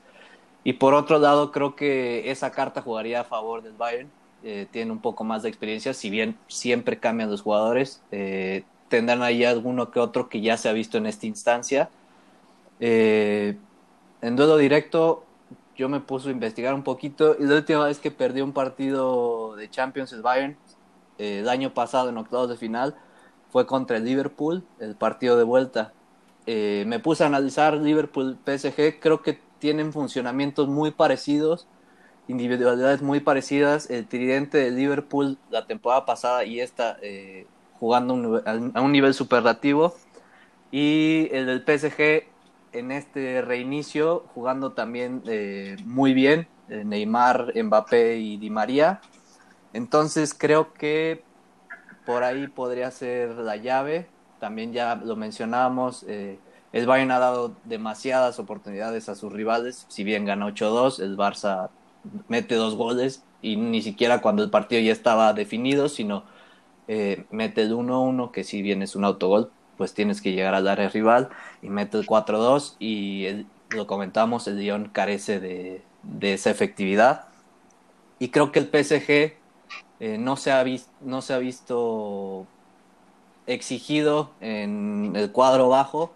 Y 0.64 0.74
por 0.74 0.94
otro 0.94 1.18
lado, 1.18 1.52
creo 1.52 1.76
que 1.76 2.30
esa 2.30 2.52
carta 2.52 2.82
jugaría 2.82 3.20
a 3.22 3.24
favor 3.24 3.62
del 3.62 3.74
Bayern. 3.74 4.10
Eh, 4.42 4.68
tiene 4.70 4.92
un 4.92 5.00
poco 5.00 5.24
más 5.24 5.42
de 5.42 5.48
experiencia, 5.48 5.94
si 5.94 6.10
bien 6.10 6.38
siempre 6.48 6.98
cambian 7.00 7.30
los 7.30 7.42
jugadores. 7.42 8.02
eh, 8.10 8.64
tendrán 8.92 9.22
ahí 9.22 9.42
alguno 9.42 9.90
que 9.90 10.00
otro 10.00 10.28
que 10.28 10.42
ya 10.42 10.58
se 10.58 10.68
ha 10.68 10.72
visto 10.74 10.98
en 10.98 11.06
esta 11.06 11.26
instancia. 11.26 11.88
Eh, 12.78 13.56
en 14.20 14.36
duelo 14.36 14.58
directo, 14.58 15.24
yo 15.74 15.88
me 15.88 16.00
puse 16.00 16.28
a 16.28 16.32
investigar 16.32 16.74
un 16.74 16.82
poquito 16.82 17.34
y 17.38 17.44
la 17.44 17.54
última 17.54 17.86
vez 17.86 17.98
que 17.98 18.10
perdió 18.10 18.44
un 18.44 18.52
partido 18.52 19.56
de 19.56 19.70
Champions 19.70 20.12
el 20.12 20.20
Bayern, 20.20 20.58
eh, 21.18 21.38
el 21.38 21.48
año 21.48 21.72
pasado 21.72 22.10
en 22.10 22.18
octavos 22.18 22.50
de 22.50 22.58
final, 22.58 22.94
fue 23.50 23.64
contra 23.64 23.96
el 23.96 24.04
Liverpool, 24.04 24.62
el 24.78 24.94
partido 24.94 25.38
de 25.38 25.44
vuelta. 25.44 25.94
Eh, 26.44 26.84
me 26.86 26.98
puse 26.98 27.24
a 27.24 27.28
analizar 27.28 27.72
Liverpool 27.72 28.36
PSG, 28.44 29.00
creo 29.00 29.22
que 29.22 29.40
tienen 29.58 29.90
funcionamientos 29.94 30.68
muy 30.68 30.90
parecidos, 30.90 31.66
individualidades 32.28 33.00
muy 33.00 33.20
parecidas. 33.20 33.88
El 33.88 34.06
tridente 34.06 34.58
de 34.58 34.70
Liverpool 34.70 35.38
la 35.48 35.66
temporada 35.66 36.04
pasada 36.04 36.44
y 36.44 36.60
esta 36.60 36.98
jugando 37.82 38.40
a 38.46 38.80
un 38.80 38.92
nivel 38.92 39.12
superlativo. 39.12 39.96
Y 40.70 41.28
el 41.32 41.46
del 41.46 41.64
PSG 41.64 42.30
en 42.72 42.92
este 42.92 43.42
reinicio 43.42 44.20
jugando 44.34 44.72
también 44.72 45.22
eh, 45.26 45.76
muy 45.84 46.14
bien. 46.14 46.46
eh, 46.68 46.84
Neymar, 46.84 47.52
Mbappé 47.60 48.18
y 48.18 48.36
Di 48.38 48.50
María. 48.50 49.00
Entonces 49.72 50.32
creo 50.32 50.72
que 50.72 51.24
por 52.06 52.22
ahí 52.22 52.46
podría 52.46 52.90
ser 52.92 53.30
la 53.38 53.56
llave. 53.56 54.06
También 54.38 54.72
ya 54.72 54.94
lo 54.94 55.16
mencionábamos. 55.16 56.04
eh, 56.08 56.38
el 56.72 56.86
Bayern 56.86 57.10
ha 57.10 57.18
dado 57.18 57.56
demasiadas 57.64 58.38
oportunidades 58.38 59.08
a 59.08 59.16
sus 59.16 59.32
rivales. 59.32 59.86
Si 59.88 60.04
bien 60.04 60.24
ganó 60.24 60.46
8-2, 60.46 61.00
el 61.00 61.16
Barça 61.16 61.70
mete 62.28 62.54
dos 62.54 62.76
goles 62.76 63.24
y 63.42 63.56
ni 63.56 63.82
siquiera 63.82 64.20
cuando 64.22 64.42
el 64.44 64.50
partido 64.50 64.80
ya 64.82 64.92
estaba 64.92 65.32
definido, 65.34 65.88
sino 65.88 66.24
mete 67.30 67.62
el 67.62 67.72
1-1, 67.72 68.30
que 68.30 68.44
si 68.44 68.62
bien 68.62 68.82
es 68.82 68.96
un 68.96 69.04
autogol, 69.04 69.50
pues 69.76 69.94
tienes 69.94 70.20
que 70.20 70.32
llegar 70.32 70.54
al 70.54 70.68
área 70.68 70.88
rival 70.88 71.30
y 71.62 71.68
mete 71.68 71.98
el 71.98 72.06
4-2 72.06 72.76
y 72.78 73.46
lo 73.70 73.86
comentamos, 73.86 74.46
el 74.48 74.58
Lyon 74.58 74.90
carece 74.92 75.40
de, 75.40 75.82
de 76.02 76.34
esa 76.34 76.50
efectividad. 76.50 77.26
Y 78.18 78.28
creo 78.28 78.52
que 78.52 78.60
el 78.60 78.66
PSG 78.66 79.42
eh, 80.02 80.18
no, 80.18 80.36
se 80.36 80.50
ha 80.50 80.62
visto 81.38 82.46
exigido 83.46 84.30
en 84.40 85.12
el 85.14 85.30
cuadro 85.32 85.68
bajo. 85.68 86.12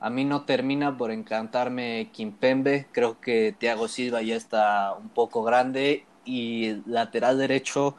A 0.00 0.10
mí 0.10 0.24
no 0.24 0.44
termina 0.44 0.96
por 0.96 1.10
encantarme 1.10 2.10
Kimpembe. 2.12 2.86
Creo 2.92 3.20
que 3.20 3.54
Thiago 3.58 3.88
Silva 3.88 4.22
ya 4.22 4.36
está 4.36 4.94
un 4.94 5.08
poco 5.08 5.42
grande 5.42 6.04
y 6.24 6.82
lateral 6.86 7.38
derecho 7.38 7.96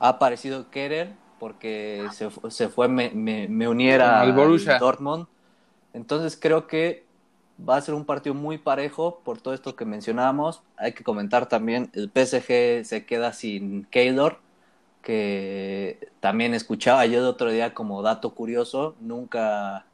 ha 0.00 0.08
aparecido 0.10 0.70
Kerer 0.70 1.12
porque 1.44 2.06
se, 2.14 2.30
se 2.48 2.70
fue 2.70 2.88
me, 2.88 3.10
me, 3.10 3.46
me 3.48 3.68
uniera 3.68 4.22
Al. 4.22 4.34
Dortmund. 4.34 5.26
Entonces 5.92 6.38
creo 6.40 6.66
que 6.66 7.04
va 7.60 7.76
a 7.76 7.82
ser 7.82 7.92
un 7.92 8.06
partido 8.06 8.32
muy 8.34 8.56
parejo 8.56 9.20
por 9.22 9.42
todo 9.42 9.52
esto 9.52 9.76
que 9.76 9.84
mencionábamos. 9.84 10.62
Hay 10.78 10.94
que 10.94 11.04
comentar 11.04 11.46
también, 11.46 11.90
el 11.92 12.08
PSG 12.08 12.86
se 12.86 13.04
queda 13.04 13.34
sin 13.34 13.84
Keylor, 13.90 14.38
que 15.02 16.08
también 16.20 16.54
escuchaba 16.54 17.04
yo 17.04 17.18
el 17.18 17.26
otro 17.26 17.50
día 17.50 17.74
como 17.74 18.00
dato 18.00 18.34
curioso, 18.34 18.96
nunca 19.00 19.84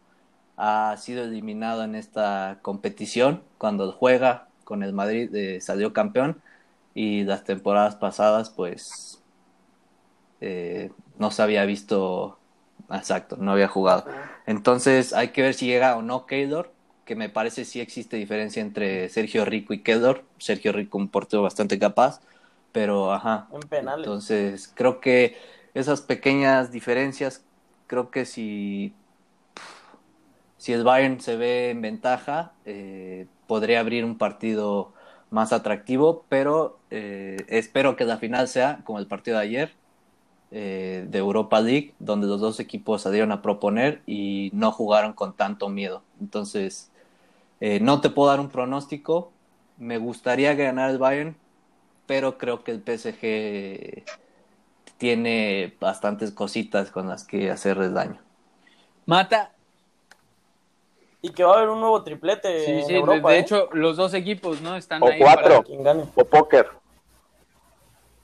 ha 0.57 0.97
sido 0.99 1.25
eliminado 1.25 1.83
en 1.83 1.97
esta 1.97 2.61
competición. 2.63 3.43
Cuando 3.59 3.91
juega 3.91 4.47
con 4.63 4.85
el 4.85 4.93
Madrid 4.93 5.35
eh, 5.35 5.61
salió 5.61 5.93
campeón 5.93 6.41
y 6.95 7.25
las 7.25 7.43
temporadas 7.43 7.97
pasadas 7.97 8.51
pues 8.51 9.21
eh, 10.41 10.93
no 11.21 11.31
se 11.31 11.43
había 11.43 11.67
visto, 11.67 12.39
exacto, 12.91 13.37
no 13.39 13.53
había 13.53 13.69
jugado. 13.69 14.07
Entonces 14.47 15.13
hay 15.13 15.29
que 15.29 15.43
ver 15.43 15.55
si 15.55 15.67
llega 15.67 15.97
o 15.97 16.03
no 16.03 16.25
Keylor, 16.25 16.73
que 17.05 17.15
me 17.15 17.29
parece 17.29 17.67
sí 17.67 17.79
existe 17.79 18.17
diferencia 18.17 18.63
entre 18.63 19.09
Sergio 19.11 19.45
Rico 19.45 19.75
y 19.75 19.83
Keylor. 19.83 20.25
Sergio 20.39 20.73
Rico 20.73 20.97
un 20.97 21.09
portero 21.09 21.43
bastante 21.43 21.79
capaz, 21.79 22.21
pero 22.73 23.13
ajá. 23.13 23.49
En 23.53 23.61
penales. 23.61 24.07
Entonces 24.07 24.73
creo 24.75 25.01
que 25.01 25.37
esas 25.75 26.01
pequeñas 26.01 26.73
diferencias, 26.73 27.45
creo 27.87 28.11
que 28.11 28.25
si, 28.25 28.95
si 30.57 30.73
el 30.73 30.85
Bayern 30.85 31.21
se 31.21 31.37
ve 31.37 31.69
en 31.69 31.83
ventaja, 31.83 32.53
eh, 32.65 33.27
podría 33.47 33.81
abrir 33.81 34.07
un 34.07 34.17
partido 34.17 34.95
más 35.29 35.53
atractivo, 35.53 36.25
pero 36.31 36.79
eh, 36.91 37.37
espero 37.49 37.95
que 37.95 38.07
la 38.07 38.17
final 38.17 38.49
sea 38.49 38.81
como 38.85 38.99
el 38.99 39.07
partido 39.07 39.37
de 39.37 39.43
ayer 39.45 39.80
eh, 40.51 41.07
de 41.09 41.19
Europa 41.19 41.61
League, 41.61 41.95
donde 41.99 42.27
los 42.27 42.41
dos 42.41 42.61
equipos 42.61 43.03
salieron 43.03 43.33
a 43.33 43.43
proponer 43.43 44.03
y 44.07 44.51
no 44.55 44.73
jugaron 44.73 45.13
con 45.13 45.35
tanto 45.37 45.69
miedo. 45.69 46.03
Entonces, 46.21 46.91
eh, 47.61 47.81
no 47.81 48.01
te 48.01 48.11
puedo 48.11 48.31
dar 48.31 48.41
un 48.41 48.51
pronóstico. 48.51 49.33
Me 49.79 49.99
gustaría 49.99 50.55
ganar 50.55 50.91
el 50.91 50.99
Bayern, 50.99 51.37
pero 52.07 52.39
creo 52.39 52.65
que 52.65 52.73
el 52.73 52.83
PSG 52.83 54.05
tiene 54.99 55.75
bastantes 55.81 56.31
cositas 56.33 56.91
con 56.91 57.09
las 57.09 57.25
que 57.25 57.51
hacerles 57.51 57.93
daño. 57.95 58.21
Mata, 59.07 59.53
Y 61.23 61.31
que 61.31 61.45
va 61.45 61.55
a 61.55 61.57
haber 61.59 61.69
un 61.69 61.81
nuevo 61.81 62.03
triplete 62.03 62.65
sí, 62.65 62.83
en 62.83 62.83
sí, 62.83 62.93
de- 62.95 63.01
Europa, 63.01 63.33
de, 63.33 63.39
¿eh? 63.39 63.41
hecho, 63.41 63.69
los 63.73 63.97
dos 63.97 64.15
equipos, 64.15 64.61
¿no? 64.63 64.77
Están 64.77 65.03
O 65.03 65.07
ahí 65.07 65.21
cuatro. 65.21 65.63
para- 65.65 66.13
o 66.17 66.25
póker. 66.25 66.67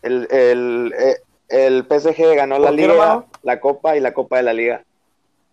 El, 0.03 0.27
el, 0.31 0.93
eh, 0.99 1.17
el 1.49 1.85
PSG 1.89 2.35
ganó 2.35 2.59
la 2.59 2.69
¿Por 2.69 2.77
qué, 2.77 2.83
liga, 2.83 2.93
hermano? 2.95 3.27
la 3.43 3.61
copa 3.61 3.97
y 3.97 4.01
la 4.01 4.13
copa 4.15 4.39
de 4.39 4.43
la 4.43 4.53
liga. 4.53 4.85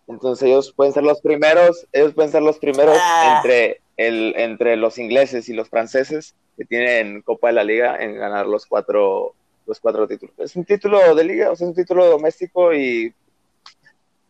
Entonces 0.08 0.46
ellos 0.48 0.72
pueden 0.76 0.92
ser 0.92 1.02
los 1.02 1.20
primeros, 1.20 1.86
ellos 1.92 2.12
pueden 2.12 2.30
ser 2.30 2.42
los 2.42 2.58
primeros 2.58 2.96
Ah. 3.00 3.36
entre 3.42 3.80
el, 3.96 4.34
entre 4.36 4.76
los 4.76 4.98
ingleses 4.98 5.48
y 5.48 5.52
los 5.54 5.68
franceses 5.68 6.34
que 6.56 6.64
tienen 6.64 7.22
copa 7.22 7.48
de 7.48 7.54
la 7.54 7.64
liga 7.64 7.96
en 8.00 8.16
ganar 8.16 8.46
los 8.46 8.66
cuatro, 8.66 9.34
los 9.66 9.80
cuatro 9.80 10.06
títulos. 10.06 10.34
Es 10.38 10.54
un 10.56 10.64
título 10.64 11.14
de 11.14 11.24
liga, 11.24 11.50
o 11.50 11.56
sea, 11.56 11.66
es 11.66 11.70
un 11.70 11.74
título 11.76 12.06
doméstico 12.06 12.74
y 12.74 13.14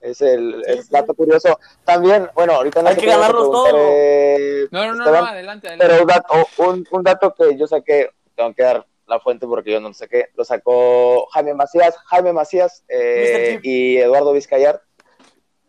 es 0.00 0.20
el, 0.20 0.62
Sí, 0.66 0.70
el 0.72 0.82
sí. 0.84 0.88
dato 0.90 1.14
curioso. 1.14 1.58
También, 1.84 2.28
bueno, 2.34 2.52
ahorita 2.54 2.82
no 2.82 2.90
Hay 2.90 2.96
que 2.96 3.06
ganarlos 3.06 3.50
todos. 3.50 3.72
No, 4.70 4.86
no, 4.86 4.94
no, 4.94 5.04
Esteban, 5.04 5.24
no, 5.24 5.30
adelante, 5.30 5.68
adelante. 5.68 5.76
pero 5.78 6.02
un 6.02 6.06
dato, 6.06 6.34
un, 6.58 6.86
un 6.90 7.02
dato 7.02 7.34
que 7.34 7.56
yo 7.56 7.66
saqué, 7.66 8.10
tengo 8.36 8.52
que 8.54 8.62
dar 8.62 8.86
la 9.06 9.20
fuente 9.20 9.46
porque 9.46 9.72
yo 9.72 9.80
no 9.80 9.88
lo 9.88 9.94
saqué, 9.94 10.28
lo 10.34 10.44
sacó 10.44 11.26
Jaime 11.26 11.54
Macías, 11.54 11.96
Jaime 12.06 12.32
Macías 12.32 12.84
eh, 12.88 13.60
y 13.62 13.96
Eduardo 13.96 14.32
Vizcayar. 14.32 14.82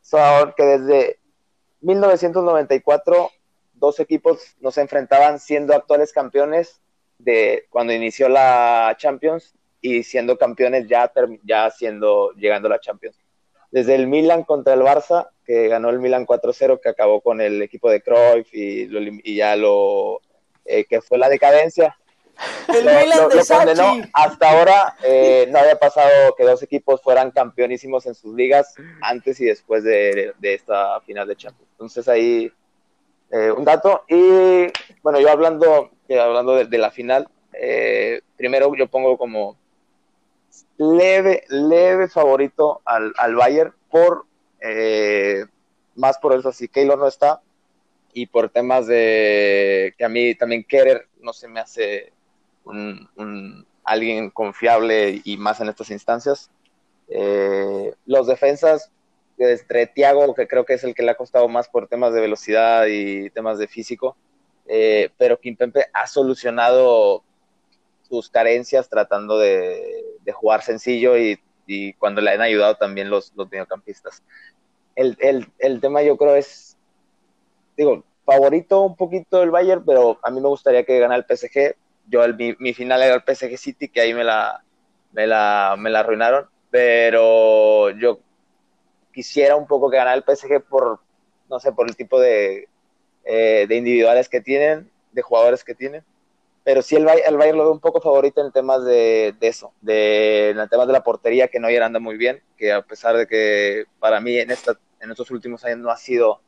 Son 0.02 0.54
que 0.56 0.64
desde 0.64 1.20
1994 1.82 3.32
dos 3.74 4.00
equipos 4.00 4.56
nos 4.60 4.78
enfrentaban 4.78 5.40
siendo 5.40 5.76
actuales 5.76 6.14
campeones 6.14 6.82
de 7.18 7.66
cuando 7.70 7.94
inició 7.94 8.30
la 8.30 8.96
Champions 8.98 9.54
y 9.82 10.04
siendo 10.04 10.38
campeones 10.38 10.88
ya, 10.88 11.12
ya 11.44 11.70
siendo 11.72 12.32
llegando 12.32 12.68
a 12.68 12.72
la 12.72 12.80
Champions. 12.80 13.18
Desde 13.72 13.96
el 13.96 14.08
Milan 14.08 14.44
contra 14.44 14.74
el 14.74 14.82
Barça, 14.82 15.30
que 15.44 15.68
ganó 15.68 15.90
el 15.90 16.00
Milan 16.00 16.26
4-0, 16.26 16.80
que 16.82 16.90
acabó 16.90 17.22
con 17.22 17.42
el 17.42 17.62
equipo 17.62 17.90
de 17.90 18.02
Cruyff 18.02 18.54
y, 18.54 18.88
lo 18.88 19.00
y 19.02 19.36
ya 19.36 19.56
lo 19.56 20.22
eh, 20.64 20.86
que 20.86 21.02
fue 21.02 21.18
la 21.18 21.30
decadencia. 21.30 21.98
El 22.74 22.86
lo- 22.86 23.30
lo 23.30 23.46
condenó. 23.46 24.08
Hasta 24.14 24.50
ahora 24.52 24.96
eh, 25.04 25.48
no 25.52 25.60
había 25.60 25.78
pasado 25.78 26.34
que 26.38 26.44
dos 26.44 26.62
equipos 26.64 27.02
fueran 27.02 27.32
campeonísimos 27.32 28.06
en 28.06 28.16
sus 28.16 28.34
ligas 28.34 28.74
antes 29.02 29.40
y 29.40 29.46
después 29.46 29.84
de, 29.84 30.34
de 30.40 30.54
esta 30.54 31.00
final 31.02 31.28
de 31.28 31.36
Champions. 31.36 31.70
Entonces 31.74 32.08
ahí 32.08 32.52
eh, 33.32 33.52
un 33.52 33.64
dato. 33.66 34.04
Y 34.08 34.68
bueno, 35.02 35.20
yo 35.20 35.30
hablando, 35.30 35.92
eh, 36.08 36.20
hablando 36.20 36.56
de, 36.56 36.66
de 36.66 36.78
la 36.78 36.92
final, 36.92 37.28
eh, 37.54 38.22
primero 38.38 38.74
yo 38.76 38.88
pongo 38.88 39.18
como 39.18 39.58
leve, 40.78 41.44
leve 41.50 42.08
favorito 42.08 42.82
al, 42.86 43.14
al 43.18 43.36
Bayern 43.36 43.74
por 43.90 44.26
eh, 44.60 45.46
más 45.96 46.18
por 46.18 46.34
eso 46.34 46.52
si 46.52 46.68
Keylor 46.68 46.98
no 46.98 47.08
está 47.08 47.42
y 48.14 48.26
por 48.28 48.50
temas 48.50 48.88
de 48.88 49.94
que 49.98 50.06
a 50.06 50.10
mí 50.10 50.36
también 50.36 50.64
Kerer 50.64 51.08
no 51.22 51.34
se 51.34 51.48
me 51.48 51.60
hace 51.60 52.12
un, 52.66 53.66
alguien 53.84 54.30
confiable 54.30 55.22
y 55.24 55.38
más 55.38 55.62
en 55.62 55.70
estas 55.70 55.92
instancias. 55.92 56.50
Eh, 57.08 57.94
los 58.06 58.28
defensas, 58.28 58.92
entre 59.38 59.88
Thiago, 59.88 60.34
que 60.34 60.48
creo 60.48 60.66
que 60.66 60.74
es 60.74 60.84
el 60.84 60.96
que 60.96 61.04
le 61.04 61.12
ha 61.12 61.16
costado 61.16 61.48
más 61.48 61.70
por 61.70 61.88
temas 61.88 62.14
de 62.14 62.22
velocidad 62.22 62.86
y 62.88 63.30
temas 63.30 63.58
de 63.58 63.68
físico, 63.68 64.16
eh, 64.68 65.10
pero 65.18 65.40
Kimpempe 65.40 65.86
ha 65.94 66.08
solucionado 66.08 67.24
sus 68.10 68.30
carencias 68.30 68.90
tratando 68.90 69.38
de, 69.38 70.04
jugar 70.34 70.64
sencillo 70.64 71.18
y, 71.18 71.40
y 71.68 71.94
cuando 71.94 72.20
le 72.20 72.32
han 72.32 72.42
ayudado 72.42 72.76
también 72.76 73.10
los, 73.10 73.32
los 73.36 73.50
mediocampistas. 73.50 74.24
El, 74.96 75.16
el, 75.20 75.48
el 75.60 75.80
tema 75.82 76.02
yo 76.02 76.18
creo 76.18 76.36
es, 76.36 76.78
digo, 77.78 78.04
favorito 78.26 78.82
un 78.82 78.96
poquito 78.96 79.44
el 79.44 79.52
Bayern, 79.52 79.86
pero 79.86 80.20
a 80.24 80.32
mí 80.32 80.42
me 80.42 80.48
gustaría 80.48 80.84
que 80.84 81.00
ganara 81.00 81.24
el 81.28 81.38
PSG. 81.38 81.76
Yo 82.08 82.24
el, 82.24 82.36
mi, 82.60 82.74
final 82.74 83.02
era 83.02 83.16
el 83.16 83.24
PSG 83.24 83.58
City, 83.58 83.88
que 83.90 84.02
ahí 84.02 84.14
me 84.14 84.24
la, 84.24 84.64
me 85.12 85.26
la, 85.28 85.76
me 85.78 85.90
la 85.90 86.02
arruinaron, 86.02 86.48
pero 86.70 87.90
yo 87.92 88.20
quisiera 89.14 89.56
un 89.56 89.66
poco 89.66 89.90
que 89.90 89.98
ganara 89.98 90.16
el 90.16 90.24
PSG 90.24 90.62
por, 90.62 91.00
no 91.50 91.60
sé, 91.60 91.72
por 91.72 91.88
el 91.88 91.96
tipo 91.96 92.20
de, 92.20 92.68
eh, 93.24 93.66
de 93.68 93.76
individuales 93.76 94.30
que 94.30 94.42
tienen, 94.42 94.90
de 95.12 95.22
jugadores 95.22 95.64
que 95.64 95.74
tienen. 95.74 96.04
Pero 96.64 96.82
sí 96.82 96.96
el, 96.96 97.08
el 97.08 97.38
Bayern 97.38 97.58
lo 97.58 97.64
veo 97.66 97.74
un 97.74 97.80
poco 97.80 98.02
favorito 98.02 98.44
en 98.44 98.52
temas 98.52 98.84
de, 98.84 99.36
de 99.40 99.48
eso, 99.48 99.72
de, 99.82 100.50
en 100.50 100.70
temas 100.70 100.88
de 100.88 100.94
la 100.94 101.04
portería, 101.04 101.48
que 101.48 101.60
Neuer 101.60 101.84
anda 101.84 102.00
muy 102.00 102.18
bien, 102.18 102.42
que 102.58 102.72
a 102.74 102.82
pesar 102.82 103.16
de 103.16 103.28
que 103.28 103.86
para 104.00 104.20
mí 104.20 104.38
en, 104.38 104.52
esta, 104.52 104.78
en 105.00 105.12
estos 105.12 105.30
últimos 105.32 105.64
años 105.64 105.78
no 105.80 105.92
ha 105.92 105.98
sido 105.98 106.42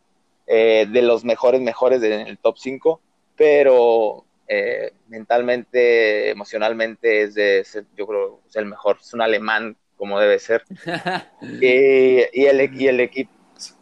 eh, 0.48 0.88
de 0.90 1.02
los 1.02 1.24
mejores, 1.24 1.62
mejores 1.62 2.02
del 2.02 2.38
top 2.40 2.58
5, 2.58 3.02
pero 3.36 4.26
eh, 4.48 4.94
mentalmente, 5.08 6.30
emocionalmente 6.30 7.24
es 7.24 7.34
de, 7.34 7.60
es 7.60 7.84
yo 7.96 8.08
creo, 8.08 8.42
es 8.48 8.56
el 8.56 8.66
mejor, 8.66 8.98
es 9.02 9.14
un 9.14 9.22
alemán 9.22 9.76
como 9.96 10.20
debe 10.20 10.40
ser. 10.40 10.64
Y, 11.42 12.22
y 12.34 12.46
el, 12.46 12.74
y 12.74 12.88
el 12.88 13.00
equipo 13.00 13.32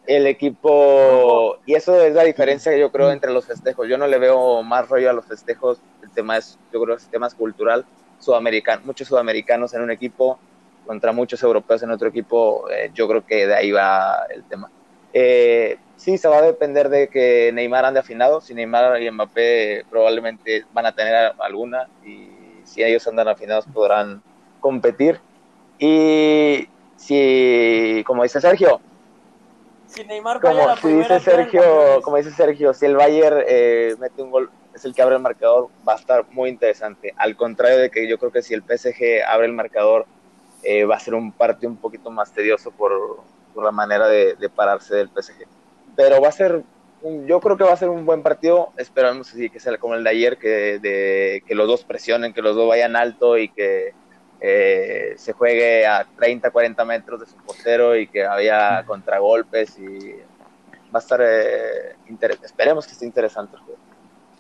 el 0.08 0.28
equipo 0.28 1.58
y 1.66 1.74
eso 1.74 2.02
es 2.02 2.14
la 2.14 2.24
diferencia 2.24 2.72
que 2.72 2.80
yo 2.80 2.92
creo 2.92 3.12
entre 3.12 3.32
los 3.32 3.46
festejos. 3.46 3.88
Yo 3.88 3.98
no 3.98 4.08
le 4.08 4.20
veo 4.20 4.64
más 4.64 4.88
rollo 4.88 5.10
a 5.10 5.14
los 5.14 5.26
festejos 5.26 5.80
el 6.02 6.12
tema 6.12 6.38
es 6.38 6.58
yo 6.72 6.82
creo 6.82 6.98
que 6.98 7.04
el 7.04 7.10
tema 7.10 7.28
es 7.28 7.34
cultural. 7.34 7.86
Sudamericano 8.20 8.84
muchos 8.86 9.08
sudamericanos 9.08 9.74
en 9.74 9.82
un 9.82 9.92
equipo 9.92 10.40
contra 10.86 11.12
muchos 11.12 11.42
europeos 11.44 11.84
en 11.84 11.92
otro 11.92 12.08
equipo 12.08 12.70
eh, 12.70 12.92
yo 12.94 13.08
creo 13.08 13.26
que 13.26 13.48
de 13.48 13.56
ahí 13.56 13.72
va 13.72 14.26
el 14.30 14.44
tema 14.46 14.70
eh, 15.18 15.78
sí 15.96 16.18
se 16.18 16.28
va 16.28 16.40
a 16.40 16.42
depender 16.42 16.90
de 16.90 17.08
que 17.08 17.50
Neymar 17.54 17.86
ande 17.86 18.02
afinado. 18.02 18.42
Si 18.42 18.54
Neymar 18.54 19.02
y 19.02 19.10
Mbappé 19.10 19.86
probablemente 19.90 20.66
van 20.74 20.86
a 20.86 20.92
tener 20.92 21.34
alguna 21.40 21.88
y 22.04 22.30
si 22.66 22.84
ellos 22.84 23.08
andan 23.08 23.30
afinados 23.30 23.66
podrán 23.66 24.22
competir. 24.60 25.22
Y 25.80 26.68
si 26.98 28.04
como 28.06 28.24
dice 28.24 28.42
Sergio 28.42 28.82
Si 29.88 30.04
Neymar 30.04 30.42
como 30.42 30.68
la 30.68 30.76
si 30.76 30.90
dice 30.90 31.22
Sergio, 31.22 32.02
como 32.04 32.18
dice 32.18 32.32
Sergio, 32.32 32.74
si 32.74 32.86
el 32.86 32.98
Bayern 32.98 33.42
eh, 33.48 33.96
mete 33.98 34.22
un 34.22 34.32
gol, 34.32 34.52
es 34.74 34.84
el 34.84 34.94
que 34.94 35.02
abre 35.02 35.16
el 35.16 35.22
marcador, 35.22 35.70
va 35.88 35.94
a 35.94 35.98
estar 35.98 36.26
muy 36.32 36.50
interesante. 36.50 37.14
Al 37.16 37.38
contrario 37.38 37.78
de 37.78 37.90
que 37.90 38.06
yo 38.06 38.18
creo 38.18 38.34
que 38.34 38.42
si 38.42 38.54
el 38.54 38.64
PSG 38.64 39.24
abre 39.26 39.48
el 39.48 39.54
marcador, 39.54 40.08
eh, 40.62 40.84
va 40.84 40.98
a 40.98 41.00
ser 41.00 41.14
un 41.14 41.32
partido 41.32 41.72
un 41.72 41.78
poquito 41.78 42.12
más 42.12 42.34
tedioso 42.34 42.72
por, 42.72 42.92
por 43.56 43.64
la 43.64 43.72
manera 43.72 44.08
de, 44.08 44.36
de 44.36 44.50
pararse 44.50 44.96
del 44.96 45.10
PSG. 45.10 45.48
Pero 45.96 46.22
va 46.22 46.28
a 46.28 46.34
ser, 46.34 46.62
yo 47.26 47.40
creo 47.40 47.58
que 47.58 47.64
va 47.64 47.74
a 47.74 47.78
ser 47.78 47.90
un 47.90 48.06
buen 48.06 48.22
partido. 48.22 48.74
Esperamos 48.78 49.32
así 49.32 49.50
que 49.50 49.60
sea 49.60 49.78
como 49.78 49.96
el 49.96 50.04
de 50.04 50.10
ayer, 50.10 50.38
que, 50.38 50.78
de, 50.80 51.44
que 51.48 51.56
los 51.56 51.68
dos 51.68 51.86
presionen, 51.86 52.34
que 52.34 52.42
los 52.42 52.56
dos 52.56 52.68
vayan 52.68 52.96
alto 52.96 53.38
y 53.38 53.50
que 53.50 53.94
eh, 54.42 55.14
se 55.18 55.34
juegue 55.34 55.88
a 55.88 56.06
30, 56.18 56.52
40 56.52 56.86
metros 56.86 57.22
de 57.22 57.26
su 57.26 57.36
portero 57.38 57.96
y 57.96 58.08
que 58.08 58.26
haya 58.26 58.84
contragolpes 58.86 59.80
y 59.80 60.12
va 60.94 61.00
a 61.00 61.00
estar 61.00 61.22
eh, 61.24 61.96
esperemos 62.44 62.86
que 62.86 62.94
esté 62.94 63.06
interesante 63.06 63.56
el 63.56 63.62
juego. 63.64 63.80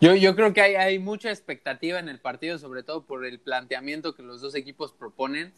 Yo, 0.02 0.14
yo 0.14 0.36
creo 0.36 0.54
que 0.54 0.62
hay, 0.62 0.76
hay 0.76 1.00
mucha 1.00 1.30
expectativa 1.30 2.00
en 2.00 2.10
el 2.10 2.20
partido, 2.20 2.60
sobre 2.60 2.84
todo 2.84 3.06
por 3.06 3.26
el 3.26 3.40
planteamiento 3.40 4.14
que 4.14 4.24
los 4.24 4.42
dos 4.42 4.54
equipos 4.54 4.92
proponen. 4.92 5.54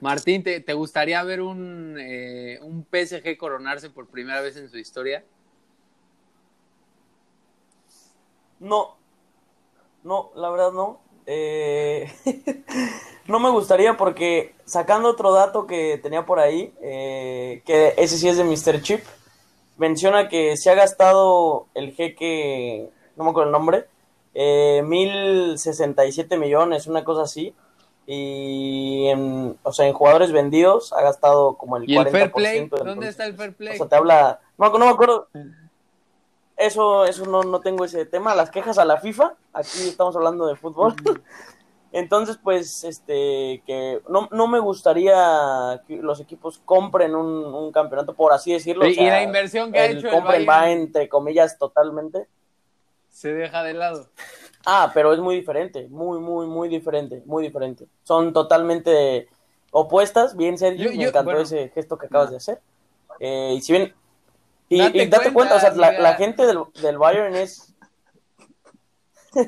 Martín, 0.00 0.42
¿te, 0.42 0.72
gustaría 0.74 1.22
ver 1.24 1.40
un, 1.40 1.96
eh, 1.98 2.58
un 2.62 2.84
PSG 2.84 3.36
coronarse 3.36 3.90
por 3.90 4.06
primera 4.06 4.40
vez 4.40 4.56
en 4.56 4.70
su 4.70 4.78
historia? 4.78 5.24
No, 8.60 8.96
no, 10.04 10.30
la 10.34 10.50
verdad 10.50 10.72
no. 10.72 11.00
Eh, 11.26 12.10
no 13.26 13.40
me 13.40 13.50
gustaría 13.50 13.96
porque 13.96 14.54
sacando 14.64 15.10
otro 15.10 15.32
dato 15.32 15.66
que 15.66 15.98
tenía 16.02 16.24
por 16.24 16.38
ahí, 16.38 16.72
eh, 16.80 17.62
que 17.66 17.94
ese 17.98 18.16
sí 18.16 18.28
es 18.28 18.36
de 18.36 18.44
Mr. 18.44 18.80
Chip, 18.80 19.04
menciona 19.76 20.28
que 20.28 20.56
se 20.56 20.70
ha 20.70 20.74
gastado 20.74 21.66
el 21.74 21.92
jeque, 21.92 22.88
no 23.16 23.24
me 23.24 23.30
acuerdo 23.30 23.48
el 23.48 23.52
nombre, 23.52 23.86
eh, 24.34 24.82
1067 24.86 26.36
millones, 26.36 26.86
una 26.86 27.04
cosa 27.04 27.22
así. 27.22 27.54
Y 28.10 29.06
en, 29.08 29.58
o 29.62 29.70
sea, 29.70 29.86
en 29.86 29.92
jugadores 29.92 30.32
vendidos 30.32 30.94
ha 30.94 31.02
gastado 31.02 31.58
como 31.58 31.76
el 31.76 31.88
¿Y 31.90 31.94
el 31.94 32.06
40%. 32.06 32.10
fair 32.10 32.32
play? 32.32 32.68
¿Dónde 32.68 33.08
está 33.08 33.26
el 33.26 33.34
fair 33.34 33.54
play? 33.54 33.74
O 33.74 33.76
sea, 33.76 33.86
te 33.86 33.96
habla. 33.96 34.40
No, 34.56 34.70
no 34.70 34.78
me 34.86 34.90
acuerdo. 34.90 35.28
Eso, 36.56 37.04
eso 37.04 37.26
no, 37.26 37.42
no 37.42 37.60
tengo 37.60 37.84
ese 37.84 38.06
tema. 38.06 38.34
Las 38.34 38.50
quejas 38.50 38.78
a 38.78 38.86
la 38.86 38.96
FIFA. 38.96 39.34
Aquí 39.52 39.88
estamos 39.88 40.16
hablando 40.16 40.46
de 40.46 40.56
fútbol. 40.56 40.94
Entonces, 41.92 42.38
pues, 42.42 42.82
este, 42.84 43.62
que 43.66 44.00
no, 44.08 44.28
no 44.32 44.46
me 44.48 44.58
gustaría 44.58 45.82
que 45.86 45.98
los 45.98 46.18
equipos 46.20 46.60
compren 46.64 47.14
un, 47.14 47.26
un 47.44 47.72
campeonato, 47.72 48.14
por 48.14 48.32
así 48.32 48.52
decirlo. 48.54 48.86
Y- 48.86 48.92
o 48.92 48.94
sea, 48.94 49.04
y 49.04 49.10
la 49.10 49.22
inversión 49.22 49.70
que 49.70 49.78
ha 49.80 49.84
el 49.86 49.98
hecho 49.98 50.08
el 50.08 50.14
compren 50.14 50.46
Bayern. 50.46 50.64
va 50.64 50.70
entre 50.70 51.08
comillas 51.10 51.58
totalmente. 51.58 52.26
Se 53.10 53.34
deja 53.34 53.62
de 53.62 53.74
lado. 53.74 54.08
Ah, 54.70 54.90
pero 54.92 55.14
es 55.14 55.18
muy 55.18 55.34
diferente, 55.34 55.86
muy, 55.88 56.20
muy, 56.20 56.46
muy 56.46 56.68
diferente, 56.68 57.22
muy 57.24 57.42
diferente. 57.42 57.86
Son 58.02 58.34
totalmente 58.34 59.26
opuestas. 59.70 60.36
Bien, 60.36 60.58
Sergio, 60.58 60.90
Yo- 60.90 60.96
me 60.98 61.04
encantó 61.04 61.30
bueno. 61.30 61.40
ese 61.40 61.70
gesto 61.70 61.96
que 61.96 62.04
acabas 62.04 62.30
de 62.30 62.36
hacer. 62.36 62.60
Eh, 63.18 63.54
y 63.56 63.62
si 63.62 63.72
bien... 63.72 63.94
Y 64.68 64.78
Date 64.80 64.98
y 64.98 65.06
date, 65.06 65.32
cuenta, 65.32 65.32
cuenta, 65.32 65.56
o 65.56 65.60
sea, 65.60 65.92
la, 65.98 66.14
gente 66.16 66.44
del, 66.44 66.58
del 66.82 66.98
Bayern 66.98 67.34
es... 67.34 67.74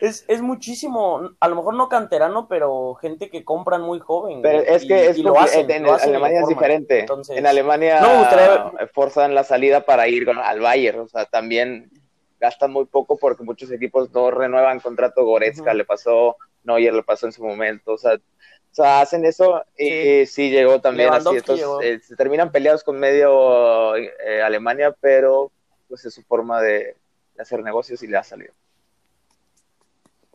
es... 0.00 0.24
Es 0.26 0.42
muchísimo, 0.42 1.30
a 1.38 1.46
lo 1.48 1.54
mejor 1.54 1.74
no 1.74 1.88
canterano, 1.88 2.48
pero 2.48 2.94
gente 2.94 3.30
que 3.30 3.44
compran 3.44 3.82
muy 3.82 4.00
joven. 4.00 4.42
Pero 4.42 4.58
es 4.58 4.84
que 4.86 5.04
y- 5.04 5.06
es 5.06 5.18
y 5.18 5.22
lo 5.22 5.38
hacen, 5.38 5.70
en, 5.70 5.84
lo 5.84 5.92
hacen 5.92 6.08
Alemania 6.08 6.40
es 6.40 6.48
diferente. 6.48 6.98
Entonces, 6.98 7.36
en 7.36 7.46
Alemania 7.46 8.00
no 8.00 8.72
forzan 8.92 9.36
la 9.36 9.44
salida 9.44 9.82
para 9.82 10.08
ir 10.08 10.28
al 10.28 10.58
Bayern, 10.58 10.98
o 10.98 11.06
sea, 11.06 11.26
también 11.26 11.92
gastan 12.40 12.72
muy 12.72 12.84
poco 12.86 13.16
porque 13.16 13.42
muchos 13.44 13.70
equipos 13.70 14.12
no 14.12 14.30
renuevan 14.30 14.80
contrato 14.80 15.24
Goretzka, 15.24 15.72
le 15.74 15.84
pasó, 15.84 16.36
Neuer 16.64 16.94
le 16.94 17.02
pasó 17.02 17.26
en 17.26 17.32
su 17.32 17.44
momento, 17.44 17.92
o 17.92 17.98
sea, 17.98 18.14
o 18.14 18.74
sea 18.74 19.00
hacen 19.00 19.24
eso 19.24 19.64
y 19.78 19.86
Sí. 19.88 20.26
sí, 20.26 20.50
llegó 20.50 20.80
también 20.80 21.12
así, 21.12 21.40
llegó. 21.54 21.80
eh, 21.80 21.98
se 22.00 22.16
terminan 22.16 22.52
peleados 22.52 22.84
con 22.84 22.98
medio 22.98 23.96
eh, 23.96 24.42
Alemania, 24.44 24.94
pero 25.00 25.50
pues 25.88 26.04
es 26.04 26.14
su 26.14 26.22
forma 26.22 26.60
de, 26.60 26.96
de 27.34 27.42
hacer 27.42 27.62
negocios 27.62 28.02
y 28.02 28.06
le 28.08 28.16
ha 28.18 28.22
salido. 28.24 28.52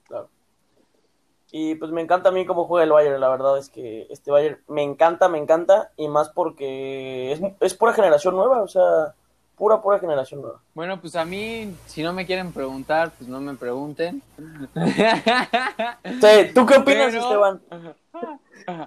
Claro. 0.08 0.30
Y 1.52 1.76
pues 1.76 1.92
me 1.92 2.02
encanta 2.02 2.30
a 2.30 2.32
mí 2.32 2.46
cómo 2.46 2.66
juega 2.66 2.86
el 2.86 2.92
Bayern, 2.92 3.20
la 3.20 3.30
verdad 3.30 3.58
es 3.58 3.70
que 3.70 4.08
este 4.10 4.32
Bayern 4.32 4.62
me 4.68 4.84
encanta, 4.84 5.28
me 5.28 5.38
encanta, 5.38 5.92
y 5.98 6.08
más 6.08 6.30
porque 6.30 7.34
es, 7.34 7.42
es 7.60 7.74
pura 7.74 7.94
generación 7.94 8.36
nueva, 8.38 8.62
o 8.62 8.68
sea, 8.70 9.16
pura, 9.62 9.80
pura 9.80 10.00
generación 10.00 10.42
nueva. 10.42 10.60
Bueno, 10.74 11.00
pues 11.00 11.16
a 11.16 11.24
mí, 11.24 11.72
si 11.86 12.02
no 12.02 12.14
me 12.14 12.26
quieren 12.26 12.52
preguntar, 12.52 13.12
pues 13.16 13.30
no 13.30 13.40
me 13.40 13.54
pregunten. 13.54 14.20
Sí, 14.76 16.52
¿Tú 16.56 16.66
qué 16.66 16.78
opinas, 16.78 17.12
Pero- 17.12 17.22
Esteban? 17.22 17.62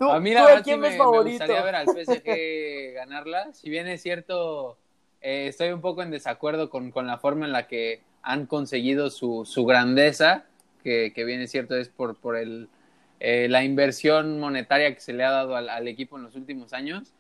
¿Tú, 0.01 0.11
a 0.11 0.19
mí 0.19 0.31
tú 0.31 0.35
la 0.35 0.41
a 0.43 0.47
verdad 0.47 0.65
sí 0.65 0.71
me, 0.73 0.77
ves 0.79 0.93
me 0.93 0.99
favorito? 0.99 1.31
gustaría 1.39 1.63
ver 1.63 1.75
al 1.77 1.87
PSG 1.87 2.93
ganarla. 2.95 3.53
Si 3.53 3.71
bien 3.71 3.87
es 3.87 4.03
cierto, 4.03 4.77
eh, 5.21 5.47
estoy 5.49 5.69
un 5.71 5.81
poco 5.81 6.03
en 6.03 6.11
desacuerdo 6.11 6.71
con, 6.71 6.91
con 6.91 7.07
la 7.07 7.19
forma 7.19 7.47
en 7.47 7.53
la 7.53 7.69
que 7.69 8.03
han 8.23 8.47
conseguido 8.47 9.11
su, 9.11 9.45
su 9.45 9.65
grandeza, 9.67 10.45
que, 10.83 11.13
que 11.15 11.25
bien 11.25 11.41
es 11.41 11.53
cierto 11.53 11.77
es 11.77 11.89
por, 11.89 12.17
por 12.17 12.37
el, 12.37 12.69
eh, 13.21 13.47
la 13.49 13.63
inversión 13.63 14.41
monetaria 14.41 14.93
que 14.93 15.01
se 15.01 15.13
le 15.13 15.23
ha 15.23 15.31
dado 15.31 15.55
al, 15.55 15.69
al 15.69 15.87
equipo 15.87 16.17
en 16.17 16.25
los 16.25 16.35
últimos 16.35 16.73
años. 16.73 17.13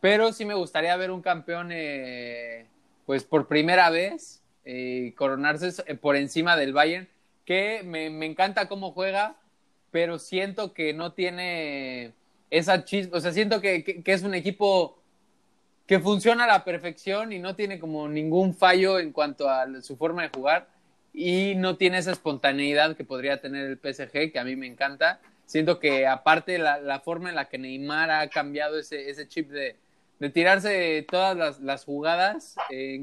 Pero 0.00 0.32
sí 0.32 0.44
me 0.44 0.54
gustaría 0.54 0.96
ver 0.96 1.12
un 1.12 1.22
campeón, 1.22 1.70
eh, 1.72 2.66
pues 3.06 3.24
por 3.24 3.46
primera 3.48 3.88
vez, 3.90 4.42
eh, 4.64 5.14
coronarse 5.16 5.70
eh, 5.86 5.94
por 5.94 6.16
encima 6.16 6.56
del 6.56 6.72
Bayern, 6.72 7.08
que 7.44 7.82
me, 7.84 8.10
me 8.10 8.26
encanta 8.26 8.68
cómo 8.68 8.92
juega, 8.92 9.36
pero 9.92 10.18
siento 10.18 10.74
que 10.74 10.92
no 10.92 11.12
tiene 11.12 12.12
esa 12.50 12.84
chispa, 12.84 13.16
o 13.18 13.20
sea, 13.20 13.32
siento 13.32 13.60
que, 13.60 13.84
que- 13.84 14.02
que 14.02 14.12
es 14.12 14.22
un 14.22 14.34
equipo 14.34 14.98
que 15.86 16.00
funciona 16.00 16.44
a 16.44 16.48
la 16.48 16.64
perfección 16.64 17.32
y 17.32 17.38
no 17.38 17.54
tiene 17.54 17.78
como 17.78 18.08
ningún 18.08 18.54
fallo 18.54 18.98
en 18.98 19.12
cuanto 19.12 19.48
a 19.48 19.66
su 19.82 19.96
forma 19.96 20.22
de 20.22 20.30
jugar 20.30 20.68
y 21.14 21.54
no 21.56 21.76
tiene 21.76 21.98
esa 21.98 22.10
espontaneidad 22.12 22.96
que 22.96 23.04
podría 23.04 23.40
tener 23.40 23.66
el 23.66 23.78
PSG, 23.78 24.32
que 24.32 24.38
a 24.38 24.44
mí 24.44 24.56
me 24.56 24.66
encanta. 24.66 25.20
Siento 25.46 25.78
que 25.78 26.06
aparte 26.08 26.58
la, 26.58 26.78
la 26.78 26.98
forma 27.00 27.28
en 27.28 27.36
la 27.36 27.48
que 27.48 27.56
Neymar 27.58 28.10
ha 28.10 28.28
cambiado 28.28 28.78
ese, 28.78 29.08
ese 29.10 29.28
chip 29.28 29.48
de, 29.50 29.76
de 30.18 30.30
tirarse 30.30 31.06
todas 31.10 31.60
las, 31.60 31.84
jugadas 31.84 32.56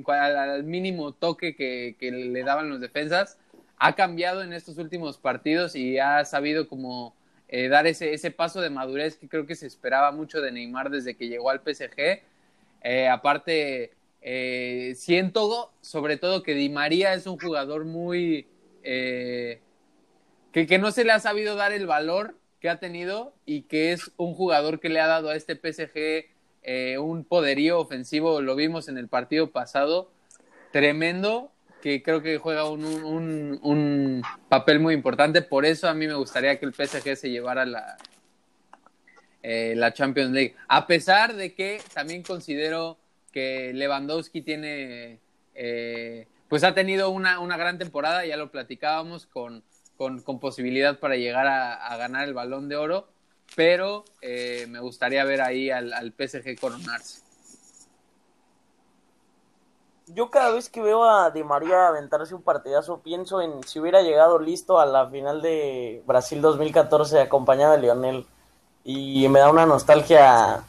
al, 0.07 0.63
mínimo 0.63 1.13
toque 1.13 1.55
que, 1.55 2.11
le 2.11 2.43
daban 2.43 2.69
los 2.69 2.79
defensas, 2.79 3.37
ha 3.77 3.95
cambiado 3.95 4.43
en 4.43 4.53
estos 4.53 4.77
últimos 4.77 5.17
partidos 5.17 5.75
y 5.75 5.99
ha 5.99 6.23
sabido 6.25 6.67
como 6.67 7.15
eh, 7.49 7.67
dar 7.67 7.85
ese, 7.85 8.13
ese 8.13 8.31
paso 8.31 8.61
de 8.61 8.69
madurez 8.69 9.17
que 9.17 9.27
creo 9.27 9.45
que 9.45 9.55
se 9.55 9.67
esperaba 9.67 10.11
mucho 10.11 10.41
de 10.41 10.51
Neymar 10.51 10.89
desde 10.89 11.15
que 11.15 11.27
llegó 11.27 11.49
al 11.49 11.61
PSG. 11.61 12.23
Eh, 12.81 13.07
aparte, 13.07 13.91
eh, 14.21 14.93
siento 14.95 15.71
sobre 15.81 16.17
todo 16.17 16.43
que 16.43 16.55
Di 16.55 16.69
María 16.69 17.13
es 17.13 17.27
un 17.27 17.37
jugador 17.37 17.85
muy... 17.85 18.47
que, 18.81 19.59
que 20.51 20.77
no 20.79 20.91
se 20.91 21.03
le 21.03 21.11
ha 21.11 21.19
sabido 21.19 21.55
dar 21.55 21.73
el 21.73 21.85
valor 21.85 22.35
que 22.59 22.69
ha 22.69 22.79
tenido 22.79 23.33
y 23.45 23.63
que 23.63 23.91
es 23.91 24.11
un 24.17 24.33
jugador 24.33 24.79
que 24.79 24.89
le 24.89 24.99
ha 24.99 25.07
dado 25.07 25.29
a 25.29 25.35
este 25.35 25.55
PSG 25.55 26.32
eh, 26.63 26.97
un 26.97 27.23
poderío 27.25 27.79
ofensivo, 27.79 28.41
lo 28.41 28.55
vimos 28.55 28.87
en 28.87 28.97
el 28.97 29.07
partido 29.07 29.51
pasado, 29.51 30.09
tremendo, 30.71 31.51
que 31.81 32.01
creo 32.01 32.21
que 32.21 32.37
juega 32.37 32.69
un, 32.69 32.85
un- 32.85 33.59
un 33.61 34.23
papel 34.49 34.79
muy 34.79 34.93
importante, 34.93 35.41
por 35.41 35.65
eso 35.65 35.87
a 35.89 35.93
mí 35.93 36.07
me 36.07 36.13
gustaría 36.13 36.57
que 36.59 36.65
el 36.65 36.73
PSG 36.73 37.15
se 37.17 37.29
llevara 37.29 37.65
la, 37.65 37.97
eh, 39.41 39.73
la 39.75 39.93
Champions 39.93 40.31
League, 40.31 40.55
a 40.67 40.87
pesar 40.87 41.35
de 41.35 41.53
que 41.53 41.81
también 41.93 42.23
considero 42.23 42.97
que 43.31 43.73
Lewandowski 43.73 44.41
tiene, 44.41 45.19
eh, 45.55 46.27
pues 46.47 46.63
ha 46.63 46.73
tenido 46.73 47.09
una, 47.09 47.39
una 47.39 47.57
gran 47.57 47.77
temporada, 47.77 48.25
ya 48.25 48.37
lo 48.37 48.51
platicábamos, 48.51 49.25
con, 49.25 49.63
con, 49.97 50.21
con 50.21 50.39
posibilidad 50.39 50.99
para 50.99 51.17
llegar 51.17 51.47
a, 51.47 51.73
a 51.73 51.97
ganar 51.97 52.27
el 52.27 52.33
balón 52.33 52.69
de 52.69 52.77
oro, 52.77 53.09
pero 53.55 54.05
eh, 54.21 54.65
me 54.69 54.79
gustaría 54.79 55.23
ver 55.23 55.41
ahí 55.41 55.69
al, 55.69 55.93
al 55.93 56.13
PSG 56.13 56.59
coronarse. 56.59 57.21
Yo 60.07 60.29
cada 60.29 60.51
vez 60.51 60.69
que 60.69 60.81
veo 60.81 61.05
a 61.05 61.31
Di 61.31 61.43
María 61.43 61.87
aventarse 61.87 62.35
un 62.35 62.41
partidazo, 62.41 63.01
pienso 63.01 63.41
en 63.41 63.63
si 63.63 63.79
hubiera 63.79 64.01
llegado 64.01 64.37
listo 64.37 64.79
a 64.79 64.85
la 64.85 65.09
final 65.09 65.41
de 65.41 66.03
Brasil 66.05 66.41
2014 66.41 67.21
acompañado 67.21 67.73
de 67.73 67.79
Lionel. 67.79 68.25
Y 68.83 69.27
me 69.29 69.39
da 69.39 69.49
una 69.49 69.65
nostalgia 69.65 70.61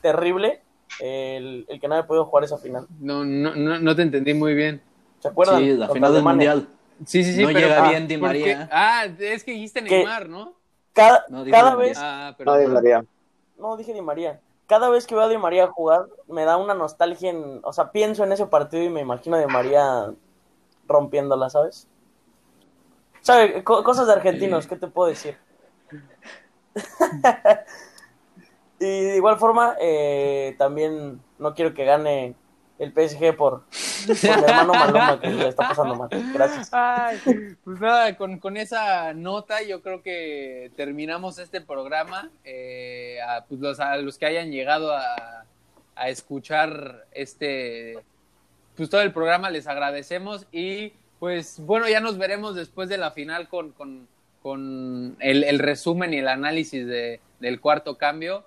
terrible 0.00 0.62
el, 1.00 1.66
el 1.68 1.80
que 1.80 1.88
no 1.88 1.94
haya 1.94 2.06
podido 2.06 2.26
jugar 2.26 2.44
esa 2.44 2.58
final. 2.58 2.86
No, 3.00 3.24
no, 3.24 3.56
no, 3.56 3.80
no 3.80 3.96
te 3.96 4.02
entendí 4.02 4.34
muy 4.34 4.54
bien. 4.54 4.80
¿Se 5.20 5.28
acuerdan? 5.28 5.58
Sí, 5.60 5.72
la 5.72 5.88
final 5.88 6.14
del. 6.14 6.22
Mundial. 6.22 6.68
Sí, 7.04 7.24
sí, 7.24 7.34
sí, 7.34 7.42
No 7.42 7.48
pero 7.48 7.58
llega 7.58 7.84
ah, 7.84 7.90
bien 7.90 8.06
Di. 8.06 8.16
María. 8.16 8.68
Ah, 8.70 9.06
es 9.18 9.42
que 9.42 9.50
dijiste 9.52 9.82
Neymar, 9.82 10.28
¿no? 10.28 10.54
Cada, 10.96 11.24
No, 11.28 11.44
dije 11.44 11.56
cada 11.56 11.76
vez, 11.76 11.96
Ah, 12.00 12.30
No, 12.30 12.36
perdón. 12.38 12.60
Di 12.60 12.66
María. 12.66 13.04
no 13.58 13.76
dije 13.76 13.92
Di 13.92 14.00
María. 14.02 14.40
Cada 14.66 14.88
vez 14.88 15.06
que 15.06 15.14
veo 15.14 15.24
a 15.24 15.28
Di 15.28 15.38
María 15.38 15.68
jugar, 15.68 16.06
me 16.26 16.44
da 16.44 16.56
una 16.56 16.74
nostalgia 16.74 17.30
en, 17.30 17.60
o 17.62 17.72
sea, 17.72 17.92
pienso 17.92 18.24
en 18.24 18.32
ese 18.32 18.46
partido 18.46 18.82
y 18.82 18.88
me 18.88 19.00
imagino 19.02 19.36
a 19.36 19.40
Di 19.40 19.46
María 19.46 20.12
rompiéndola, 20.88 21.50
¿sabes? 21.50 21.86
¿Sabe? 23.20 23.62
Co- 23.62 23.84
cosas 23.84 24.06
de 24.08 24.14
argentinos, 24.14 24.66
¿qué 24.66 24.76
te 24.76 24.88
puedo 24.88 25.08
decir? 25.10 25.36
y 28.78 28.84
de 29.04 29.16
igual 29.16 29.36
forma, 29.38 29.76
eh, 29.80 30.54
también 30.58 31.20
no 31.38 31.54
quiero 31.54 31.74
que 31.74 31.84
gane 31.84 32.34
el 32.78 32.92
PSG 32.92 33.36
por, 33.36 33.64
le 34.06 34.12
está 35.48 35.68
pasando 35.68 35.94
mal. 35.94 36.08
Gracias. 36.32 36.70
Pues 37.64 37.80
nada, 37.80 38.16
con, 38.16 38.38
con 38.38 38.56
esa 38.56 39.14
nota 39.14 39.62
yo 39.62 39.82
creo 39.82 40.02
que 40.02 40.70
terminamos 40.76 41.38
este 41.38 41.60
programa. 41.60 42.30
Eh, 42.44 43.18
a, 43.26 43.44
pues 43.44 43.60
los, 43.60 43.80
a 43.80 43.96
los 43.96 44.18
que 44.18 44.26
hayan 44.26 44.50
llegado 44.50 44.94
a, 44.94 45.44
a 45.96 46.08
escuchar 46.10 47.06
este, 47.12 47.98
pues 48.76 48.90
todo 48.90 49.00
el 49.00 49.12
programa 49.12 49.50
les 49.50 49.66
agradecemos 49.66 50.46
y 50.52 50.92
pues 51.18 51.58
bueno, 51.60 51.88
ya 51.88 52.00
nos 52.00 52.18
veremos 52.18 52.54
después 52.54 52.88
de 52.88 52.98
la 52.98 53.10
final 53.10 53.48
con, 53.48 53.72
con, 53.72 54.06
con 54.42 55.16
el, 55.20 55.44
el 55.44 55.58
resumen 55.58 56.12
y 56.12 56.18
el 56.18 56.28
análisis 56.28 56.86
de, 56.86 57.20
del 57.40 57.60
cuarto 57.60 57.96
cambio. 57.96 58.44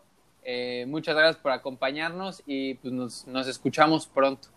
Eh, 0.51 0.87
muchas 0.87 1.15
gracias 1.15 1.37
por 1.37 1.51
acompañarnos 1.51 2.41
y 2.47 2.73
pues, 2.73 2.91
nos, 2.91 3.47
escuchamos 3.47 4.07
pronto. 4.07 4.47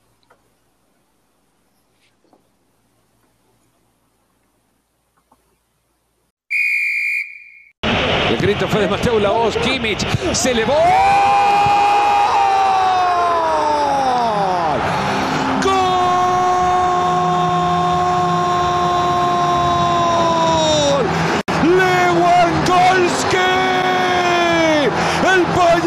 El 7.83 8.39
grito 8.39 8.67
fue 8.69 8.81
de 8.81 8.89
Mateo 8.89 9.19
Laoz, 9.19 9.55
Kimmich 9.59 10.01
se 10.33 10.53
elevó. 10.53 11.82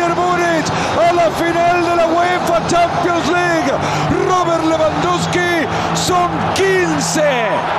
A 0.07 1.13
la 1.13 1.31
final 1.31 1.83
de 1.83 1.95
la 1.95 2.05
UEFA 2.07 2.61
Champions 2.69 3.27
League. 3.27 3.73
Robert 4.29 4.63
Lewandowski 4.65 5.65
son 5.95 6.29
15. 6.53 7.75